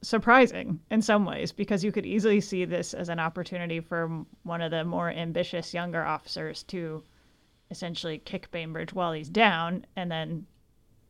surprising 0.00 0.80
in 0.90 1.02
some 1.02 1.26
ways 1.26 1.52
because 1.52 1.84
you 1.84 1.92
could 1.92 2.06
easily 2.06 2.40
see 2.40 2.64
this 2.64 2.94
as 2.94 3.10
an 3.10 3.20
opportunity 3.20 3.78
for 3.78 4.24
one 4.42 4.62
of 4.62 4.70
the 4.70 4.82
more 4.82 5.10
ambitious 5.10 5.74
younger 5.74 6.02
officers 6.02 6.62
to 6.62 7.04
essentially 7.70 8.16
kick 8.16 8.50
Bainbridge 8.50 8.94
while 8.94 9.12
he's 9.12 9.28
down 9.28 9.84
and 9.96 10.10
then 10.10 10.46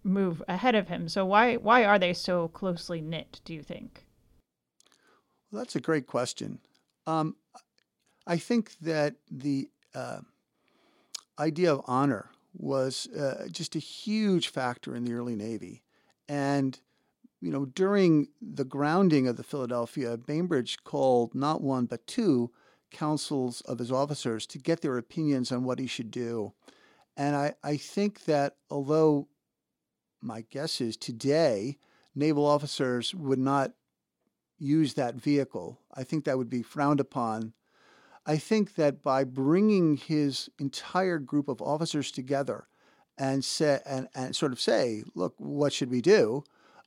move 0.05 0.43
ahead 0.49 0.75
of 0.75 0.89
him. 0.89 1.09
So 1.09 1.25
why 1.25 1.57
why 1.57 1.85
are 1.85 1.99
they 1.99 2.13
so 2.13 2.49
closely 2.49 3.01
knit? 3.01 3.41
Do 3.45 3.55
you 3.55 3.63
think? 3.63 4.07
Well, 5.51 5.61
that's 5.61 5.77
a 5.77 5.81
great 5.81 6.07
question. 6.07 6.61
Um, 7.07 7.37
I 8.27 8.39
think 8.39 8.79
that 8.81 9.17
the 9.31 9.69
uh, 9.95 10.21
idea 11.39 11.73
of 11.73 11.83
honor 11.87 12.31
was 12.55 13.07
uh, 13.09 13.49
just 13.51 13.77
a 13.77 13.81
huge 13.81 14.49
factor 14.49 14.95
in 14.95 15.05
the 15.05 15.13
early 15.13 15.37
Navy. 15.37 15.83
And, 16.29 16.79
you 17.41 17.51
know, 17.51 17.67
during 17.67 18.29
the 18.41 18.65
grounding 18.65 19.27
of 19.27 19.37
the 19.37 19.43
Philadelphia, 19.43 20.17
Bainbridge 20.17 20.85
called 20.85 21.35
not 21.35 21.61
one, 21.61 21.87
but 21.87 22.07
two 22.07 22.51
councils 22.91 23.61
of 23.63 23.79
his 23.79 23.91
officers 23.91 24.47
to 24.47 24.59
get 24.59 24.81
their 24.81 24.99
opinions 24.99 25.51
on 25.51 25.65
what 25.65 25.79
he 25.79 25.87
should 25.87 26.11
do. 26.11 26.53
And 27.17 27.35
I, 27.37 27.55
I 27.63 27.77
think 27.77 28.25
that 28.25 28.57
although 28.71 29.29
my 30.23 30.45
guess 30.51 30.81
is 30.81 30.97
today, 30.97 31.79
naval 32.15 32.47
officers 32.47 33.15
would 33.15 33.39
not 33.39 33.73
use 34.59 34.95
that 34.95 35.17
vehicle, 35.17 35.81
I 35.93 36.05
think 36.05 36.25
that 36.25 36.39
would 36.39 36.49
be 36.49 36.63
frowned 36.63 37.01
upon. 37.01 37.53
I 38.25 38.37
think 38.37 38.77
that 38.77 39.03
by 39.03 39.25
bringing 39.25 39.97
his 39.97 40.49
entire 40.61 41.19
group 41.19 41.49
of 41.49 41.61
officers 41.61 42.13
together 42.13 42.69
and 43.19 43.45
say 43.45 43.81
and, 43.85 44.09
and 44.15 44.37
sort 44.37 44.53
of 44.53 44.61
say, 44.61 45.03
look, 45.15 45.35
what 45.39 45.73
should 45.73 45.91
we 45.91 46.01
do? 46.01 46.45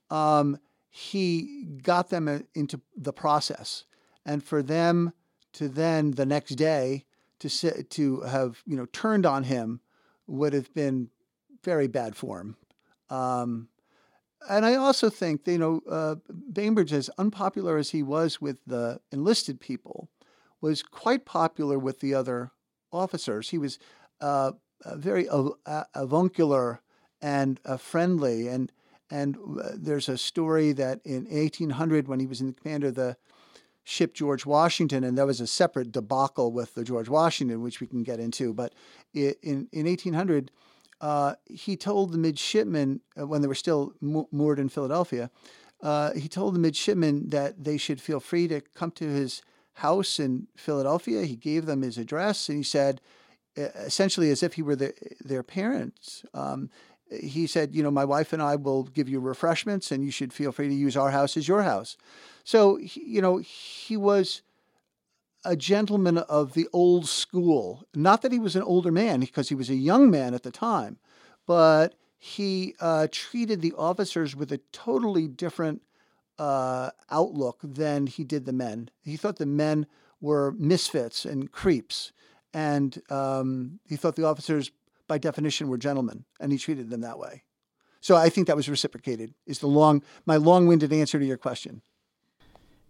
Um, 0.09 0.57
he 0.89 1.67
got 1.83 2.09
them 2.09 2.29
uh, 2.29 2.39
into 2.53 2.79
the 2.95 3.11
process, 3.11 3.83
and 4.25 4.41
for 4.41 4.63
them 4.63 5.11
to 5.53 5.67
then 5.67 6.11
the 6.11 6.25
next 6.25 6.55
day 6.55 7.03
to 7.39 7.83
to 7.83 8.21
have 8.21 8.63
you 8.65 8.77
know 8.77 8.85
turned 8.85 9.25
on 9.25 9.43
him 9.43 9.81
would 10.27 10.53
have 10.53 10.73
been 10.73 11.09
very 11.63 11.87
bad 11.87 12.15
form. 12.15 12.55
Um, 13.09 13.69
and 14.49 14.65
I 14.65 14.75
also 14.75 15.09
think 15.09 15.47
you 15.47 15.57
know 15.57 15.81
uh, 15.89 16.15
Bainbridge, 16.51 16.93
as 16.93 17.09
unpopular 17.17 17.77
as 17.77 17.91
he 17.91 18.03
was 18.03 18.39
with 18.39 18.57
the 18.65 18.99
enlisted 19.11 19.59
people, 19.59 20.09
was 20.61 20.83
quite 20.83 21.25
popular 21.25 21.79
with 21.79 21.99
the 21.99 22.13
other 22.13 22.51
officers. 22.91 23.49
He 23.49 23.57
was 23.57 23.79
uh, 24.21 24.51
very 24.85 25.27
avuncular 25.95 26.81
and 27.21 27.59
uh, 27.65 27.77
friendly. 27.77 28.47
And 28.47 28.71
and 29.09 29.37
uh, 29.37 29.71
there's 29.75 30.09
a 30.09 30.17
story 30.17 30.71
that 30.73 30.99
in 31.05 31.25
1800, 31.25 32.07
when 32.07 32.19
he 32.19 32.25
was 32.25 32.41
in 32.41 32.53
command 32.53 32.83
of 32.83 32.95
the 32.95 33.17
ship 33.83 34.15
George 34.15 34.45
Washington, 34.45 35.03
and 35.03 35.17
there 35.17 35.27
was 35.27 35.39
a 35.39 35.47
separate 35.47 35.91
debacle 35.91 36.51
with 36.51 36.73
the 36.73 36.83
George 36.83 37.07
Washington, 37.07 37.61
which 37.61 37.79
we 37.79 37.87
can 37.87 38.03
get 38.03 38.19
into. 38.19 38.53
But 38.53 38.73
in 39.13 39.67
in 39.71 39.85
1800, 39.85 40.51
uh, 41.01 41.35
he 41.45 41.75
told 41.75 42.11
the 42.11 42.17
midshipmen 42.17 43.01
uh, 43.19 43.27
when 43.27 43.41
they 43.41 43.47
were 43.47 43.55
still 43.55 43.93
mo- 44.01 44.29
moored 44.31 44.59
in 44.59 44.69
Philadelphia, 44.69 45.29
uh, 45.81 46.13
he 46.13 46.27
told 46.27 46.55
the 46.55 46.59
midshipmen 46.59 47.29
that 47.29 47.63
they 47.63 47.77
should 47.77 48.01
feel 48.01 48.19
free 48.19 48.47
to 48.47 48.61
come 48.61 48.91
to 48.91 49.07
his 49.07 49.41
house 49.73 50.19
in 50.19 50.47
Philadelphia. 50.55 51.23
He 51.23 51.35
gave 51.35 51.65
them 51.65 51.81
his 51.81 51.97
address, 51.97 52.49
and 52.49 52.57
he 52.57 52.63
said 52.63 53.01
essentially 53.57 54.29
as 54.31 54.43
if 54.43 54.53
he 54.53 54.61
were 54.61 54.75
the, 54.75 54.93
their 55.23 55.43
parents. 55.43 56.25
Um, 56.33 56.69
he 57.09 57.47
said, 57.47 57.75
you 57.75 57.83
know, 57.83 57.91
my 57.91 58.05
wife 58.05 58.33
and 58.33 58.41
I 58.41 58.55
will 58.55 58.83
give 58.83 59.07
you 59.07 59.19
refreshments, 59.19 59.91
and 59.91 60.03
you 60.03 60.11
should 60.11 60.33
feel 60.33 60.51
free 60.51 60.67
to 60.67 60.73
use 60.73 60.97
our 60.97 61.11
house 61.11 61.37
as 61.37 61.47
your 61.47 61.63
house. 61.63 61.97
So, 62.43 62.77
you 62.79 63.21
know, 63.21 63.37
he 63.37 63.95
was 63.95 64.41
a 65.45 65.55
gentleman 65.55 66.17
of 66.17 66.53
the 66.53 66.67
old 66.73 67.07
school. 67.07 67.85
Not 67.93 68.21
that 68.21 68.31
he 68.31 68.39
was 68.39 68.55
an 68.55 68.63
older 68.63 68.91
man, 68.91 69.21
because 69.21 69.49
he 69.49 69.55
was 69.55 69.69
a 69.69 69.75
young 69.75 70.09
man 70.11 70.33
at 70.33 70.43
the 70.43 70.51
time, 70.51 70.97
but 71.45 71.95
he 72.17 72.75
uh, 72.79 73.07
treated 73.11 73.61
the 73.61 73.73
officers 73.77 74.35
with 74.35 74.51
a 74.51 74.59
totally 74.71 75.27
different 75.27 75.81
uh, 76.39 76.89
outlook 77.09 77.59
than 77.63 78.07
he 78.07 78.23
did 78.23 78.45
the 78.45 78.53
men. 78.53 78.89
He 79.03 79.15
thought 79.15 79.37
the 79.37 79.45
men 79.45 79.85
were 80.19 80.53
misfits 80.57 81.23
and 81.23 81.51
creeps 81.51 82.11
and 82.55 83.01
um, 83.09 83.81
he 83.85 83.97
thought 83.97 84.15
the 84.15 84.25
officers, 84.25 84.71
by 85.09 85.17
definition, 85.17 85.67
were 85.67 85.77
gentlemen, 85.77 86.23
and 86.39 86.53
he 86.53 86.57
treated 86.57 86.89
them 86.89 87.01
that 87.01 87.19
way. 87.19 87.43
So 87.99 88.15
I 88.15 88.29
think 88.29 88.47
that 88.47 88.55
was 88.55 88.69
reciprocated. 88.69 89.33
Is 89.45 89.59
the 89.59 89.67
long 89.67 90.01
my 90.25 90.37
long-winded 90.37 90.93
answer 90.93 91.19
to 91.19 91.25
your 91.25 91.37
question? 91.37 91.81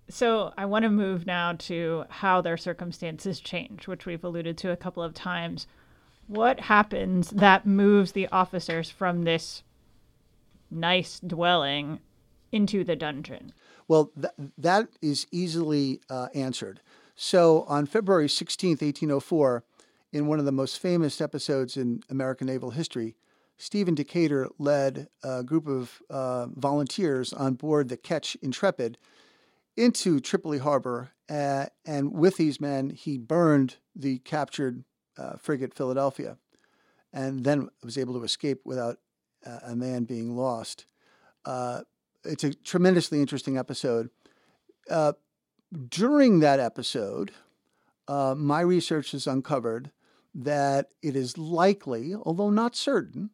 So 0.09 0.53
I 0.57 0.65
want 0.65 0.83
to 0.83 0.89
move 0.89 1.25
now 1.25 1.53
to 1.53 2.05
how 2.09 2.41
their 2.41 2.57
circumstances 2.57 3.39
change, 3.39 3.87
which 3.87 4.05
we've 4.05 4.23
alluded 4.23 4.57
to 4.59 4.71
a 4.71 4.77
couple 4.77 5.01
of 5.01 5.13
times. 5.13 5.67
What 6.27 6.59
happens 6.59 7.29
that 7.31 7.65
moves 7.65 8.11
the 8.11 8.27
officers 8.29 8.89
from 8.89 9.23
this 9.23 9.63
nice 10.69 11.19
dwelling 11.19 11.99
into 12.51 12.83
the 12.83 12.95
dungeon? 12.95 13.53
Well, 13.87 14.11
th- 14.19 14.51
that 14.57 14.87
is 15.01 15.27
easily 15.31 16.01
uh, 16.09 16.27
answered. 16.33 16.81
So 17.15 17.63
on 17.67 17.85
February 17.85 18.27
16th, 18.27 18.81
1804, 18.81 19.63
in 20.11 20.27
one 20.27 20.39
of 20.39 20.45
the 20.45 20.51
most 20.51 20.79
famous 20.79 21.21
episodes 21.21 21.77
in 21.77 22.01
American 22.09 22.47
naval 22.47 22.71
history, 22.71 23.15
Stephen 23.57 23.95
Decatur 23.95 24.49
led 24.59 25.07
a 25.23 25.43
group 25.43 25.67
of 25.67 26.01
uh, 26.09 26.47
volunteers 26.47 27.31
on 27.33 27.53
board 27.53 27.89
the 27.89 27.97
Ketch 27.97 28.35
Intrepid 28.41 28.97
into 29.77 30.19
Tripoli 30.19 30.59
Harbor. 30.59 31.11
Uh, 31.29 31.65
and 31.85 32.13
with 32.13 32.37
these 32.37 32.61
men, 32.61 32.89
he 32.91 33.17
burned 33.17 33.77
the 33.95 34.19
captured 34.19 34.83
uh, 35.17 35.37
frigate 35.37 35.73
Philadelphia 35.73 36.37
and 37.13 37.43
then 37.43 37.69
was 37.83 37.97
able 37.97 38.13
to 38.15 38.23
escape 38.23 38.61
without 38.65 38.97
uh, 39.45 39.59
a 39.63 39.75
man 39.75 40.03
being 40.03 40.35
lost. 40.35 40.85
Uh, 41.45 41.81
it's 42.23 42.43
a 42.43 42.53
tremendously 42.53 43.21
interesting 43.21 43.57
episode. 43.57 44.09
Uh, 44.89 45.13
during 45.89 46.39
that 46.39 46.59
episode, 46.59 47.31
my 48.07 48.61
research 48.61 49.11
has 49.11 49.27
uncovered 49.27 49.91
that 50.33 50.89
it 51.01 51.15
is 51.15 51.37
likely, 51.37 52.13
although 52.13 52.49
not 52.49 52.75
certain, 52.75 53.29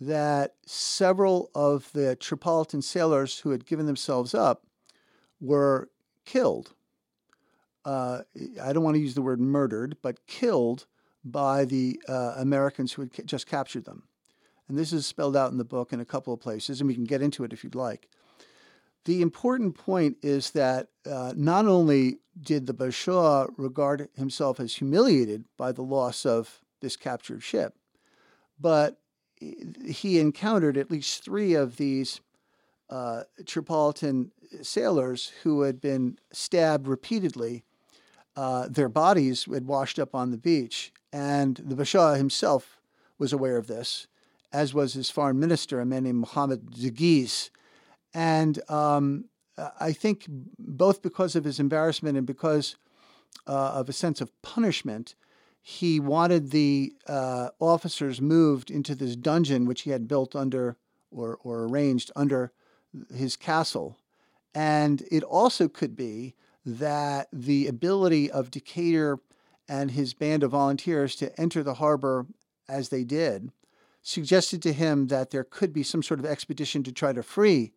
that 0.00 0.54
several 0.64 1.50
of 1.54 1.90
the 1.92 2.16
Tripolitan 2.16 2.82
sailors 2.82 3.40
who 3.40 3.50
had 3.50 3.66
given 3.66 3.86
themselves 3.86 4.32
up 4.34 4.64
were 5.40 5.90
killed. 6.24 6.74
Uh, 7.84 8.20
I 8.62 8.72
don't 8.72 8.84
want 8.84 8.96
to 8.96 9.00
use 9.00 9.14
the 9.14 9.22
word 9.22 9.40
murdered, 9.40 9.96
but 10.02 10.26
killed 10.26 10.86
by 11.24 11.64
the 11.64 12.00
uh, 12.08 12.34
Americans 12.36 12.92
who 12.92 13.02
had 13.02 13.12
ca- 13.12 13.22
just 13.24 13.46
captured 13.46 13.84
them. 13.84 14.04
And 14.68 14.78
this 14.78 14.92
is 14.92 15.06
spelled 15.06 15.36
out 15.36 15.50
in 15.50 15.58
the 15.58 15.64
book 15.64 15.92
in 15.92 16.00
a 16.00 16.04
couple 16.04 16.32
of 16.32 16.40
places, 16.40 16.80
and 16.80 16.88
we 16.88 16.94
can 16.94 17.04
get 17.04 17.22
into 17.22 17.42
it 17.42 17.52
if 17.52 17.64
you'd 17.64 17.74
like. 17.74 18.08
The 19.04 19.22
important 19.22 19.74
point 19.76 20.18
is 20.22 20.50
that 20.50 20.88
uh, 21.10 21.32
not 21.36 21.66
only 21.66 22.18
did 22.40 22.66
the 22.66 22.74
Bashaw 22.74 23.48
regard 23.56 24.08
himself 24.14 24.60
as 24.60 24.76
humiliated 24.76 25.44
by 25.56 25.72
the 25.72 25.82
loss 25.82 26.26
of 26.26 26.60
this 26.80 26.96
captured 26.96 27.42
ship, 27.42 27.74
but 28.60 29.00
he 29.40 30.20
encountered 30.20 30.76
at 30.76 30.90
least 30.90 31.24
three 31.24 31.54
of 31.54 31.76
these 31.76 32.20
uh, 32.90 33.22
Tripolitan 33.44 34.30
sailors 34.62 35.32
who 35.42 35.62
had 35.62 35.80
been 35.80 36.18
stabbed 36.32 36.88
repeatedly. 36.88 37.64
Uh, 38.36 38.68
their 38.68 38.88
bodies 38.88 39.46
had 39.52 39.66
washed 39.66 39.98
up 39.98 40.14
on 40.14 40.30
the 40.30 40.36
beach, 40.36 40.92
and 41.12 41.56
the 41.56 41.76
Bashaw 41.76 42.16
himself 42.16 42.80
was 43.18 43.32
aware 43.32 43.56
of 43.56 43.66
this, 43.66 44.06
as 44.52 44.74
was 44.74 44.94
his 44.94 45.10
foreign 45.10 45.38
minister, 45.38 45.80
a 45.80 45.86
man 45.86 46.04
named 46.04 46.18
Mohammed 46.18 46.72
Zeghiz. 46.72 47.50
And 48.12 48.60
um, 48.68 49.26
I 49.78 49.92
think 49.92 50.24
both 50.58 51.02
because 51.02 51.36
of 51.36 51.44
his 51.44 51.60
embarrassment 51.60 52.16
and 52.16 52.26
because 52.26 52.76
uh, 53.46 53.72
of 53.74 53.88
a 53.88 53.92
sense 53.92 54.20
of 54.20 54.30
punishment, 54.42 55.14
he 55.62 56.00
wanted 56.00 56.50
the 56.50 56.92
uh, 57.06 57.50
officers 57.60 58.20
moved 58.20 58.70
into 58.70 58.94
this 58.94 59.14
dungeon 59.14 59.66
which 59.66 59.82
he 59.82 59.90
had 59.90 60.08
built 60.08 60.34
under 60.34 60.76
or, 61.10 61.38
or 61.42 61.64
arranged 61.64 62.10
under 62.16 62.52
his 63.14 63.36
castle. 63.36 63.98
And 64.54 65.02
it 65.10 65.22
also 65.22 65.68
could 65.68 65.96
be 65.96 66.34
that 66.64 67.28
the 67.32 67.66
ability 67.66 68.30
of 68.30 68.50
Decatur 68.50 69.18
and 69.68 69.92
his 69.92 70.14
band 70.14 70.42
of 70.42 70.50
volunteers 70.50 71.14
to 71.16 71.40
enter 71.40 71.62
the 71.62 71.74
harbor 71.74 72.26
as 72.68 72.88
they 72.88 73.04
did 73.04 73.50
suggested 74.02 74.62
to 74.62 74.72
him 74.72 75.08
that 75.08 75.30
there 75.30 75.44
could 75.44 75.72
be 75.72 75.82
some 75.82 76.02
sort 76.02 76.20
of 76.20 76.26
expedition 76.26 76.82
to 76.82 76.92
try 76.92 77.12
to 77.12 77.22
free 77.22 77.72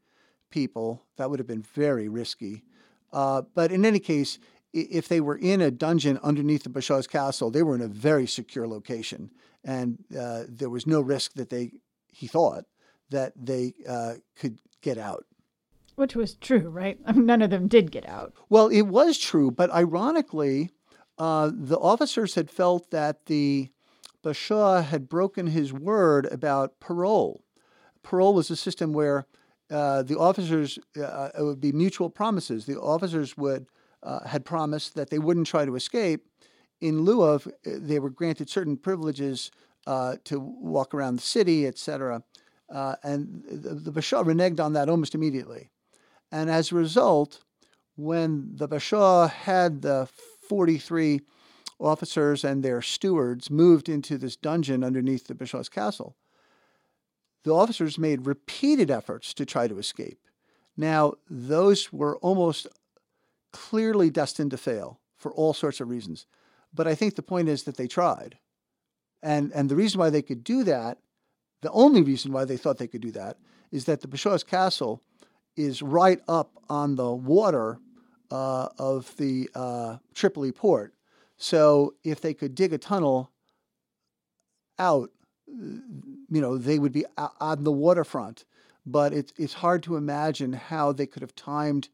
people. 0.49 1.03
That 1.17 1.29
would 1.29 1.39
have 1.39 1.47
been 1.47 1.61
very 1.61 2.07
risky. 2.07 2.63
Uh, 3.11 3.43
but 3.53 3.71
in 3.71 3.85
any 3.85 3.99
case, 3.99 4.39
if 4.73 5.07
they 5.07 5.21
were 5.21 5.35
in 5.35 5.61
a 5.61 5.69
dungeon 5.69 6.19
underneath 6.23 6.63
the 6.63 6.69
Bashaw's 6.69 7.07
castle, 7.07 7.51
they 7.51 7.61
were 7.61 7.75
in 7.75 7.81
a 7.81 7.87
very 7.87 8.25
secure 8.25 8.67
location, 8.67 9.29
and 9.63 10.03
uh, 10.17 10.43
there 10.49 10.69
was 10.69 10.87
no 10.87 10.99
risk 10.99 11.33
that 11.33 11.49
they, 11.49 11.73
he 12.07 12.25
thought, 12.25 12.65
that 13.13 13.33
they 13.35 13.73
uh, 13.87 14.15
could 14.35 14.59
get 14.81 14.97
out. 14.97 15.25
Which 15.95 16.15
was 16.15 16.35
true, 16.35 16.69
right? 16.69 16.99
I 17.05 17.11
mean, 17.13 17.25
none 17.25 17.41
of 17.41 17.49
them 17.49 17.67
did 17.67 17.91
get 17.91 18.07
out. 18.07 18.33
Well, 18.49 18.67
it 18.67 18.83
was 18.83 19.17
true, 19.17 19.51
but 19.51 19.71
ironically, 19.71 20.71
uh, 21.17 21.51
the 21.53 21.77
officers 21.77 22.35
had 22.35 22.49
felt 22.49 22.89
that 22.91 23.27
the 23.27 23.69
Bashaw 24.23 24.83
had 24.83 25.07
broken 25.07 25.47
his 25.47 25.71
word 25.71 26.25
about 26.31 26.79
parole. 26.79 27.43
Parole 28.01 28.33
was 28.33 28.49
a 28.49 28.55
system 28.55 28.93
where 28.93 29.25
uh, 29.69 30.03
the 30.03 30.17
officers, 30.17 30.79
uh, 30.97 31.29
it 31.37 31.43
would 31.43 31.61
be 31.61 31.71
mutual 31.71 32.09
promises. 32.09 32.65
The 32.65 32.79
officers 32.79 33.37
would 33.37 33.67
uh, 34.03 34.27
had 34.27 34.45
promised 34.45 34.95
that 34.95 35.09
they 35.09 35.19
wouldn't 35.19 35.47
try 35.47 35.65
to 35.65 35.75
escape. 35.75 36.25
In 36.81 37.03
lieu 37.03 37.21
of, 37.21 37.47
uh, 37.47 37.51
they 37.65 37.99
were 37.99 38.09
granted 38.09 38.49
certain 38.49 38.77
privileges 38.77 39.51
uh, 39.87 40.17
to 40.25 40.39
walk 40.39 40.93
around 40.93 41.15
the 41.15 41.21
city, 41.21 41.65
etc. 41.65 42.23
Uh, 42.69 42.95
and 43.03 43.43
the, 43.49 43.75
the 43.75 43.91
Bashaw 43.91 44.23
reneged 44.23 44.59
on 44.59 44.73
that 44.73 44.89
almost 44.89 45.15
immediately. 45.15 45.69
And 46.31 46.49
as 46.49 46.71
a 46.71 46.75
result, 46.75 47.43
when 47.95 48.55
the 48.55 48.67
Bashaw 48.67 49.29
had 49.29 49.81
the 49.81 50.07
43 50.47 51.21
officers 51.79 52.43
and 52.43 52.63
their 52.63 52.81
stewards 52.81 53.49
moved 53.49 53.89
into 53.89 54.17
this 54.17 54.35
dungeon 54.35 54.83
underneath 54.83 55.27
the 55.27 55.35
Bashaw's 55.35 55.69
castle, 55.69 56.15
the 57.43 57.53
officers 57.53 57.97
made 57.97 58.25
repeated 58.25 58.89
efforts 58.89 59.33
to 59.33 59.45
try 59.45 59.67
to 59.67 59.77
escape. 59.77 60.19
Now, 60.77 61.13
those 61.29 61.91
were 61.91 62.17
almost 62.17 62.67
clearly 63.51 64.09
destined 64.09 64.51
to 64.51 64.57
fail 64.57 64.99
for 65.17 65.31
all 65.33 65.53
sorts 65.53 65.79
of 65.79 65.89
reasons. 65.89 66.25
But 66.73 66.87
I 66.87 66.95
think 66.95 67.15
the 67.15 67.21
point 67.21 67.49
is 67.49 67.63
that 67.63 67.77
they 67.77 67.87
tried. 67.87 68.37
And, 69.21 69.51
and 69.53 69.69
the 69.69 69.75
reason 69.75 69.99
why 69.99 70.09
they 70.09 70.21
could 70.21 70.43
do 70.43 70.63
that, 70.63 70.97
the 71.63 71.71
only 71.71 72.03
reason 72.03 72.31
why 72.31 72.45
they 72.45 72.57
thought 72.57 72.77
they 72.77 72.87
could 72.87 73.01
do 73.01 73.11
that, 73.11 73.37
is 73.71 73.85
that 73.85 74.01
the 74.01 74.07
Bashaw's 74.07 74.43
castle 74.43 75.01
is 75.55 75.81
right 75.81 76.21
up 76.27 76.51
on 76.69 76.95
the 76.95 77.11
water 77.11 77.79
uh, 78.29 78.69
of 78.77 79.15
the 79.17 79.49
uh, 79.55 79.97
Tripoli 80.13 80.51
port. 80.51 80.93
So 81.37 81.95
if 82.03 82.21
they 82.21 82.33
could 82.33 82.53
dig 82.55 82.73
a 82.73 82.77
tunnel 82.77 83.31
out, 84.77 85.09
you 85.47 86.41
know, 86.41 86.57
they 86.57 86.79
would 86.79 86.91
be 86.91 87.05
on 87.17 87.63
the 87.63 87.71
waterfront. 87.71 88.45
But 88.85 89.13
it's, 89.13 89.33
it's 89.37 89.53
hard 89.53 89.81
to 89.83 89.95
imagine 89.95 90.53
how 90.53 90.91
they 90.91 91.05
could 91.05 91.21
have 91.21 91.35
timed 91.35 91.89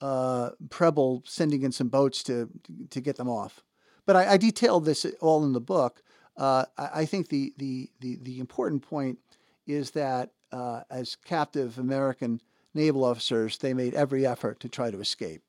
uh, 0.00 0.50
Preble 0.70 1.22
sending 1.26 1.62
in 1.62 1.72
some 1.72 1.88
boats 1.88 2.22
to 2.24 2.48
to 2.90 3.00
get 3.00 3.16
them 3.16 3.28
off. 3.28 3.64
But 4.06 4.16
I, 4.16 4.32
I 4.32 4.36
detailed 4.36 4.84
this 4.84 5.04
all 5.20 5.44
in 5.44 5.52
the 5.52 5.60
book. 5.60 6.02
Uh, 6.38 6.64
I, 6.78 6.90
I, 7.00 7.04
think 7.04 7.28
the, 7.28 7.52
the, 7.58 7.90
the 8.00 8.18
the 8.22 8.38
important 8.38 8.82
point 8.88 9.18
is 9.66 9.90
that 9.90 10.30
uh, 10.52 10.82
as 10.90 11.16
captive 11.16 11.78
American 11.78 12.40
naval 12.74 13.04
officers, 13.04 13.58
they 13.58 13.74
made 13.74 13.94
every 13.94 14.24
effort 14.24 14.60
to 14.60 14.68
try 14.68 14.90
to 14.90 15.00
escape. 15.00 15.42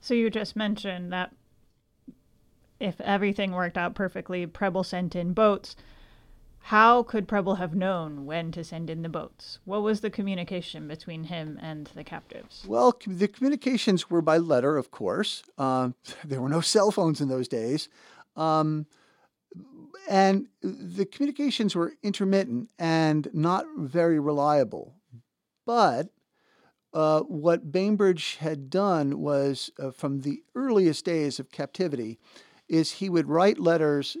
So 0.00 0.14
you 0.14 0.30
just 0.30 0.54
mentioned 0.54 1.12
that 1.12 1.32
if 2.78 3.00
everything 3.00 3.52
worked 3.52 3.78
out 3.78 3.94
perfectly, 3.94 4.44
Preble 4.46 4.84
sent 4.84 5.16
in 5.16 5.32
boats. 5.32 5.76
How 6.66 7.02
could 7.02 7.26
Preble 7.26 7.56
have 7.56 7.74
known 7.74 8.24
when 8.24 8.52
to 8.52 8.62
send 8.62 8.90
in 8.90 9.02
the 9.02 9.08
boats? 9.08 9.58
What 9.64 9.82
was 9.82 10.00
the 10.00 10.10
communication 10.10 10.86
between 10.86 11.24
him 11.24 11.58
and 11.60 11.88
the 11.94 12.04
captives? 12.04 12.64
Well, 12.66 12.96
the 13.06 13.28
communications 13.28 14.10
were 14.10 14.22
by 14.22 14.38
letter, 14.38 14.76
of 14.76 14.90
course. 14.90 15.42
Um, 15.58 15.94
there 16.24 16.40
were 16.40 16.48
no 16.48 16.60
cell 16.60 16.90
phones 16.90 17.20
in 17.20 17.28
those 17.28 17.48
days. 17.48 17.88
Um, 18.36 18.86
and 20.08 20.48
the 20.62 21.06
communications 21.06 21.74
were 21.74 21.94
intermittent 22.02 22.70
and 22.78 23.28
not 23.32 23.66
very 23.76 24.18
reliable. 24.18 24.94
But 25.64 26.08
uh, 26.92 27.20
what 27.20 27.72
Bainbridge 27.72 28.36
had 28.36 28.68
done 28.68 29.20
was, 29.20 29.70
uh, 29.78 29.90
from 29.90 30.20
the 30.20 30.42
earliest 30.54 31.04
days 31.04 31.38
of 31.38 31.50
captivity, 31.50 32.18
is 32.68 32.92
he 32.92 33.08
would 33.08 33.28
write 33.28 33.58
letters 33.58 34.16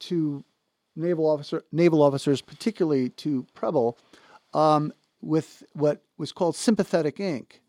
to 0.00 0.44
naval 0.96 1.28
officer 1.28 1.64
naval 1.72 2.02
officers, 2.02 2.40
particularly 2.40 3.08
to 3.08 3.46
Preble, 3.54 3.98
um, 4.52 4.92
with 5.20 5.62
what 5.72 6.02
was 6.18 6.32
called 6.32 6.56
sympathetic 6.56 7.20
ink, 7.20 7.62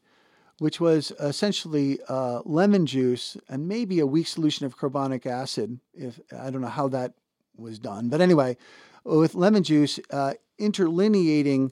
which 0.59 0.79
was 0.79 1.11
essentially 1.19 1.99
uh, 2.09 2.41
lemon 2.43 2.85
juice 2.85 3.37
and 3.47 3.67
maybe 3.67 3.99
a 3.99 4.07
weak 4.07 4.27
solution 4.27 4.65
of 4.65 4.77
carbonic 4.77 5.25
acid. 5.25 5.79
If 5.93 6.19
I 6.37 6.49
don't 6.49 6.61
know 6.61 6.67
how 6.67 6.87
that 6.89 7.13
was 7.55 7.79
done, 7.79 8.09
but 8.09 8.21
anyway, 8.21 8.57
with 9.03 9.35
lemon 9.35 9.63
juice 9.63 9.99
uh, 10.11 10.33
interlineating 10.59 11.71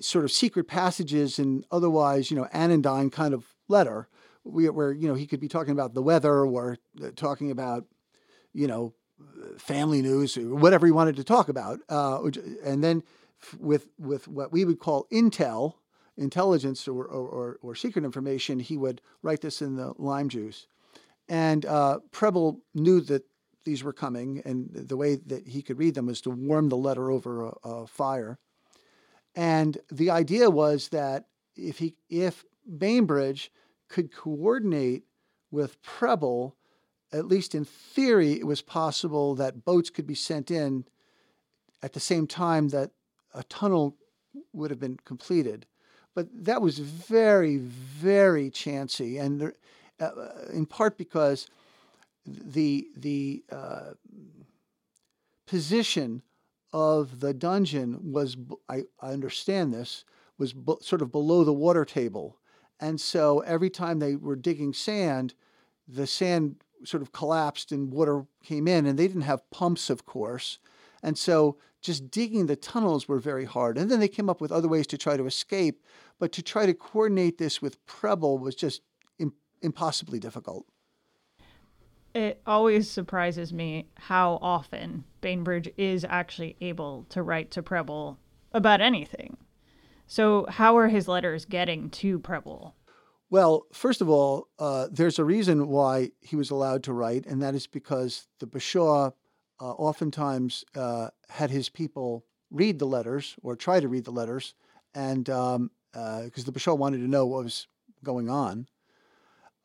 sort 0.00 0.24
of 0.24 0.32
secret 0.32 0.68
passages 0.68 1.38
and 1.38 1.66
otherwise, 1.70 2.30
you 2.30 2.36
know, 2.36 2.46
anodyne 2.52 3.10
kind 3.10 3.34
of 3.34 3.44
letter 3.68 4.08
where 4.44 4.92
you 4.92 5.08
know 5.08 5.14
he 5.14 5.26
could 5.26 5.40
be 5.40 5.48
talking 5.48 5.72
about 5.72 5.94
the 5.94 6.02
weather 6.02 6.44
or 6.44 6.78
uh, 7.02 7.10
talking 7.16 7.50
about 7.50 7.84
you 8.52 8.66
know 8.66 8.94
family 9.58 10.02
news 10.02 10.36
or 10.36 10.54
whatever 10.54 10.86
he 10.86 10.92
wanted 10.92 11.16
to 11.16 11.24
talk 11.24 11.48
about, 11.48 11.80
uh, 11.88 12.22
and 12.64 12.82
then 12.82 13.02
with 13.58 13.88
with 13.98 14.28
what 14.28 14.52
we 14.52 14.64
would 14.64 14.78
call 14.78 15.06
intel, 15.12 15.74
intelligence 16.16 16.86
or, 16.86 17.04
or, 17.04 17.58
or, 17.60 17.74
secret 17.74 18.04
information, 18.04 18.58
he 18.58 18.76
would 18.76 19.00
write 19.22 19.40
this 19.40 19.60
in 19.60 19.76
the 19.76 19.92
lime 19.98 20.28
juice. 20.28 20.66
And 21.28 21.66
uh, 21.66 21.98
Preble 22.10 22.60
knew 22.74 23.00
that 23.02 23.24
these 23.66 23.84
were 23.84 23.92
coming, 23.92 24.40
and 24.46 24.70
the 24.72 24.96
way 24.96 25.16
that 25.16 25.46
he 25.46 25.60
could 25.60 25.78
read 25.78 25.94
them 25.94 26.06
was 26.06 26.22
to 26.22 26.30
warm 26.30 26.70
the 26.70 26.76
letter 26.76 27.10
over 27.10 27.48
a, 27.48 27.52
a 27.64 27.86
fire. 27.86 28.38
And 29.34 29.76
the 29.92 30.08
idea 30.08 30.48
was 30.48 30.88
that 30.88 31.26
if 31.54 31.78
he 31.78 31.96
if 32.08 32.44
Bainbridge 32.78 33.50
could 33.88 34.14
coordinate 34.14 35.04
with 35.50 35.82
Preble, 35.82 36.56
at 37.12 37.26
least 37.26 37.54
in 37.54 37.64
theory, 37.64 38.32
it 38.32 38.46
was 38.46 38.62
possible 38.62 39.34
that 39.34 39.64
boats 39.64 39.90
could 39.90 40.06
be 40.06 40.14
sent 40.14 40.50
in 40.50 40.86
at 41.82 41.92
the 41.92 42.00
same 42.00 42.26
time 42.26 42.68
that 42.68 42.92
a 43.34 43.42
tunnel 43.44 43.96
would 44.52 44.70
have 44.70 44.80
been 44.80 44.98
completed. 45.04 45.66
But 46.14 46.28
that 46.32 46.62
was 46.62 46.78
very, 46.78 47.58
very 47.58 48.48
chancy, 48.50 49.18
and 49.18 49.40
there, 49.40 49.54
uh, 50.00 50.10
in 50.52 50.66
part 50.66 50.96
because 50.96 51.46
the 52.26 52.88
the 52.96 53.44
uh, 53.50 53.92
position 55.46 56.22
of 56.72 57.20
the 57.20 57.32
dungeon 57.32 58.12
was 58.12 58.36
I, 58.68 58.82
I 59.00 59.10
understand 59.12 59.72
this 59.72 60.04
was 60.38 60.54
sort 60.80 61.02
of 61.02 61.12
below 61.12 61.44
the 61.44 61.52
water 61.52 61.84
table, 61.84 62.38
and 62.80 63.00
so 63.00 63.40
every 63.40 63.70
time 63.70 63.98
they 63.98 64.16
were 64.16 64.36
digging 64.36 64.72
sand, 64.72 65.34
the 65.88 66.06
sand 66.06 66.56
sort 66.84 67.02
of 67.02 67.12
collapsed 67.12 67.72
and 67.72 67.92
water 67.92 68.26
came 68.44 68.68
in, 68.68 68.86
and 68.86 68.98
they 68.98 69.06
didn't 69.06 69.22
have 69.22 69.50
pumps, 69.50 69.88
of 69.88 70.04
course, 70.04 70.58
and 71.02 71.16
so 71.16 71.56
just 71.80 72.10
digging 72.10 72.46
the 72.46 72.56
tunnels 72.56 73.06
were 73.06 73.20
very 73.20 73.44
hard. 73.44 73.78
And 73.78 73.88
then 73.90 74.00
they 74.00 74.08
came 74.08 74.28
up 74.28 74.40
with 74.40 74.50
other 74.50 74.66
ways 74.66 74.88
to 74.88 74.98
try 74.98 75.16
to 75.16 75.26
escape, 75.26 75.82
but 76.18 76.32
to 76.32 76.42
try 76.42 76.66
to 76.66 76.74
coordinate 76.74 77.38
this 77.38 77.62
with 77.62 77.84
Preble 77.86 78.38
was 78.38 78.56
just 78.56 78.82
impossibly 79.62 80.18
difficult. 80.18 80.66
It 82.16 82.40
always 82.46 82.90
surprises 82.90 83.52
me 83.52 83.90
how 83.96 84.38
often 84.40 85.04
Bainbridge 85.20 85.70
is 85.76 86.02
actually 86.02 86.56
able 86.62 87.04
to 87.10 87.22
write 87.22 87.50
to 87.50 87.62
Preble 87.62 88.18
about 88.52 88.80
anything. 88.80 89.36
So, 90.06 90.46
how 90.48 90.78
are 90.78 90.88
his 90.88 91.08
letters 91.08 91.44
getting 91.44 91.90
to 91.90 92.18
Preble? 92.18 92.74
Well, 93.28 93.66
first 93.70 94.00
of 94.00 94.08
all, 94.08 94.48
uh, 94.58 94.88
there's 94.90 95.18
a 95.18 95.26
reason 95.26 95.68
why 95.68 96.12
he 96.22 96.36
was 96.36 96.50
allowed 96.50 96.84
to 96.84 96.94
write, 96.94 97.26
and 97.26 97.42
that 97.42 97.54
is 97.54 97.66
because 97.66 98.28
the 98.38 98.46
Bashaw 98.46 99.12
uh, 99.60 99.72
oftentimes 99.72 100.64
uh, 100.74 101.08
had 101.28 101.50
his 101.50 101.68
people 101.68 102.24
read 102.50 102.78
the 102.78 102.86
letters 102.86 103.36
or 103.42 103.56
try 103.56 103.78
to 103.78 103.88
read 103.88 104.06
the 104.06 104.10
letters, 104.10 104.54
and 104.94 105.26
because 105.26 105.56
um, 105.56 105.70
uh, 105.94 106.22
the 106.32 106.52
Bashaw 106.52 106.78
wanted 106.78 106.98
to 107.02 107.08
know 107.08 107.26
what 107.26 107.44
was 107.44 107.66
going 108.02 108.30
on. 108.30 108.68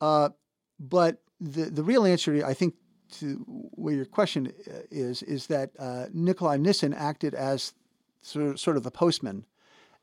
Uh, 0.02 0.28
but 0.78 1.22
the 1.42 1.64
the 1.64 1.82
real 1.82 2.04
answer, 2.04 2.44
I 2.46 2.54
think, 2.54 2.74
to 3.18 3.36
where 3.72 3.94
your 3.94 4.04
question 4.04 4.52
is, 4.90 5.22
is 5.22 5.46
that 5.48 5.70
uh, 5.78 6.06
Nikolai 6.12 6.56
Nissen 6.56 6.94
acted 6.94 7.34
as 7.34 7.74
sort 8.22 8.46
of, 8.46 8.60
sort 8.60 8.76
of 8.76 8.84
the 8.84 8.90
postman, 8.90 9.44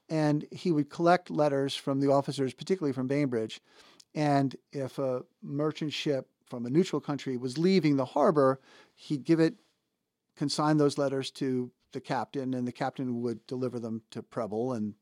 and 0.10 0.46
he 0.52 0.72
would 0.72 0.90
collect 0.90 1.32
letters 1.32 1.76
from 1.76 2.00
the 2.00 2.12
officers, 2.12 2.54
particularly 2.54 2.94
from 2.94 3.08
Bainbridge, 3.08 3.62
and 4.14 4.56
if 4.72 5.00
a 5.00 5.24
merchant 5.42 5.94
ship 5.94 6.28
from 6.48 6.66
a 6.66 6.70
neutral 6.70 7.00
country 7.00 7.38
was 7.38 7.58
leaving 7.58 7.96
the 7.96 8.06
harbor, 8.06 8.60
he'd 8.96 9.24
give 9.24 9.40
it 9.40 9.56
consign 10.36 10.78
those 10.78 10.98
letters 10.98 11.32
to 11.32 11.72
the 11.92 12.02
captain, 12.02 12.54
and 12.54 12.68
the 12.68 12.72
captain 12.72 13.22
would 13.22 13.46
deliver 13.48 13.80
them 13.80 14.02
to 14.12 14.22
Preble, 14.22 14.74
and 14.74 14.94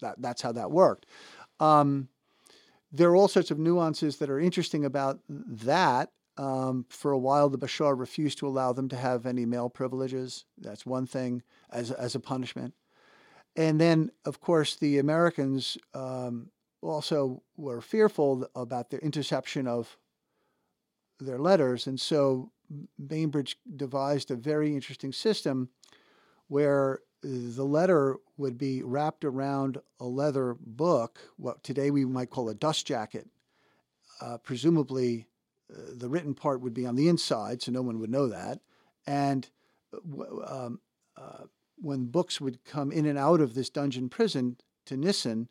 that, 0.00 0.20
that's 0.20 0.42
how 0.42 0.52
that 0.52 0.70
worked. 0.70 1.06
Um, 1.60 2.08
there 2.92 3.10
are 3.10 3.16
all 3.16 3.28
sorts 3.28 3.50
of 3.50 3.58
nuances 3.58 4.18
that 4.18 4.30
are 4.30 4.40
interesting 4.40 4.84
about 4.84 5.20
that. 5.28 6.10
Um, 6.38 6.84
for 6.90 7.12
a 7.12 7.18
while, 7.18 7.48
the 7.48 7.58
Bashaw 7.58 7.98
refused 7.98 8.38
to 8.38 8.46
allow 8.46 8.72
them 8.72 8.88
to 8.90 8.96
have 8.96 9.24
any 9.24 9.46
mail 9.46 9.70
privileges. 9.70 10.44
That's 10.58 10.84
one 10.84 11.06
thing 11.06 11.42
as, 11.70 11.90
as 11.90 12.14
a 12.14 12.20
punishment. 12.20 12.74
And 13.56 13.80
then, 13.80 14.10
of 14.26 14.40
course, 14.40 14.76
the 14.76 14.98
Americans 14.98 15.78
um, 15.94 16.50
also 16.82 17.42
were 17.56 17.80
fearful 17.80 18.48
about 18.54 18.90
the 18.90 18.98
interception 18.98 19.66
of 19.66 19.96
their 21.18 21.38
letters. 21.38 21.86
And 21.86 21.98
so 21.98 22.52
Bainbridge 22.98 23.56
devised 23.74 24.30
a 24.30 24.36
very 24.36 24.74
interesting 24.74 25.12
system 25.12 25.70
where 26.48 27.00
the 27.26 27.64
letter 27.64 28.16
would 28.36 28.56
be 28.56 28.82
wrapped 28.82 29.24
around 29.24 29.78
a 29.98 30.04
leather 30.04 30.56
book, 30.60 31.18
what 31.36 31.64
today 31.64 31.90
we 31.90 32.04
might 32.04 32.30
call 32.30 32.48
a 32.48 32.54
dust 32.54 32.86
jacket. 32.86 33.28
Uh, 34.20 34.38
presumably, 34.38 35.26
uh, 35.72 35.80
the 35.92 36.08
written 36.08 36.34
part 36.34 36.60
would 36.60 36.74
be 36.74 36.86
on 36.86 36.94
the 36.94 37.08
inside, 37.08 37.60
so 37.60 37.72
no 37.72 37.82
one 37.82 37.98
would 37.98 38.10
know 38.10 38.28
that. 38.28 38.60
And 39.06 39.48
uh, 39.92 40.44
um, 40.46 40.80
uh, 41.16 41.44
when 41.76 42.06
books 42.06 42.40
would 42.40 42.64
come 42.64 42.92
in 42.92 43.06
and 43.06 43.18
out 43.18 43.40
of 43.40 43.54
this 43.54 43.70
dungeon 43.70 44.08
prison 44.08 44.56
to 44.86 44.96
Nissen, 44.96 45.48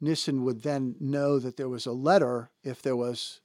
Nissen 0.00 0.44
would 0.44 0.62
then 0.62 0.94
know 1.00 1.38
that 1.38 1.56
there 1.56 1.68
was 1.68 1.86
a 1.86 1.92
letter 1.92 2.50
if 2.62 2.82
there 2.82 2.96
was 2.96 3.40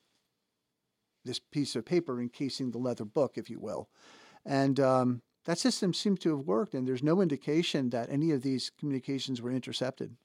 this 1.24 1.40
piece 1.40 1.76
of 1.76 1.86
paper 1.86 2.20
encasing 2.20 2.72
the 2.72 2.78
leather 2.78 3.06
book, 3.06 3.38
if 3.38 3.50
you 3.50 3.60
will. 3.60 3.90
And 4.46 4.80
um, 4.80 5.22
that 5.46 5.58
system 5.58 5.94
seems 5.94 6.20
to 6.20 6.36
have 6.36 6.46
worked, 6.46 6.74
and 6.74 6.88
there's 6.88 7.04
no 7.04 7.22
indication 7.22 7.90
that 7.90 8.10
any 8.10 8.32
of 8.32 8.42
these 8.42 8.72
communications 8.78 9.42
were 9.42 9.52
intercepted. 9.52 10.16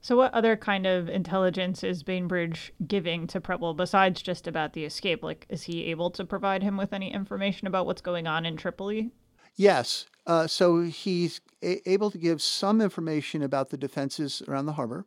So, 0.00 0.16
what 0.16 0.32
other 0.32 0.56
kind 0.56 0.86
of 0.86 1.08
intelligence 1.08 1.82
is 1.82 2.02
Bainbridge 2.02 2.72
giving 2.86 3.26
to 3.28 3.40
Preble 3.40 3.74
besides 3.74 4.22
just 4.22 4.46
about 4.46 4.72
the 4.72 4.84
escape? 4.84 5.22
Like, 5.24 5.46
is 5.48 5.64
he 5.64 5.84
able 5.86 6.10
to 6.12 6.24
provide 6.24 6.62
him 6.62 6.76
with 6.76 6.92
any 6.92 7.12
information 7.12 7.66
about 7.66 7.86
what's 7.86 8.00
going 8.00 8.26
on 8.26 8.46
in 8.46 8.56
Tripoli? 8.56 9.10
Yes. 9.56 10.06
Uh, 10.26 10.46
so, 10.46 10.82
he's 10.82 11.40
a- 11.62 11.88
able 11.90 12.10
to 12.10 12.18
give 12.18 12.40
some 12.40 12.80
information 12.80 13.42
about 13.42 13.70
the 13.70 13.76
defenses 13.76 14.42
around 14.46 14.66
the 14.66 14.74
harbor 14.74 15.06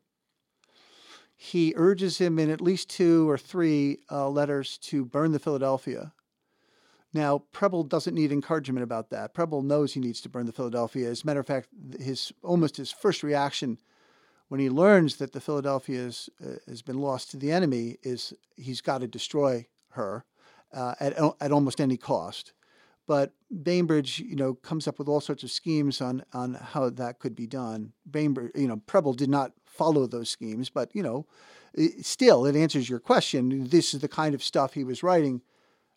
he 1.44 1.74
urges 1.76 2.20
him 2.20 2.38
in 2.38 2.52
at 2.52 2.62
least 2.62 2.88
two 2.88 3.28
or 3.28 3.36
three 3.36 3.98
uh, 4.12 4.30
letters 4.30 4.78
to 4.78 5.04
burn 5.04 5.32
the 5.32 5.40
Philadelphia. 5.40 6.14
Now, 7.14 7.40
Preble 7.52 7.84
doesn't 7.84 8.16
need 8.16 8.32
encouragement 8.32 8.84
about 8.84 9.10
that. 9.10 9.34
Preble 9.34 9.62
knows 9.62 9.94
he 9.94 10.00
needs 10.00 10.22
to 10.22 10.30
burn 10.30 10.46
the 10.46 10.54
Philadelphia. 10.54 11.10
As 11.10 11.24
a 11.24 11.26
matter 11.26 11.42
of 11.42 11.48
fact, 11.48 11.68
his 12.00 12.32
almost 12.42 12.78
his 12.78 12.92
first 12.92 13.22
reaction 13.22 13.78
when 14.48 14.60
he 14.60 14.70
learns 14.70 15.16
that 15.18 15.32
the 15.32 15.40
Philadelphia 15.40 16.00
is, 16.00 16.30
uh, 16.46 16.56
has 16.68 16.82
been 16.82 17.00
lost 17.00 17.32
to 17.32 17.38
the 17.38 17.52
enemy 17.52 17.98
is 18.04 18.34
he's 18.58 18.82
got 18.82 19.00
to 19.00 19.08
destroy 19.08 19.66
her 19.92 20.26
uh, 20.74 20.94
at, 21.00 21.18
at 21.40 21.52
almost 21.52 21.80
any 21.80 21.98
cost. 21.98 22.54
But 23.08 23.34
Bainbridge, 23.64 24.20
you 24.20 24.36
know, 24.36 24.54
comes 24.54 24.88
up 24.88 25.00
with 25.00 25.08
all 25.08 25.22
sorts 25.22 25.44
of 25.44 25.52
schemes 25.52 26.02
on 26.02 26.24
on 26.34 26.54
how 26.54 26.90
that 26.90 27.20
could 27.20 27.36
be 27.36 27.48
done. 27.48 27.94
Bainbridge, 28.10 28.52
you 28.56 28.68
know, 28.68 28.82
Preble 28.88 29.14
did 29.14 29.30
not 29.30 29.54
follow 29.66 30.06
those 30.06 30.30
schemes, 30.30 30.70
but 30.70 30.94
you 30.94 31.04
know, 31.04 31.26
it, 31.74 32.06
still 32.06 32.46
it 32.46 32.56
answers 32.56 32.90
your 32.90 33.00
question. 33.00 33.68
This 33.68 33.94
is 33.94 34.02
the 34.02 34.08
kind 34.08 34.36
of 34.36 34.44
stuff 34.44 34.74
he 34.74 34.84
was 34.84 35.04
writing 35.04 35.42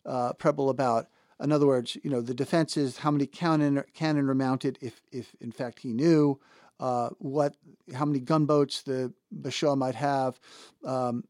uh, 0.05 0.33
Preble 0.33 0.69
about. 0.69 1.07
In 1.41 1.51
other 1.51 1.67
words, 1.67 1.97
you 2.01 2.09
know, 2.09 2.21
the 2.21 2.33
defenses, 2.33 2.97
how 2.97 3.11
many 3.11 3.25
cannon 3.25 3.83
cannon 3.93 4.29
are 4.29 4.35
mounted, 4.35 4.77
if 4.81 5.01
if 5.11 5.35
in 5.41 5.51
fact 5.51 5.79
he 5.79 5.91
knew 5.91 6.39
uh, 6.79 7.09
what 7.19 7.55
how 7.93 8.05
many 8.05 8.19
gunboats 8.19 8.81
the 8.81 9.13
Bashaw 9.33 9.77
might 9.77 9.95
have, 9.95 10.39
um, 10.83 11.23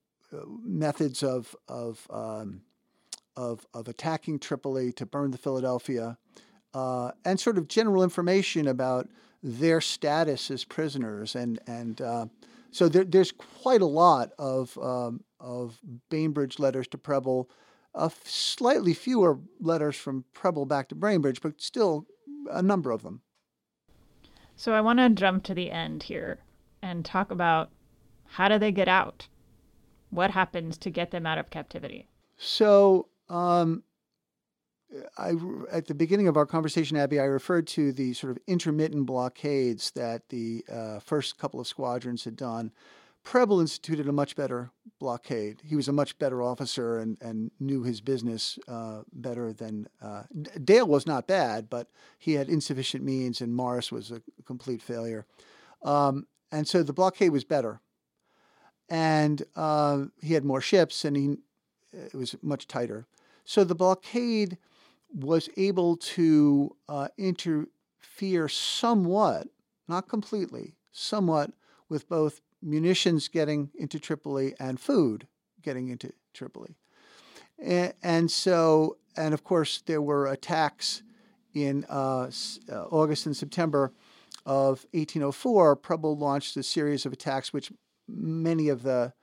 methods 0.64 1.24
of 1.24 1.56
of, 1.68 2.08
um, 2.10 2.62
of 3.36 3.66
of 3.74 3.88
attacking 3.88 4.40
Tripoli 4.40 4.92
to 4.94 5.06
burn 5.06 5.32
the 5.32 5.38
Philadelphia, 5.38 6.18
uh, 6.74 7.12
and 7.24 7.40
sort 7.40 7.58
of 7.58 7.68
general 7.68 8.04
information 8.04 8.68
about 8.68 9.08
their 9.44 9.82
status 9.82 10.50
as 10.50 10.64
prisoners, 10.64 11.36
and 11.36 11.60
and 11.68 12.02
uh, 12.02 12.26
so 12.72 12.90
there, 12.90 13.04
there's 13.04 13.32
quite 13.32 13.82
a 13.82 13.88
lot 13.88 14.32
of 14.40 14.78
um, 14.80 15.24
of 15.40 15.80
Bainbridge 16.10 16.58
letters 16.60 16.88
to 16.90 16.98
Preble, 16.98 17.50
uh, 17.96 18.10
slightly 18.24 18.94
fewer 18.94 19.40
letters 19.60 19.96
from 19.96 20.26
Preble 20.34 20.66
back 20.66 20.90
to 20.90 20.96
Bainbridge, 20.96 21.42
but 21.42 21.62
still 21.62 22.06
a 22.52 22.62
number 22.62 22.92
of 22.92 23.04
them. 23.04 23.22
So 24.56 24.74
I 24.74 24.82
want 24.82 25.00
to 25.00 25.10
jump 25.10 25.44
to 25.46 25.54
the 25.54 25.72
end 25.72 26.04
here 26.04 26.40
and 26.82 27.04
talk 27.04 27.32
about 27.32 27.72
how 28.26 28.48
do 28.48 28.60
they 28.60 28.72
get 28.72 28.88
out? 28.88 29.28
What 30.10 30.32
happens 30.32 30.78
to 30.80 30.90
get 30.90 31.12
them 31.12 31.26
out 31.26 31.38
of 31.38 31.50
captivity? 31.50 32.08
So 32.38 33.08
um, 33.30 33.84
I, 35.18 35.34
at 35.72 35.88
the 35.88 35.96
beginning 35.96 36.28
of 36.28 36.38
our 36.38 36.46
conversation, 36.46 36.98
Abby, 36.98 37.20
I 37.20 37.26
referred 37.26 37.68
to 37.68 37.92
the 37.92 38.14
sort 38.14 38.32
of 38.32 38.40
intermittent 38.48 39.06
blockades 39.06 39.92
that 39.92 40.30
the 40.30 40.64
uh, 40.72 41.00
first 41.00 41.38
couple 41.38 41.60
of 41.60 41.68
squadrons 41.68 42.24
had 42.24 42.36
done. 42.36 42.72
Preble 43.26 43.60
instituted 43.60 44.08
a 44.08 44.12
much 44.12 44.36
better 44.36 44.70
blockade. 45.00 45.60
He 45.66 45.76
was 45.76 45.88
a 45.88 45.92
much 45.92 46.18
better 46.20 46.44
officer 46.44 47.00
and, 47.00 47.18
and 47.20 47.50
knew 47.60 47.82
his 47.82 48.00
business 48.00 48.58
uh, 48.68 49.02
better 49.12 49.52
than 49.52 49.88
uh, 50.00 50.24
Dale 50.64 50.88
was 50.88 51.08
not 51.08 51.28
bad, 51.28 51.68
but 51.70 51.90
he 52.20 52.34
had 52.34 52.48
insufficient 52.48 53.04
means, 53.04 53.42
and 53.42 53.54
Morris 53.54 53.92
was 53.92 54.12
a 54.12 54.22
complete 54.46 54.82
failure. 54.82 55.26
Um, 55.84 56.28
and 56.52 56.68
so 56.68 56.84
the 56.84 56.94
blockade 56.94 57.32
was 57.32 57.44
better, 57.44 57.82
and 58.90 59.44
uh, 59.56 60.06
he 60.22 60.36
had 60.36 60.46
more 60.46 60.62
ships, 60.62 61.04
and 61.04 61.18
he 61.18 61.38
it 61.92 62.14
was 62.14 62.36
much 62.44 62.68
tighter. 62.68 63.08
So 63.44 63.64
the 63.64 63.76
blockade 63.76 64.58
was 65.14 65.50
able 65.58 65.98
to 65.98 66.76
uh, 66.88 67.08
interfere 67.18 68.48
somewhat, 68.48 69.48
not 69.88 70.08
completely, 70.08 70.76
somewhat 70.92 71.52
with 71.90 72.08
both 72.08 72.42
munitions 72.66 73.28
getting 73.28 73.70
into 73.76 74.00
Tripoli 74.00 74.56
and 74.60 74.80
food 74.80 75.28
getting 75.62 75.90
into 75.90 76.12
Tripoli. 76.34 76.76
And, 77.62 77.94
and 78.04 78.32
so, 78.32 78.98
and 79.16 79.34
of 79.34 79.44
course, 79.44 79.82
there 79.86 80.02
were 80.02 80.28
attacks 80.28 81.02
in 81.54 81.86
uh, 81.90 82.30
uh, 82.72 82.84
August 82.92 83.26
and 83.26 83.36
September 83.36 83.94
of 84.46 84.86
1804. 84.92 85.76
Preble 85.78 86.18
launched 86.18 86.58
a 86.58 86.64
series 86.64 87.06
of 87.06 87.14
attacks, 87.14 87.52
which 87.54 87.72
many 88.08 88.70
of 88.70 88.84
the 88.84 89.14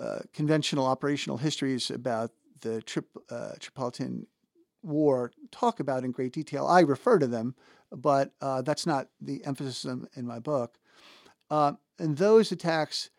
uh, 0.00 0.20
conventional 0.32 0.86
operational 0.86 1.38
histories 1.38 1.90
about 1.90 2.30
the 2.60 2.82
Trip, 2.82 3.06
uh, 3.30 3.52
Tripolitan 3.58 4.26
War 4.82 5.32
talk 5.50 5.80
about 5.80 6.04
in 6.04 6.12
great 6.12 6.32
detail. 6.32 6.66
I 6.66 6.80
refer 6.80 7.18
to 7.18 7.26
them, 7.26 7.54
but 7.90 8.32
uh, 8.40 8.62
that's 8.62 8.86
not 8.86 9.08
the 9.20 9.44
emphasis 9.44 9.84
in, 9.84 10.06
in 10.14 10.26
my 10.26 10.38
book. 10.38 10.78
Uh, 11.50 11.72
and 11.98 12.16
those 12.16 12.52
attacks, 12.52 13.10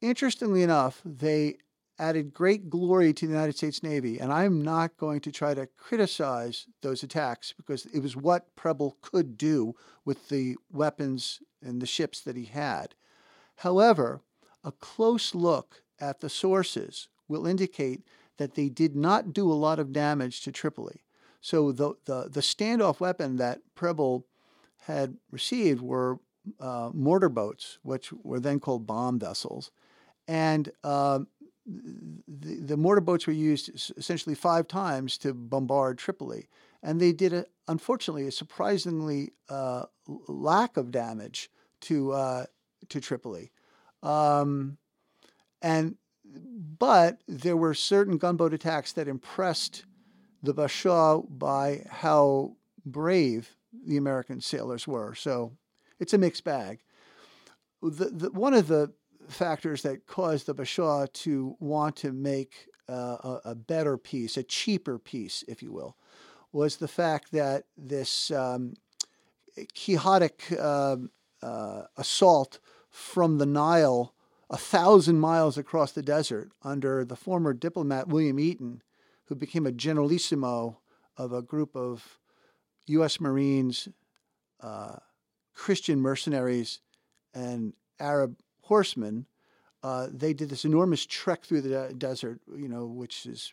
interestingly 0.00 0.62
enough, 0.62 1.00
they 1.04 1.56
added 1.98 2.32
great 2.32 2.68
glory 2.70 3.12
to 3.12 3.26
the 3.26 3.32
United 3.32 3.56
States 3.56 3.82
Navy. 3.82 4.18
And 4.18 4.32
I'm 4.32 4.62
not 4.62 4.96
going 4.96 5.20
to 5.20 5.32
try 5.32 5.54
to 5.54 5.66
criticize 5.76 6.66
those 6.80 7.02
attacks 7.02 7.52
because 7.56 7.86
it 7.86 8.00
was 8.00 8.16
what 8.16 8.54
Preble 8.56 8.96
could 9.02 9.36
do 9.36 9.74
with 10.04 10.28
the 10.28 10.56
weapons 10.70 11.40
and 11.62 11.80
the 11.80 11.86
ships 11.86 12.20
that 12.20 12.36
he 12.36 12.46
had. 12.46 12.94
However, 13.56 14.20
a 14.64 14.72
close 14.72 15.34
look 15.34 15.82
at 16.00 16.20
the 16.20 16.28
sources 16.28 17.08
will 17.28 17.46
indicate 17.46 18.02
that 18.38 18.54
they 18.54 18.68
did 18.68 18.96
not 18.96 19.32
do 19.32 19.50
a 19.50 19.54
lot 19.54 19.78
of 19.78 19.92
damage 19.92 20.40
to 20.42 20.50
Tripoli. 20.50 21.04
So 21.40 21.70
the, 21.72 21.94
the, 22.06 22.28
the 22.30 22.40
standoff 22.40 23.00
weapon 23.00 23.36
that 23.36 23.60
Preble 23.74 24.26
had 24.86 25.16
received 25.30 25.80
were 25.80 26.18
uh, 26.60 26.90
mortar 26.92 27.28
boats, 27.28 27.78
which 27.82 28.12
were 28.12 28.40
then 28.40 28.60
called 28.60 28.86
bomb 28.86 29.18
vessels. 29.18 29.70
And 30.28 30.70
uh, 30.84 31.20
the, 31.66 32.54
the, 32.56 32.76
mortar 32.76 33.00
boats 33.00 33.26
were 33.26 33.32
used 33.32 33.70
essentially 33.96 34.34
five 34.34 34.68
times 34.68 35.18
to 35.18 35.34
bombard 35.34 35.98
Tripoli. 35.98 36.48
And 36.82 37.00
they 37.00 37.12
did, 37.12 37.32
a, 37.32 37.46
unfortunately, 37.68 38.26
a 38.26 38.32
surprisingly 38.32 39.32
uh, 39.48 39.84
lack 40.28 40.76
of 40.76 40.90
damage 40.90 41.50
to, 41.82 42.12
uh, 42.12 42.46
to 42.88 43.00
Tripoli. 43.00 43.52
Um, 44.02 44.78
and 45.60 45.96
but 46.78 47.18
there 47.28 47.56
were 47.56 47.74
certain 47.74 48.16
gunboat 48.16 48.54
attacks 48.54 48.92
that 48.92 49.08
impressed 49.08 49.84
the 50.42 50.54
Bashaw 50.54 51.24
by 51.28 51.84
how 51.88 52.56
brave 52.84 53.56
the 53.86 53.96
American 53.96 54.40
sailors 54.40 54.88
were. 54.88 55.14
So 55.14 55.52
it's 56.02 56.12
a 56.12 56.18
mixed 56.18 56.42
bag. 56.42 56.80
The, 57.80 58.06
the, 58.06 58.30
one 58.32 58.54
of 58.54 58.66
the 58.66 58.92
factors 59.28 59.82
that 59.82 60.06
caused 60.06 60.46
the 60.46 60.54
Bashaw 60.54 61.10
to 61.12 61.56
want 61.60 61.94
to 61.96 62.12
make 62.12 62.66
uh, 62.88 63.16
a, 63.22 63.40
a, 63.46 63.54
better 63.54 63.96
peace, 63.96 64.36
a 64.36 64.42
cheaper 64.42 64.98
peace, 64.98 65.44
if 65.46 65.62
you 65.62 65.72
will, 65.72 65.96
was 66.50 66.76
the 66.76 66.88
fact 66.88 67.30
that 67.30 67.64
this 67.76 68.32
um, 68.32 68.74
quixotic 69.74 70.42
uh, 70.58 70.96
uh, 71.40 71.82
assault 71.96 72.58
from 72.90 73.38
the 73.38 73.46
Nile 73.46 74.12
a 74.50 74.56
thousand 74.56 75.20
miles 75.20 75.56
across 75.56 75.92
the 75.92 76.02
desert 76.02 76.50
under 76.62 77.04
the 77.04 77.16
former 77.16 77.54
diplomat 77.54 78.08
William 78.08 78.40
Eaton, 78.40 78.82
who 79.26 79.36
became 79.36 79.66
a 79.66 79.72
generalissimo 79.72 80.80
of 81.16 81.32
a 81.32 81.42
group 81.42 81.74
of 81.76 82.18
U.S. 82.86 83.20
Marines, 83.20 83.88
uh, 84.60 84.96
Christian 85.62 86.00
mercenaries, 86.00 86.80
and 87.32 87.72
Arab 88.00 88.36
horsemen. 88.62 89.26
Uh, 89.84 90.08
they 90.12 90.32
did 90.32 90.48
this 90.48 90.64
enormous 90.64 91.06
trek 91.06 91.44
through 91.44 91.60
the 91.60 91.94
desert, 91.96 92.40
you 92.56 92.66
know, 92.66 92.84
which 92.84 93.26
is 93.26 93.52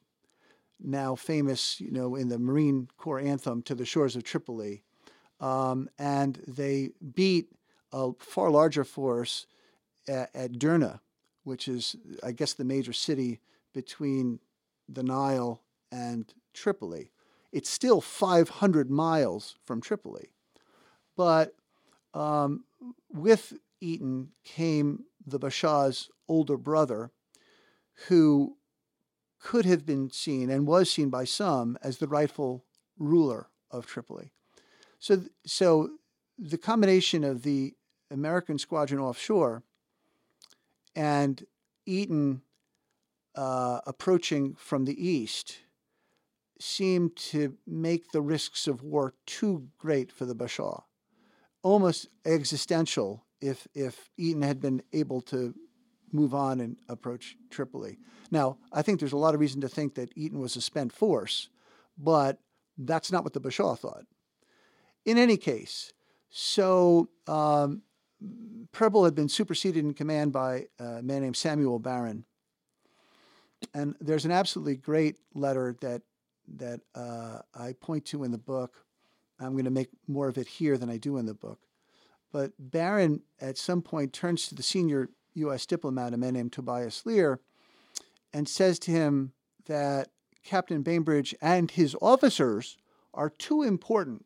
now 0.80 1.14
famous, 1.14 1.80
you 1.80 1.92
know, 1.92 2.16
in 2.16 2.28
the 2.28 2.40
Marine 2.40 2.88
Corps 2.98 3.20
anthem 3.20 3.62
to 3.62 3.76
the 3.76 3.86
shores 3.86 4.16
of 4.16 4.24
Tripoli. 4.24 4.82
Um, 5.40 5.88
and 6.00 6.42
they 6.48 6.90
beat 7.14 7.52
a 7.94 8.14
far 8.18 8.50
larger 8.50 8.84
force 8.84 9.46
at, 10.08 10.32
at 10.34 10.54
Derna, 10.54 11.02
which 11.44 11.68
is, 11.68 11.96
I 12.24 12.32
guess, 12.32 12.54
the 12.54 12.66
major 12.66 12.92
city 12.92 13.40
between 13.72 14.40
the 14.88 15.04
Nile 15.04 15.62
and 15.92 16.34
Tripoli. 16.56 17.12
It's 17.52 17.70
still 17.70 18.02
500 18.02 18.90
miles 18.90 19.58
from 19.64 19.80
Tripoli. 19.80 20.30
But 21.16 21.54
um, 22.14 22.64
with 23.10 23.54
Eaton 23.82 24.30
came 24.44 25.06
the 25.26 25.40
Bashaw's 25.40 26.10
older 26.28 26.58
brother, 26.58 27.12
who 28.08 28.58
could 29.40 29.66
have 29.66 29.86
been 29.86 30.10
seen 30.12 30.50
and 30.50 30.68
was 30.68 30.92
seen 30.92 31.10
by 31.10 31.24
some 31.24 31.78
as 31.82 31.98
the 31.98 32.08
rightful 32.08 32.66
ruler 32.98 33.48
of 33.72 33.86
Tripoli. 33.86 34.32
So, 35.00 35.24
so 35.46 35.92
the 36.38 36.58
combination 36.58 37.24
of 37.24 37.44
the 37.44 37.76
American 38.12 38.58
squadron 38.58 39.00
offshore 39.00 39.64
and 40.96 41.46
Eaton 41.86 42.42
uh, 43.36 43.80
approaching 43.86 44.56
from 44.56 44.86
the 44.86 45.08
east 45.08 45.60
seemed 46.60 47.16
to 47.16 47.56
make 47.66 48.12
the 48.12 48.22
risks 48.22 48.68
of 48.68 48.84
war 48.84 49.14
too 49.26 49.70
great 49.78 50.12
for 50.12 50.26
the 50.26 50.36
Bashaw, 50.36 50.84
almost 51.64 52.08
existential 52.26 53.26
if, 53.42 53.68
if 53.74 54.10
Eaton 54.18 54.42
had 54.42 54.60
been 54.60 54.82
able 54.94 55.22
to 55.22 55.54
move 56.12 56.34
on 56.34 56.60
and 56.60 56.78
approach 56.88 57.36
Tripoli. 57.50 58.00
Now, 58.32 58.58
I 58.72 58.82
think 58.82 59.00
there's 59.00 59.14
a 59.14 59.18
lot 59.18 59.34
of 59.34 59.40
reason 59.40 59.62
to 59.62 59.70
think 59.70 59.96
that 59.96 60.12
Eaton 60.16 60.40
was 60.40 60.56
a 60.56 60.62
spent 60.62 60.92
force, 60.92 61.50
but 61.98 62.40
that's 62.78 63.12
not 63.12 63.24
what 63.24 63.34
the 63.34 63.42
Bashaw 63.42 63.78
thought. 63.78 64.06
In 65.06 65.18
any 65.18 65.38
case, 65.38 65.94
so 66.30 67.10
um, 67.28 67.82
Preble 68.72 69.06
had 69.06 69.16
been 69.16 69.30
superseded 69.30 69.84
in 69.84 69.94
command 69.94 70.32
by 70.32 70.68
a 70.80 71.02
man 71.02 71.22
named 71.22 71.38
Samuel 71.38 71.80
Barron. 71.80 72.26
And 73.74 73.96
there's 74.00 74.26
an 74.26 74.32
absolutely 74.32 74.78
great 74.78 75.18
letter 75.34 75.76
that 75.82 76.02
that 76.58 76.80
uh, 76.96 77.40
I 77.54 77.74
point 77.74 78.06
to 78.06 78.24
in 78.24 78.32
the 78.32 78.38
book. 78.38 78.74
I'm 79.40 79.54
going 79.54 79.66
to 79.66 79.72
make 79.72 79.90
more 80.08 80.28
of 80.28 80.38
it 80.38 80.48
here 80.48 80.78
than 80.78 80.90
I 80.90 80.98
do 80.98 81.18
in 81.18 81.26
the 81.26 81.34
book. 81.34 81.60
But 82.32 82.52
Barron, 82.60 83.22
at 83.40 83.58
some 83.58 83.82
point, 83.82 84.14
turns 84.14 84.48
to 84.48 84.56
the 84.56 84.64
senior 84.64 85.10
U.S. 85.36 85.66
diplomat, 85.66 86.14
a 86.14 86.18
man 86.18 86.34
named 86.34 86.54
Tobias 86.54 87.06
Lear, 87.06 87.40
and 88.34 88.48
says 88.48 88.78
to 88.80 88.92
him 88.92 89.34
that 89.66 90.10
Captain 90.44 90.82
Bainbridge 90.82 91.36
and 91.42 91.72
his 91.72 91.96
officers 92.02 92.78
are 93.14 93.30
too 93.30 93.64
important 93.64 94.26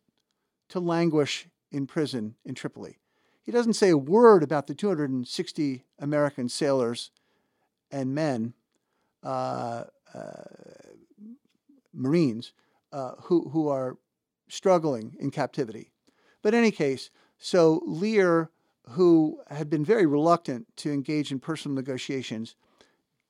to 0.70 0.80
languish 0.80 1.48
in 1.72 1.88
prison 1.88 2.36
in 2.46 2.56
Tripoli. 2.56 2.98
He 3.44 3.52
doesn't 3.52 3.74
say 3.74 3.90
a 3.90 3.98
word 3.98 4.44
about 4.44 4.68
the 4.68 4.76
260 4.76 5.84
American 6.00 6.50
sailors 6.50 7.12
and 7.92 8.16
men, 8.16 8.54
uh, 9.24 9.86
uh, 10.14 10.44
Marines, 11.94 12.54
uh, 12.92 13.14
who, 13.24 13.50
who 13.50 13.68
are 13.68 13.98
struggling 14.54 15.16
in 15.20 15.32
captivity. 15.32 15.92
But 16.42 16.54
in 16.54 16.60
any 16.60 16.72
case, 16.72 17.10
so 17.38 17.82
Lear, 17.86 18.50
who 18.90 19.42
had 19.50 19.70
been 19.70 19.86
very 19.86 20.06
reluctant 20.06 20.68
to 20.78 20.92
engage 20.92 21.32
in 21.32 21.40
personal 21.40 21.76
negotiations, 21.76 22.56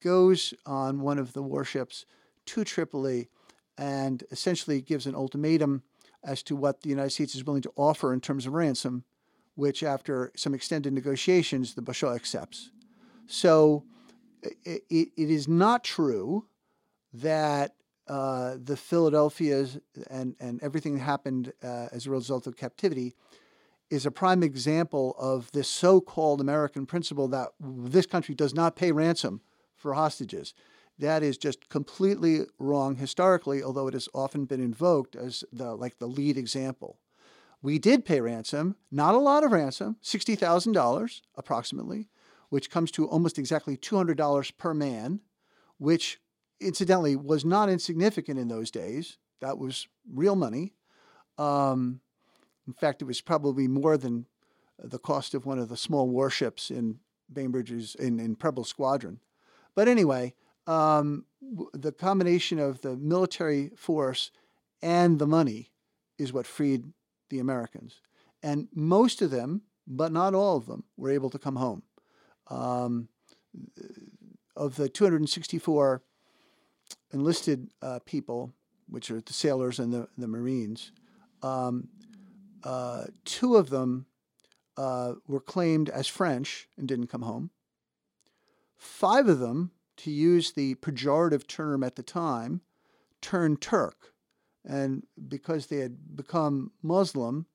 goes 0.03 0.53
on 0.65 1.01
one 1.01 1.19
of 1.19 1.34
the 1.34 1.41
warships 1.41 2.05
to 2.47 2.63
Tripoli 2.63 3.30
and 3.78 4.24
essentially 4.32 4.82
gives 4.82 5.05
an 5.05 5.15
ultimatum 5.15 5.84
as 6.24 6.43
to 6.43 6.55
what 6.55 6.82
the 6.82 6.89
United 6.89 7.11
States 7.11 7.36
is 7.36 7.45
willing 7.45 7.61
to 7.61 7.74
offer 7.76 8.13
in 8.13 8.19
terms 8.19 8.45
of 8.45 8.53
ransom 8.53 9.03
which 9.55 9.84
after 9.84 10.32
some 10.36 10.53
extended 10.53 10.93
negotiations, 10.93 11.76
the 11.76 11.82
Bashaw 11.82 12.15
accepts. 12.15 12.71
So 13.28 13.84
it, 14.41 14.84
it, 14.89 15.09
it 15.15 15.30
is 15.30 15.47
not 15.47 15.84
true 15.84 16.47
that 17.13 17.76
uh, 18.08 18.56
the 18.62 18.76
Philadelphia's 18.78 19.80
and, 20.10 20.36
and 20.39 20.62
everything 20.62 20.95
that 20.95 21.04
happened 21.04 21.54
uh, 21.64 21.88
as 21.91 22.06
a 22.06 22.12
result 22.12 22.47
of 22.47 22.58
captivity 22.58 23.14
is 23.89 24.06
a 24.06 24.12
prime 24.12 24.43
example 24.43 25.16
of 25.20 25.51
this 25.51 25.68
so 25.68 26.01
called 26.01 26.41
American 26.41 26.86
principle 26.86 27.28
that 27.28 27.49
this 27.60 28.06
country 28.06 28.36
does 28.36 28.54
not 28.54 28.76
pay 28.76 28.91
ransom 28.91 29.41
for 29.76 29.93
hostages. 29.93 30.54
That 30.97 31.24
is 31.24 31.38
just 31.38 31.70
completely 31.70 32.41
wrong 32.60 32.95
historically, 32.95 33.64
although 33.64 33.88
it 33.88 33.93
has 33.93 34.10
often 34.14 34.45
been 34.45 34.62
invoked 34.62 35.16
as 35.16 35.43
the 35.51 35.76
like 35.76 35.97
the 35.97 36.08
lead 36.08 36.38
example. 36.38 36.99
We 37.62 37.80
did 37.80 38.04
pay 38.04 38.20
ransom, 38.20 38.76
not 38.91 39.16
a 39.16 39.20
lot 39.20 39.43
of 39.43 39.51
ransom, 39.51 39.95
$60,000 40.04 41.22
approximately, 41.36 42.10
which 42.49 42.70
comes 42.70 42.91
to 42.91 43.08
almost 43.08 43.39
exactly 43.39 43.78
$200 43.78 44.58
per 44.58 44.74
man, 44.74 45.22
which 45.78 46.20
incidentally 46.64 47.16
was 47.16 47.45
not 47.45 47.70
insignificant 47.70 48.39
in 48.39 48.47
those 48.47 48.72
days. 48.72 49.18
That 49.41 49.57
was 49.57 49.88
real 50.11 50.36
money. 50.36 50.74
Um, 51.38 52.01
in 52.68 52.74
fact, 52.74 53.01
it 53.01 53.05
was 53.05 53.22
probably 53.22 53.68
more 53.68 53.97
than 53.97 54.26
the 54.80 54.99
cost 54.99 55.34
of 55.34 55.45
one 55.45 55.59
of 55.59 55.70
the 55.70 55.78
small 55.78 56.09
warships 56.09 56.72
in 56.72 56.99
Bainbridge's 57.32 57.95
in, 57.95 58.20
in 58.20 58.36
Preble 58.36 58.64
Squadron. 58.64 59.20
But 59.76 59.88
anyway, 59.88 60.34
um, 60.68 61.26
the 61.74 61.91
combination 61.91 62.59
of 62.59 62.82
the 62.82 62.95
military 62.95 63.72
force 63.76 64.32
and 64.82 65.20
the 65.20 65.28
money 65.28 65.72
is 66.18 66.32
what 66.32 66.47
freed 66.47 66.86
the 67.30 67.39
Americans. 67.39 67.99
And 68.41 68.68
most 68.74 69.22
of 69.22 69.32
them, 69.32 69.64
but 69.88 70.11
not 70.11 70.34
all 70.34 70.57
of 70.57 70.66
them, 70.66 70.84
were 70.97 71.09
able 71.09 71.30
to 71.32 71.39
come 71.39 71.55
home. 71.55 71.84
Um, 72.47 73.09
of 74.55 74.76
the 74.76 74.89
264 74.89 76.01
enlisted 77.14 77.70
uh, 77.82 77.99
people, 78.05 78.51
which 78.89 79.09
are 79.11 79.22
the 79.22 79.34
sailors 79.34 79.80
and 79.80 79.93
the, 79.93 80.07
the 80.18 80.28
Marines, 80.28 80.91
um, 81.41 81.88
uh, 82.64 83.05
two 83.26 83.55
of 83.55 83.70
them 83.70 84.05
uh, 84.78 85.14
were 85.28 85.39
claimed 85.39 85.89
as 85.89 86.07
French 86.07 86.68
and 86.78 86.88
didn't 86.88 87.07
come 87.07 87.22
home. 87.22 87.51
Five 88.78 89.28
of 89.28 89.39
them, 89.39 89.72
to 89.97 90.11
use 90.11 90.51
the 90.51 90.76
pejorative 90.76 91.47
term 91.47 91.84
at 91.84 91.95
the 91.95 92.03
time, 92.03 92.61
turned 93.22 93.61
Turk. 93.61 94.14
And 94.66 95.05
because 95.28 95.68
they 95.68 95.78
had 95.78 96.16
become 96.16 96.72
Muslim, 96.82 97.45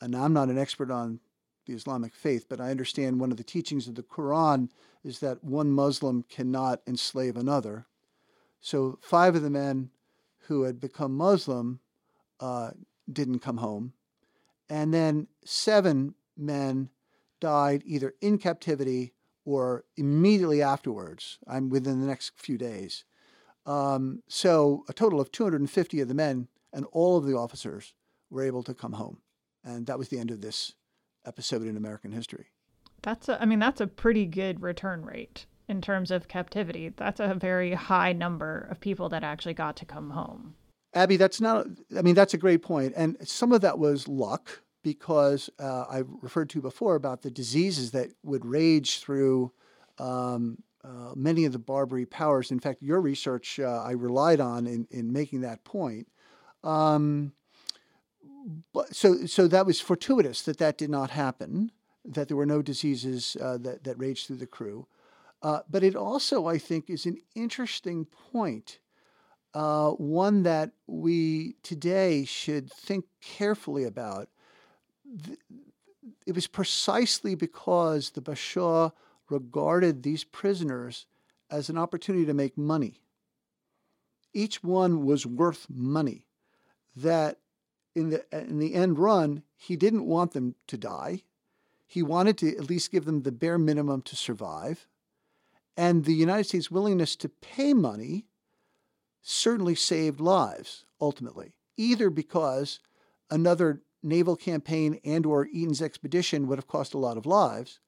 and 0.00 0.16
I'm 0.16 0.32
not 0.32 0.48
an 0.48 0.58
expert 0.58 0.90
on 0.90 1.20
the 1.66 1.74
Islamic 1.74 2.14
faith, 2.14 2.46
but 2.48 2.60
I 2.60 2.70
understand 2.70 3.20
one 3.20 3.30
of 3.30 3.36
the 3.36 3.44
teachings 3.44 3.88
of 3.88 3.94
the 3.94 4.02
Quran 4.02 4.68
is 5.02 5.20
that 5.20 5.44
one 5.44 5.70
Muslim 5.70 6.24
cannot 6.28 6.82
enslave 6.86 7.36
another. 7.36 7.86
So 8.64 8.98
five 9.02 9.34
of 9.34 9.42
the 9.42 9.50
men 9.50 9.90
who 10.46 10.62
had 10.62 10.80
become 10.80 11.14
Muslim 11.14 11.80
uh, 12.40 12.70
didn't 13.12 13.40
come 13.40 13.58
home. 13.58 13.92
And 14.70 14.92
then 14.92 15.28
seven 15.44 16.14
men 16.34 16.88
died 17.40 17.82
either 17.84 18.14
in 18.22 18.38
captivity 18.38 19.12
or 19.44 19.84
immediately 19.98 20.62
afterwards. 20.62 21.38
I'm 21.46 21.68
within 21.68 22.00
the 22.00 22.06
next 22.06 22.40
few 22.40 22.56
days. 22.56 23.04
Um, 23.66 24.22
so 24.28 24.84
a 24.88 24.94
total 24.94 25.20
of 25.20 25.30
250 25.30 26.00
of 26.00 26.08
the 26.08 26.14
men 26.14 26.48
and 26.72 26.86
all 26.90 27.18
of 27.18 27.26
the 27.26 27.36
officers 27.36 27.92
were 28.30 28.42
able 28.42 28.62
to 28.62 28.72
come 28.72 28.94
home. 28.94 29.18
And 29.62 29.86
that 29.88 29.98
was 29.98 30.08
the 30.08 30.18
end 30.18 30.30
of 30.30 30.40
this 30.40 30.72
episode 31.26 31.66
in 31.66 31.76
American 31.76 32.12
history. 32.12 32.46
That's 33.02 33.28
a, 33.28 33.40
I 33.42 33.44
mean, 33.44 33.58
that's 33.58 33.82
a 33.82 33.86
pretty 33.86 34.24
good 34.24 34.62
return 34.62 35.04
rate 35.04 35.44
in 35.68 35.80
terms 35.80 36.10
of 36.10 36.28
captivity. 36.28 36.92
That's 36.96 37.20
a 37.20 37.34
very 37.34 37.74
high 37.74 38.12
number 38.12 38.66
of 38.70 38.80
people 38.80 39.08
that 39.10 39.24
actually 39.24 39.54
got 39.54 39.76
to 39.76 39.84
come 39.84 40.10
home. 40.10 40.54
Abby, 40.92 41.16
that's 41.16 41.40
not, 41.40 41.66
I 41.96 42.02
mean, 42.02 42.14
that's 42.14 42.34
a 42.34 42.38
great 42.38 42.62
point. 42.62 42.92
And 42.96 43.16
some 43.26 43.52
of 43.52 43.62
that 43.62 43.78
was 43.78 44.06
luck 44.06 44.62
because 44.82 45.50
uh, 45.58 45.84
I 45.90 46.02
referred 46.22 46.50
to 46.50 46.60
before 46.60 46.94
about 46.94 47.22
the 47.22 47.30
diseases 47.30 47.90
that 47.92 48.10
would 48.22 48.44
rage 48.44 49.00
through 49.00 49.52
um, 49.98 50.58
uh, 50.84 51.12
many 51.16 51.46
of 51.46 51.52
the 51.52 51.58
Barbary 51.58 52.06
powers. 52.06 52.50
In 52.50 52.60
fact, 52.60 52.82
your 52.82 53.00
research 53.00 53.58
uh, 53.58 53.82
I 53.82 53.92
relied 53.92 54.40
on 54.40 54.66
in, 54.66 54.86
in 54.90 55.12
making 55.12 55.40
that 55.40 55.64
point. 55.64 56.06
Um, 56.62 57.32
but 58.72 58.94
so, 58.94 59.24
so 59.26 59.48
that 59.48 59.64
was 59.64 59.80
fortuitous 59.80 60.42
that 60.42 60.58
that 60.58 60.76
did 60.76 60.90
not 60.90 61.10
happen, 61.10 61.72
that 62.04 62.28
there 62.28 62.36
were 62.36 62.46
no 62.46 62.60
diseases 62.60 63.36
uh, 63.40 63.56
that, 63.58 63.84
that 63.84 63.98
raged 63.98 64.26
through 64.26 64.36
the 64.36 64.46
crew. 64.46 64.86
Uh, 65.44 65.60
but 65.68 65.84
it 65.84 65.94
also, 65.94 66.46
I 66.46 66.56
think, 66.56 66.88
is 66.88 67.04
an 67.04 67.18
interesting 67.34 68.06
point, 68.32 68.78
uh, 69.52 69.90
one 69.90 70.42
that 70.44 70.72
we 70.86 71.56
today 71.62 72.24
should 72.24 72.72
think 72.72 73.04
carefully 73.20 73.84
about. 73.84 74.30
It 76.26 76.34
was 76.34 76.46
precisely 76.46 77.34
because 77.34 78.10
the 78.10 78.22
Bashaw 78.22 78.92
regarded 79.28 80.02
these 80.02 80.24
prisoners 80.24 81.04
as 81.50 81.68
an 81.68 81.76
opportunity 81.76 82.24
to 82.24 82.32
make 82.32 82.56
money. 82.56 83.02
Each 84.32 84.64
one 84.64 85.04
was 85.04 85.26
worth 85.26 85.66
money. 85.68 86.26
That 86.96 87.38
in 87.94 88.08
the 88.08 88.24
in 88.32 88.58
the 88.58 88.74
end 88.74 88.98
run, 88.98 89.42
he 89.56 89.76
didn't 89.76 90.06
want 90.06 90.32
them 90.32 90.54
to 90.68 90.78
die. 90.78 91.24
He 91.86 92.02
wanted 92.02 92.38
to 92.38 92.56
at 92.56 92.70
least 92.70 92.90
give 92.90 93.04
them 93.04 93.22
the 93.22 93.32
bare 93.32 93.58
minimum 93.58 94.00
to 94.02 94.16
survive. 94.16 94.86
And 95.76 96.04
the 96.04 96.14
United 96.14 96.44
States' 96.44 96.70
willingness 96.70 97.16
to 97.16 97.28
pay 97.28 97.74
money 97.74 98.26
certainly 99.22 99.74
saved 99.74 100.20
lives 100.20 100.84
ultimately, 101.00 101.54
either 101.76 102.10
because 102.10 102.80
another 103.30 103.82
naval 104.02 104.36
campaign 104.36 105.00
and 105.04 105.26
or 105.26 105.46
Eaton's 105.46 105.82
expedition 105.82 106.46
would 106.46 106.58
have 106.58 106.68
cost 106.68 106.94
a 106.94 106.98
lot 106.98 107.16
of 107.16 107.26
lives, 107.26 107.80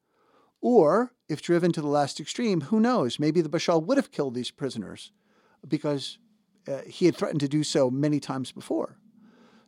or, 0.60 1.12
if 1.28 1.42
driven 1.42 1.70
to 1.72 1.82
the 1.82 1.86
last 1.86 2.18
extreme, 2.18 2.62
who 2.62 2.80
knows? 2.80 3.18
Maybe 3.18 3.40
the 3.40 3.48
Bashaw 3.48 3.82
would 3.82 3.98
have 3.98 4.10
killed 4.10 4.34
these 4.34 4.50
prisoners 4.50 5.12
because 5.68 6.18
uh, 6.66 6.78
he 6.86 7.06
had 7.06 7.16
threatened 7.16 7.40
to 7.40 7.48
do 7.48 7.62
so 7.62 7.90
many 7.90 8.18
times 8.18 8.50
before. 8.52 8.98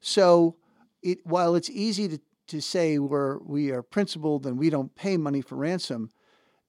So, 0.01 0.57
it, 1.03 1.19
while 1.25 1.55
it's 1.55 1.71
easy 1.71 2.09
to, 2.09 2.21
to 2.49 2.61
say 2.61 2.99
we're, 2.99 3.39
we 3.39 3.71
are 3.71 3.83
principled 3.83 4.47
and 4.47 4.59
we 4.59 4.71
don't 4.71 4.95
pay 4.95 5.17
money 5.17 5.43
for 5.43 5.57
ransom, 5.57 6.11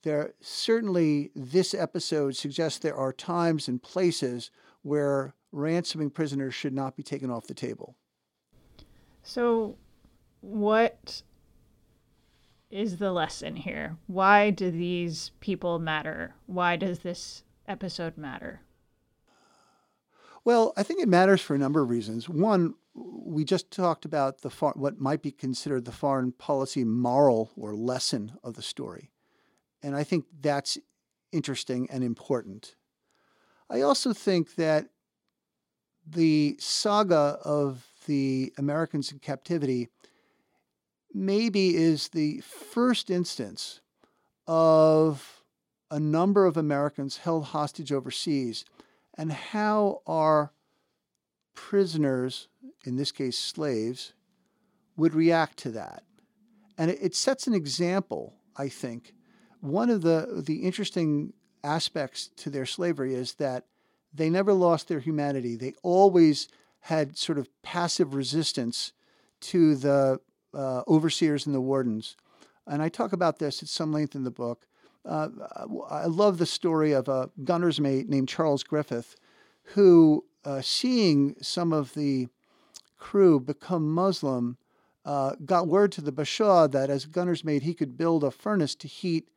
there 0.03 0.33
certainly 0.41 1.31
this 1.35 1.73
episode 1.73 2.35
suggests 2.35 2.79
there 2.79 2.95
are 2.95 3.13
times 3.13 3.67
and 3.67 3.81
places 3.81 4.51
where 4.81 5.33
ransoming 5.51 6.09
prisoners 6.09 6.53
should 6.53 6.73
not 6.73 6.95
be 6.95 7.03
taken 7.03 7.29
off 7.29 7.47
the 7.47 7.53
table. 7.53 7.95
So, 9.23 9.75
what 10.41 11.21
is 12.71 12.97
the 12.97 13.11
lesson 13.11 13.55
here? 13.55 13.97
Why 14.07 14.51
do 14.51 14.71
these 14.71 15.31
people 15.39 15.79
matter? 15.79 16.35
Why 16.45 16.75
does 16.75 16.99
this 16.99 17.43
episode 17.67 18.17
matter? 18.17 18.61
Well, 20.45 20.73
I 20.77 20.83
think 20.83 21.01
it 21.01 21.09
matters 21.09 21.41
for 21.41 21.55
a 21.55 21.59
number 21.59 21.81
of 21.81 21.89
reasons. 21.89 22.29
One, 22.29 22.75
we 22.93 23.43
just 23.43 23.71
talked 23.71 24.05
about 24.05 24.41
the 24.41 24.49
far, 24.49 24.73
what 24.75 24.99
might 24.99 25.21
be 25.21 25.31
considered 25.31 25.85
the 25.85 25.91
foreign 25.91 26.31
policy 26.31 26.83
moral 26.83 27.51
or 27.55 27.75
lesson 27.75 28.33
of 28.43 28.55
the 28.55 28.61
story. 28.61 29.11
And 29.81 29.95
I 29.95 30.03
think 30.03 30.25
that's 30.41 30.77
interesting 31.31 31.87
and 31.91 32.03
important. 32.03 32.75
I 33.69 33.81
also 33.81 34.13
think 34.13 34.55
that 34.55 34.89
the 36.05 36.57
saga 36.59 37.37
of 37.43 37.85
the 38.07 38.51
Americans 38.57 39.11
in 39.11 39.19
captivity 39.19 39.89
maybe 41.13 41.75
is 41.75 42.09
the 42.09 42.41
first 42.41 43.09
instance 43.09 43.81
of 44.47 45.43
a 45.91 45.99
number 45.99 46.45
of 46.45 46.57
Americans 46.57 47.17
held 47.17 47.45
hostage 47.45 47.91
overseas 47.91 48.65
and 49.17 49.31
how 49.31 50.01
our 50.07 50.51
prisoners, 51.53 52.47
in 52.85 52.95
this 52.95 53.11
case 53.11 53.37
slaves, 53.37 54.13
would 54.97 55.13
react 55.13 55.57
to 55.57 55.71
that. 55.71 56.03
And 56.77 56.89
it, 56.91 57.15
sets 57.15 57.47
an 57.47 57.53
example, 57.53 58.35
I 58.55 58.69
think. 58.69 59.13
One 59.61 59.89
of 59.89 60.01
the, 60.01 60.43
the 60.45 60.63
interesting 60.63 61.33
aspects 61.63 62.29
to 62.37 62.49
their 62.49 62.65
slavery 62.65 63.13
is 63.13 63.33
that 63.35 63.65
they 64.13 64.29
never 64.29 64.53
lost 64.53 64.87
their 64.87 64.99
humanity. 64.99 65.55
They 65.55 65.73
always 65.83 66.47
had 66.81 67.17
sort 67.17 67.37
of 67.37 67.49
passive 67.61 68.15
resistance 68.15 68.93
to 69.41 69.75
the 69.75 70.19
uh, 70.53 70.81
overseers 70.87 71.45
and 71.45 71.53
the 71.53 71.61
wardens. 71.61 72.15
And 72.65 72.81
I 72.81 72.89
talk 72.89 73.13
about 73.13 73.39
this 73.39 73.61
at 73.61 73.69
some 73.69 73.91
length 73.91 74.15
in 74.15 74.23
the 74.23 74.31
book. 74.31 74.65
Uh, 75.05 75.29
I 75.89 76.05
love 76.05 76.37
the 76.37 76.45
story 76.45 76.91
of 76.91 77.07
a 77.07 77.29
gunner's 77.43 77.79
mate 77.79 78.09
named 78.09 78.29
Charles 78.29 78.63
Griffith, 78.63 79.15
who, 79.63 80.25
uh, 80.45 80.61
seeing 80.61 81.35
some 81.41 81.73
of 81.73 81.93
the 81.93 82.27
crew 82.97 83.39
become 83.39 83.91
Muslim, 83.91 84.57
uh, 85.05 85.35
got 85.45 85.67
word 85.67 85.91
to 85.93 86.01
the 86.01 86.11
Bashaw 86.11 86.69
that 86.71 86.89
as 86.89 87.05
gunner's 87.05 87.43
mate, 87.43 87.63
he 87.63 87.73
could 87.73 87.97
build 87.97 88.23
a 88.23 88.31
furnace 88.31 88.75
to 88.75 88.87
heat 88.87 89.29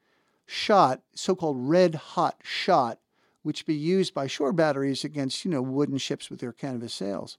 shot, 0.46 1.02
so 1.14 1.34
called 1.34 1.56
red 1.58 1.94
hot 1.94 2.40
shot, 2.42 2.98
which 3.42 3.66
be 3.66 3.74
used 3.74 4.14
by 4.14 4.26
shore 4.26 4.52
batteries 4.52 5.04
against, 5.04 5.44
you 5.44 5.50
know, 5.50 5.62
wooden 5.62 5.98
ships 5.98 6.30
with 6.30 6.40
their 6.40 6.52
canvas 6.52 6.94
sails. 6.94 7.38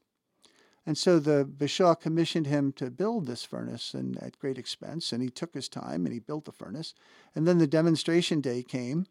And 0.85 0.97
so 0.97 1.19
the 1.19 1.45
Bashaw 1.45 1.99
commissioned 1.99 2.47
him 2.47 2.73
to 2.73 2.91
build 2.91 3.25
this 3.25 3.43
furnace 3.43 3.93
and 3.93 4.21
at 4.21 4.37
great 4.39 4.57
expense. 4.57 5.13
And 5.13 5.23
he 5.23 5.29
took 5.29 5.53
his 5.53 5.69
time 5.69 6.05
and 6.05 6.13
he 6.13 6.19
built 6.19 6.45
the 6.45 6.51
furnace. 6.51 6.93
And 7.35 7.47
then 7.47 7.57
the 7.57 7.67
demonstration 7.67 8.41
day 8.41 8.63
came 8.63 9.05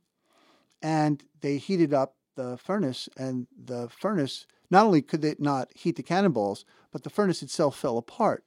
and 0.82 1.22
they 1.40 1.56
heated 1.56 1.94
up 1.94 2.16
the 2.34 2.58
furnace. 2.58 3.08
And 3.16 3.46
the 3.56 3.88
furnace, 3.88 4.46
not 4.70 4.84
only 4.84 5.00
could 5.00 5.24
it 5.24 5.40
not 5.40 5.70
heat 5.74 5.96
the 5.96 6.02
cannonballs, 6.02 6.66
but 6.90 7.04
the 7.04 7.10
furnace 7.10 7.42
itself 7.42 7.78
fell 7.78 7.96
apart. 7.96 8.44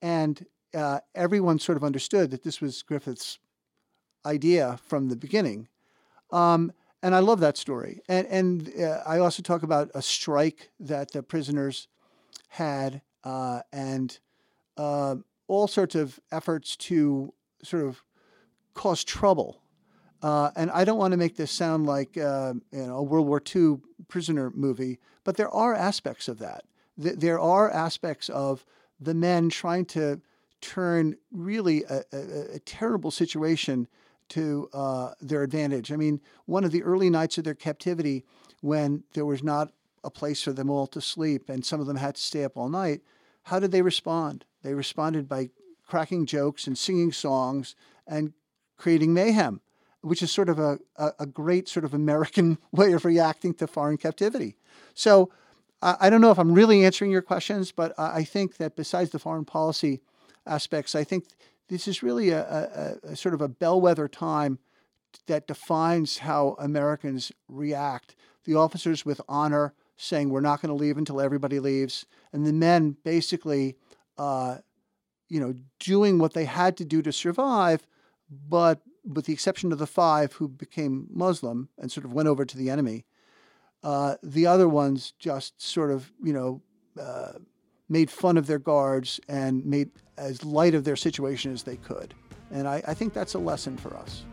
And 0.00 0.46
uh, 0.74 1.00
everyone 1.14 1.58
sort 1.58 1.76
of 1.76 1.84
understood 1.84 2.30
that 2.30 2.42
this 2.42 2.62
was 2.62 2.82
Griffith's 2.82 3.38
idea 4.26 4.78
from 4.84 5.08
the 5.08 5.16
beginning. 5.16 5.68
Um, 6.30 6.72
and 7.02 7.14
I 7.14 7.20
love 7.20 7.40
that 7.40 7.56
story. 7.56 8.00
And, 8.08 8.26
and 8.26 8.72
uh, 8.82 9.02
I 9.06 9.18
also 9.18 9.42
talk 9.42 9.62
about 9.62 9.90
a 9.94 10.02
strike 10.02 10.70
that 10.80 11.12
the 11.12 11.22
prisoners 11.22 11.88
had 12.48 13.02
uh, 13.24 13.60
and 13.72 14.18
uh, 14.76 15.16
all 15.46 15.68
sorts 15.68 15.94
of 15.94 16.18
efforts 16.32 16.76
to 16.76 17.32
sort 17.62 17.84
of 17.84 18.02
cause 18.74 19.04
trouble. 19.04 19.62
Uh, 20.22 20.50
and 20.56 20.70
I 20.70 20.84
don't 20.84 20.98
want 20.98 21.12
to 21.12 21.16
make 21.16 21.36
this 21.36 21.50
sound 21.50 21.86
like 21.86 22.16
uh, 22.16 22.54
you 22.72 22.86
know 22.86 22.96
a 22.96 23.02
World 23.02 23.26
War 23.26 23.42
II 23.54 23.78
prisoner 24.08 24.50
movie, 24.54 24.98
but 25.24 25.36
there 25.36 25.50
are 25.50 25.74
aspects 25.74 26.28
of 26.28 26.38
that. 26.38 26.64
There 26.96 27.38
are 27.38 27.70
aspects 27.70 28.28
of 28.30 28.64
the 28.98 29.14
men 29.14 29.50
trying 29.50 29.84
to 29.86 30.20
turn 30.60 31.16
really 31.30 31.84
a, 31.84 32.02
a, 32.12 32.54
a 32.54 32.58
terrible 32.60 33.10
situation 33.10 33.86
to 34.30 34.68
uh, 34.72 35.12
their 35.20 35.42
advantage. 35.42 35.92
I 35.92 35.96
mean, 35.96 36.20
one 36.46 36.64
of 36.64 36.72
the 36.72 36.82
early 36.82 37.10
nights 37.10 37.38
of 37.38 37.44
their 37.44 37.54
captivity, 37.54 38.24
when 38.60 39.04
there 39.14 39.24
was 39.24 39.42
not 39.42 39.72
a 40.04 40.10
place 40.10 40.42
for 40.42 40.52
them 40.52 40.70
all 40.70 40.86
to 40.88 41.00
sleep 41.00 41.48
and 41.48 41.64
some 41.64 41.80
of 41.80 41.86
them 41.86 41.96
had 41.96 42.14
to 42.16 42.20
stay 42.20 42.44
up 42.44 42.56
all 42.56 42.68
night, 42.68 43.02
how 43.44 43.58
did 43.58 43.72
they 43.72 43.82
respond? 43.82 44.44
They 44.62 44.74
responded 44.74 45.28
by 45.28 45.50
cracking 45.86 46.26
jokes 46.26 46.66
and 46.66 46.76
singing 46.76 47.12
songs 47.12 47.76
and 48.06 48.32
creating 48.76 49.14
mayhem, 49.14 49.60
which 50.00 50.22
is 50.22 50.30
sort 50.30 50.48
of 50.48 50.58
a, 50.58 50.78
a, 50.96 51.12
a 51.20 51.26
great 51.26 51.68
sort 51.68 51.84
of 51.84 51.94
American 51.94 52.58
way 52.72 52.92
of 52.92 53.04
reacting 53.04 53.54
to 53.54 53.66
foreign 53.66 53.96
captivity. 53.96 54.56
So 54.94 55.30
I, 55.80 55.96
I 56.00 56.10
don't 56.10 56.20
know 56.20 56.30
if 56.30 56.38
I'm 56.38 56.54
really 56.54 56.84
answering 56.84 57.10
your 57.10 57.22
questions, 57.22 57.72
but 57.72 57.94
I, 57.98 58.18
I 58.18 58.24
think 58.24 58.56
that 58.56 58.76
besides 58.76 59.10
the 59.10 59.18
foreign 59.18 59.44
policy 59.44 60.00
aspects, 60.46 60.94
I 60.94 61.04
think 61.04 61.24
this 61.68 61.88
is 61.88 62.02
really 62.02 62.30
a, 62.30 62.98
a, 63.04 63.10
a, 63.10 63.16
sort 63.16 63.34
of 63.34 63.40
a 63.40 63.48
bellwether 63.48 64.08
time 64.08 64.58
that 65.26 65.46
defines 65.46 66.18
how 66.18 66.56
Americans 66.58 67.32
react. 67.48 68.14
The 68.44 68.54
officers 68.54 69.04
with 69.04 69.20
honor 69.28 69.74
saying, 69.96 70.30
We're 70.30 70.40
not 70.40 70.60
going 70.60 70.76
to 70.76 70.80
leave 70.80 70.98
until 70.98 71.20
everybody 71.20 71.58
leaves. 71.58 72.06
And 72.32 72.46
the 72.46 72.52
men 72.52 72.96
basically, 73.02 73.76
uh, 74.18 74.58
you 75.28 75.40
know, 75.40 75.54
doing 75.80 76.18
what 76.18 76.34
they 76.34 76.44
had 76.44 76.76
to 76.76 76.84
do 76.84 77.02
to 77.02 77.12
survive, 77.12 77.86
but 78.30 78.80
with 79.04 79.26
the 79.26 79.32
exception 79.32 79.72
of 79.72 79.78
the 79.78 79.86
five 79.86 80.34
who 80.34 80.48
became 80.48 81.06
Muslim 81.10 81.68
and 81.78 81.90
sort 81.90 82.04
of 82.04 82.12
went 82.12 82.28
over 82.28 82.44
to 82.44 82.56
the 82.56 82.70
enemy, 82.70 83.04
uh, 83.82 84.16
the 84.22 84.46
other 84.46 84.68
ones 84.68 85.12
just 85.18 85.60
sort 85.62 85.90
of, 85.90 86.12
you 86.22 86.32
know, 86.32 86.62
uh, 87.00 87.32
made 87.88 88.10
fun 88.10 88.36
of 88.36 88.46
their 88.46 88.58
guards 88.58 89.20
and 89.28 89.64
made 89.64 89.90
as 90.16 90.44
light 90.44 90.74
of 90.74 90.84
their 90.84 90.96
situation 90.96 91.52
as 91.52 91.62
they 91.62 91.76
could. 91.76 92.14
And 92.50 92.66
I, 92.66 92.82
I 92.86 92.94
think 92.94 93.12
that's 93.12 93.34
a 93.34 93.38
lesson 93.38 93.76
for 93.76 93.96
us. 93.96 94.24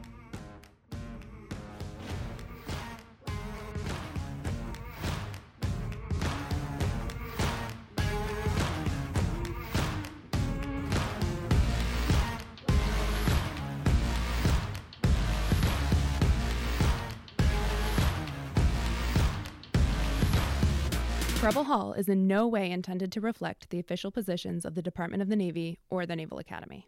Preble 21.44 21.66
Hall 21.66 21.92
is 21.92 22.08
in 22.08 22.26
no 22.26 22.48
way 22.48 22.72
intended 22.72 23.12
to 23.12 23.20
reflect 23.20 23.70
the 23.70 23.78
official 23.78 24.12
positions 24.12 24.64
of 24.64 24.76
the 24.76 24.82
Department 24.82 25.22
of 25.22 25.28
the 25.28 25.36
Navy 25.36 25.78
or 25.90 26.06
the 26.06 26.16
Naval 26.16 26.40
Academy. 26.40 26.88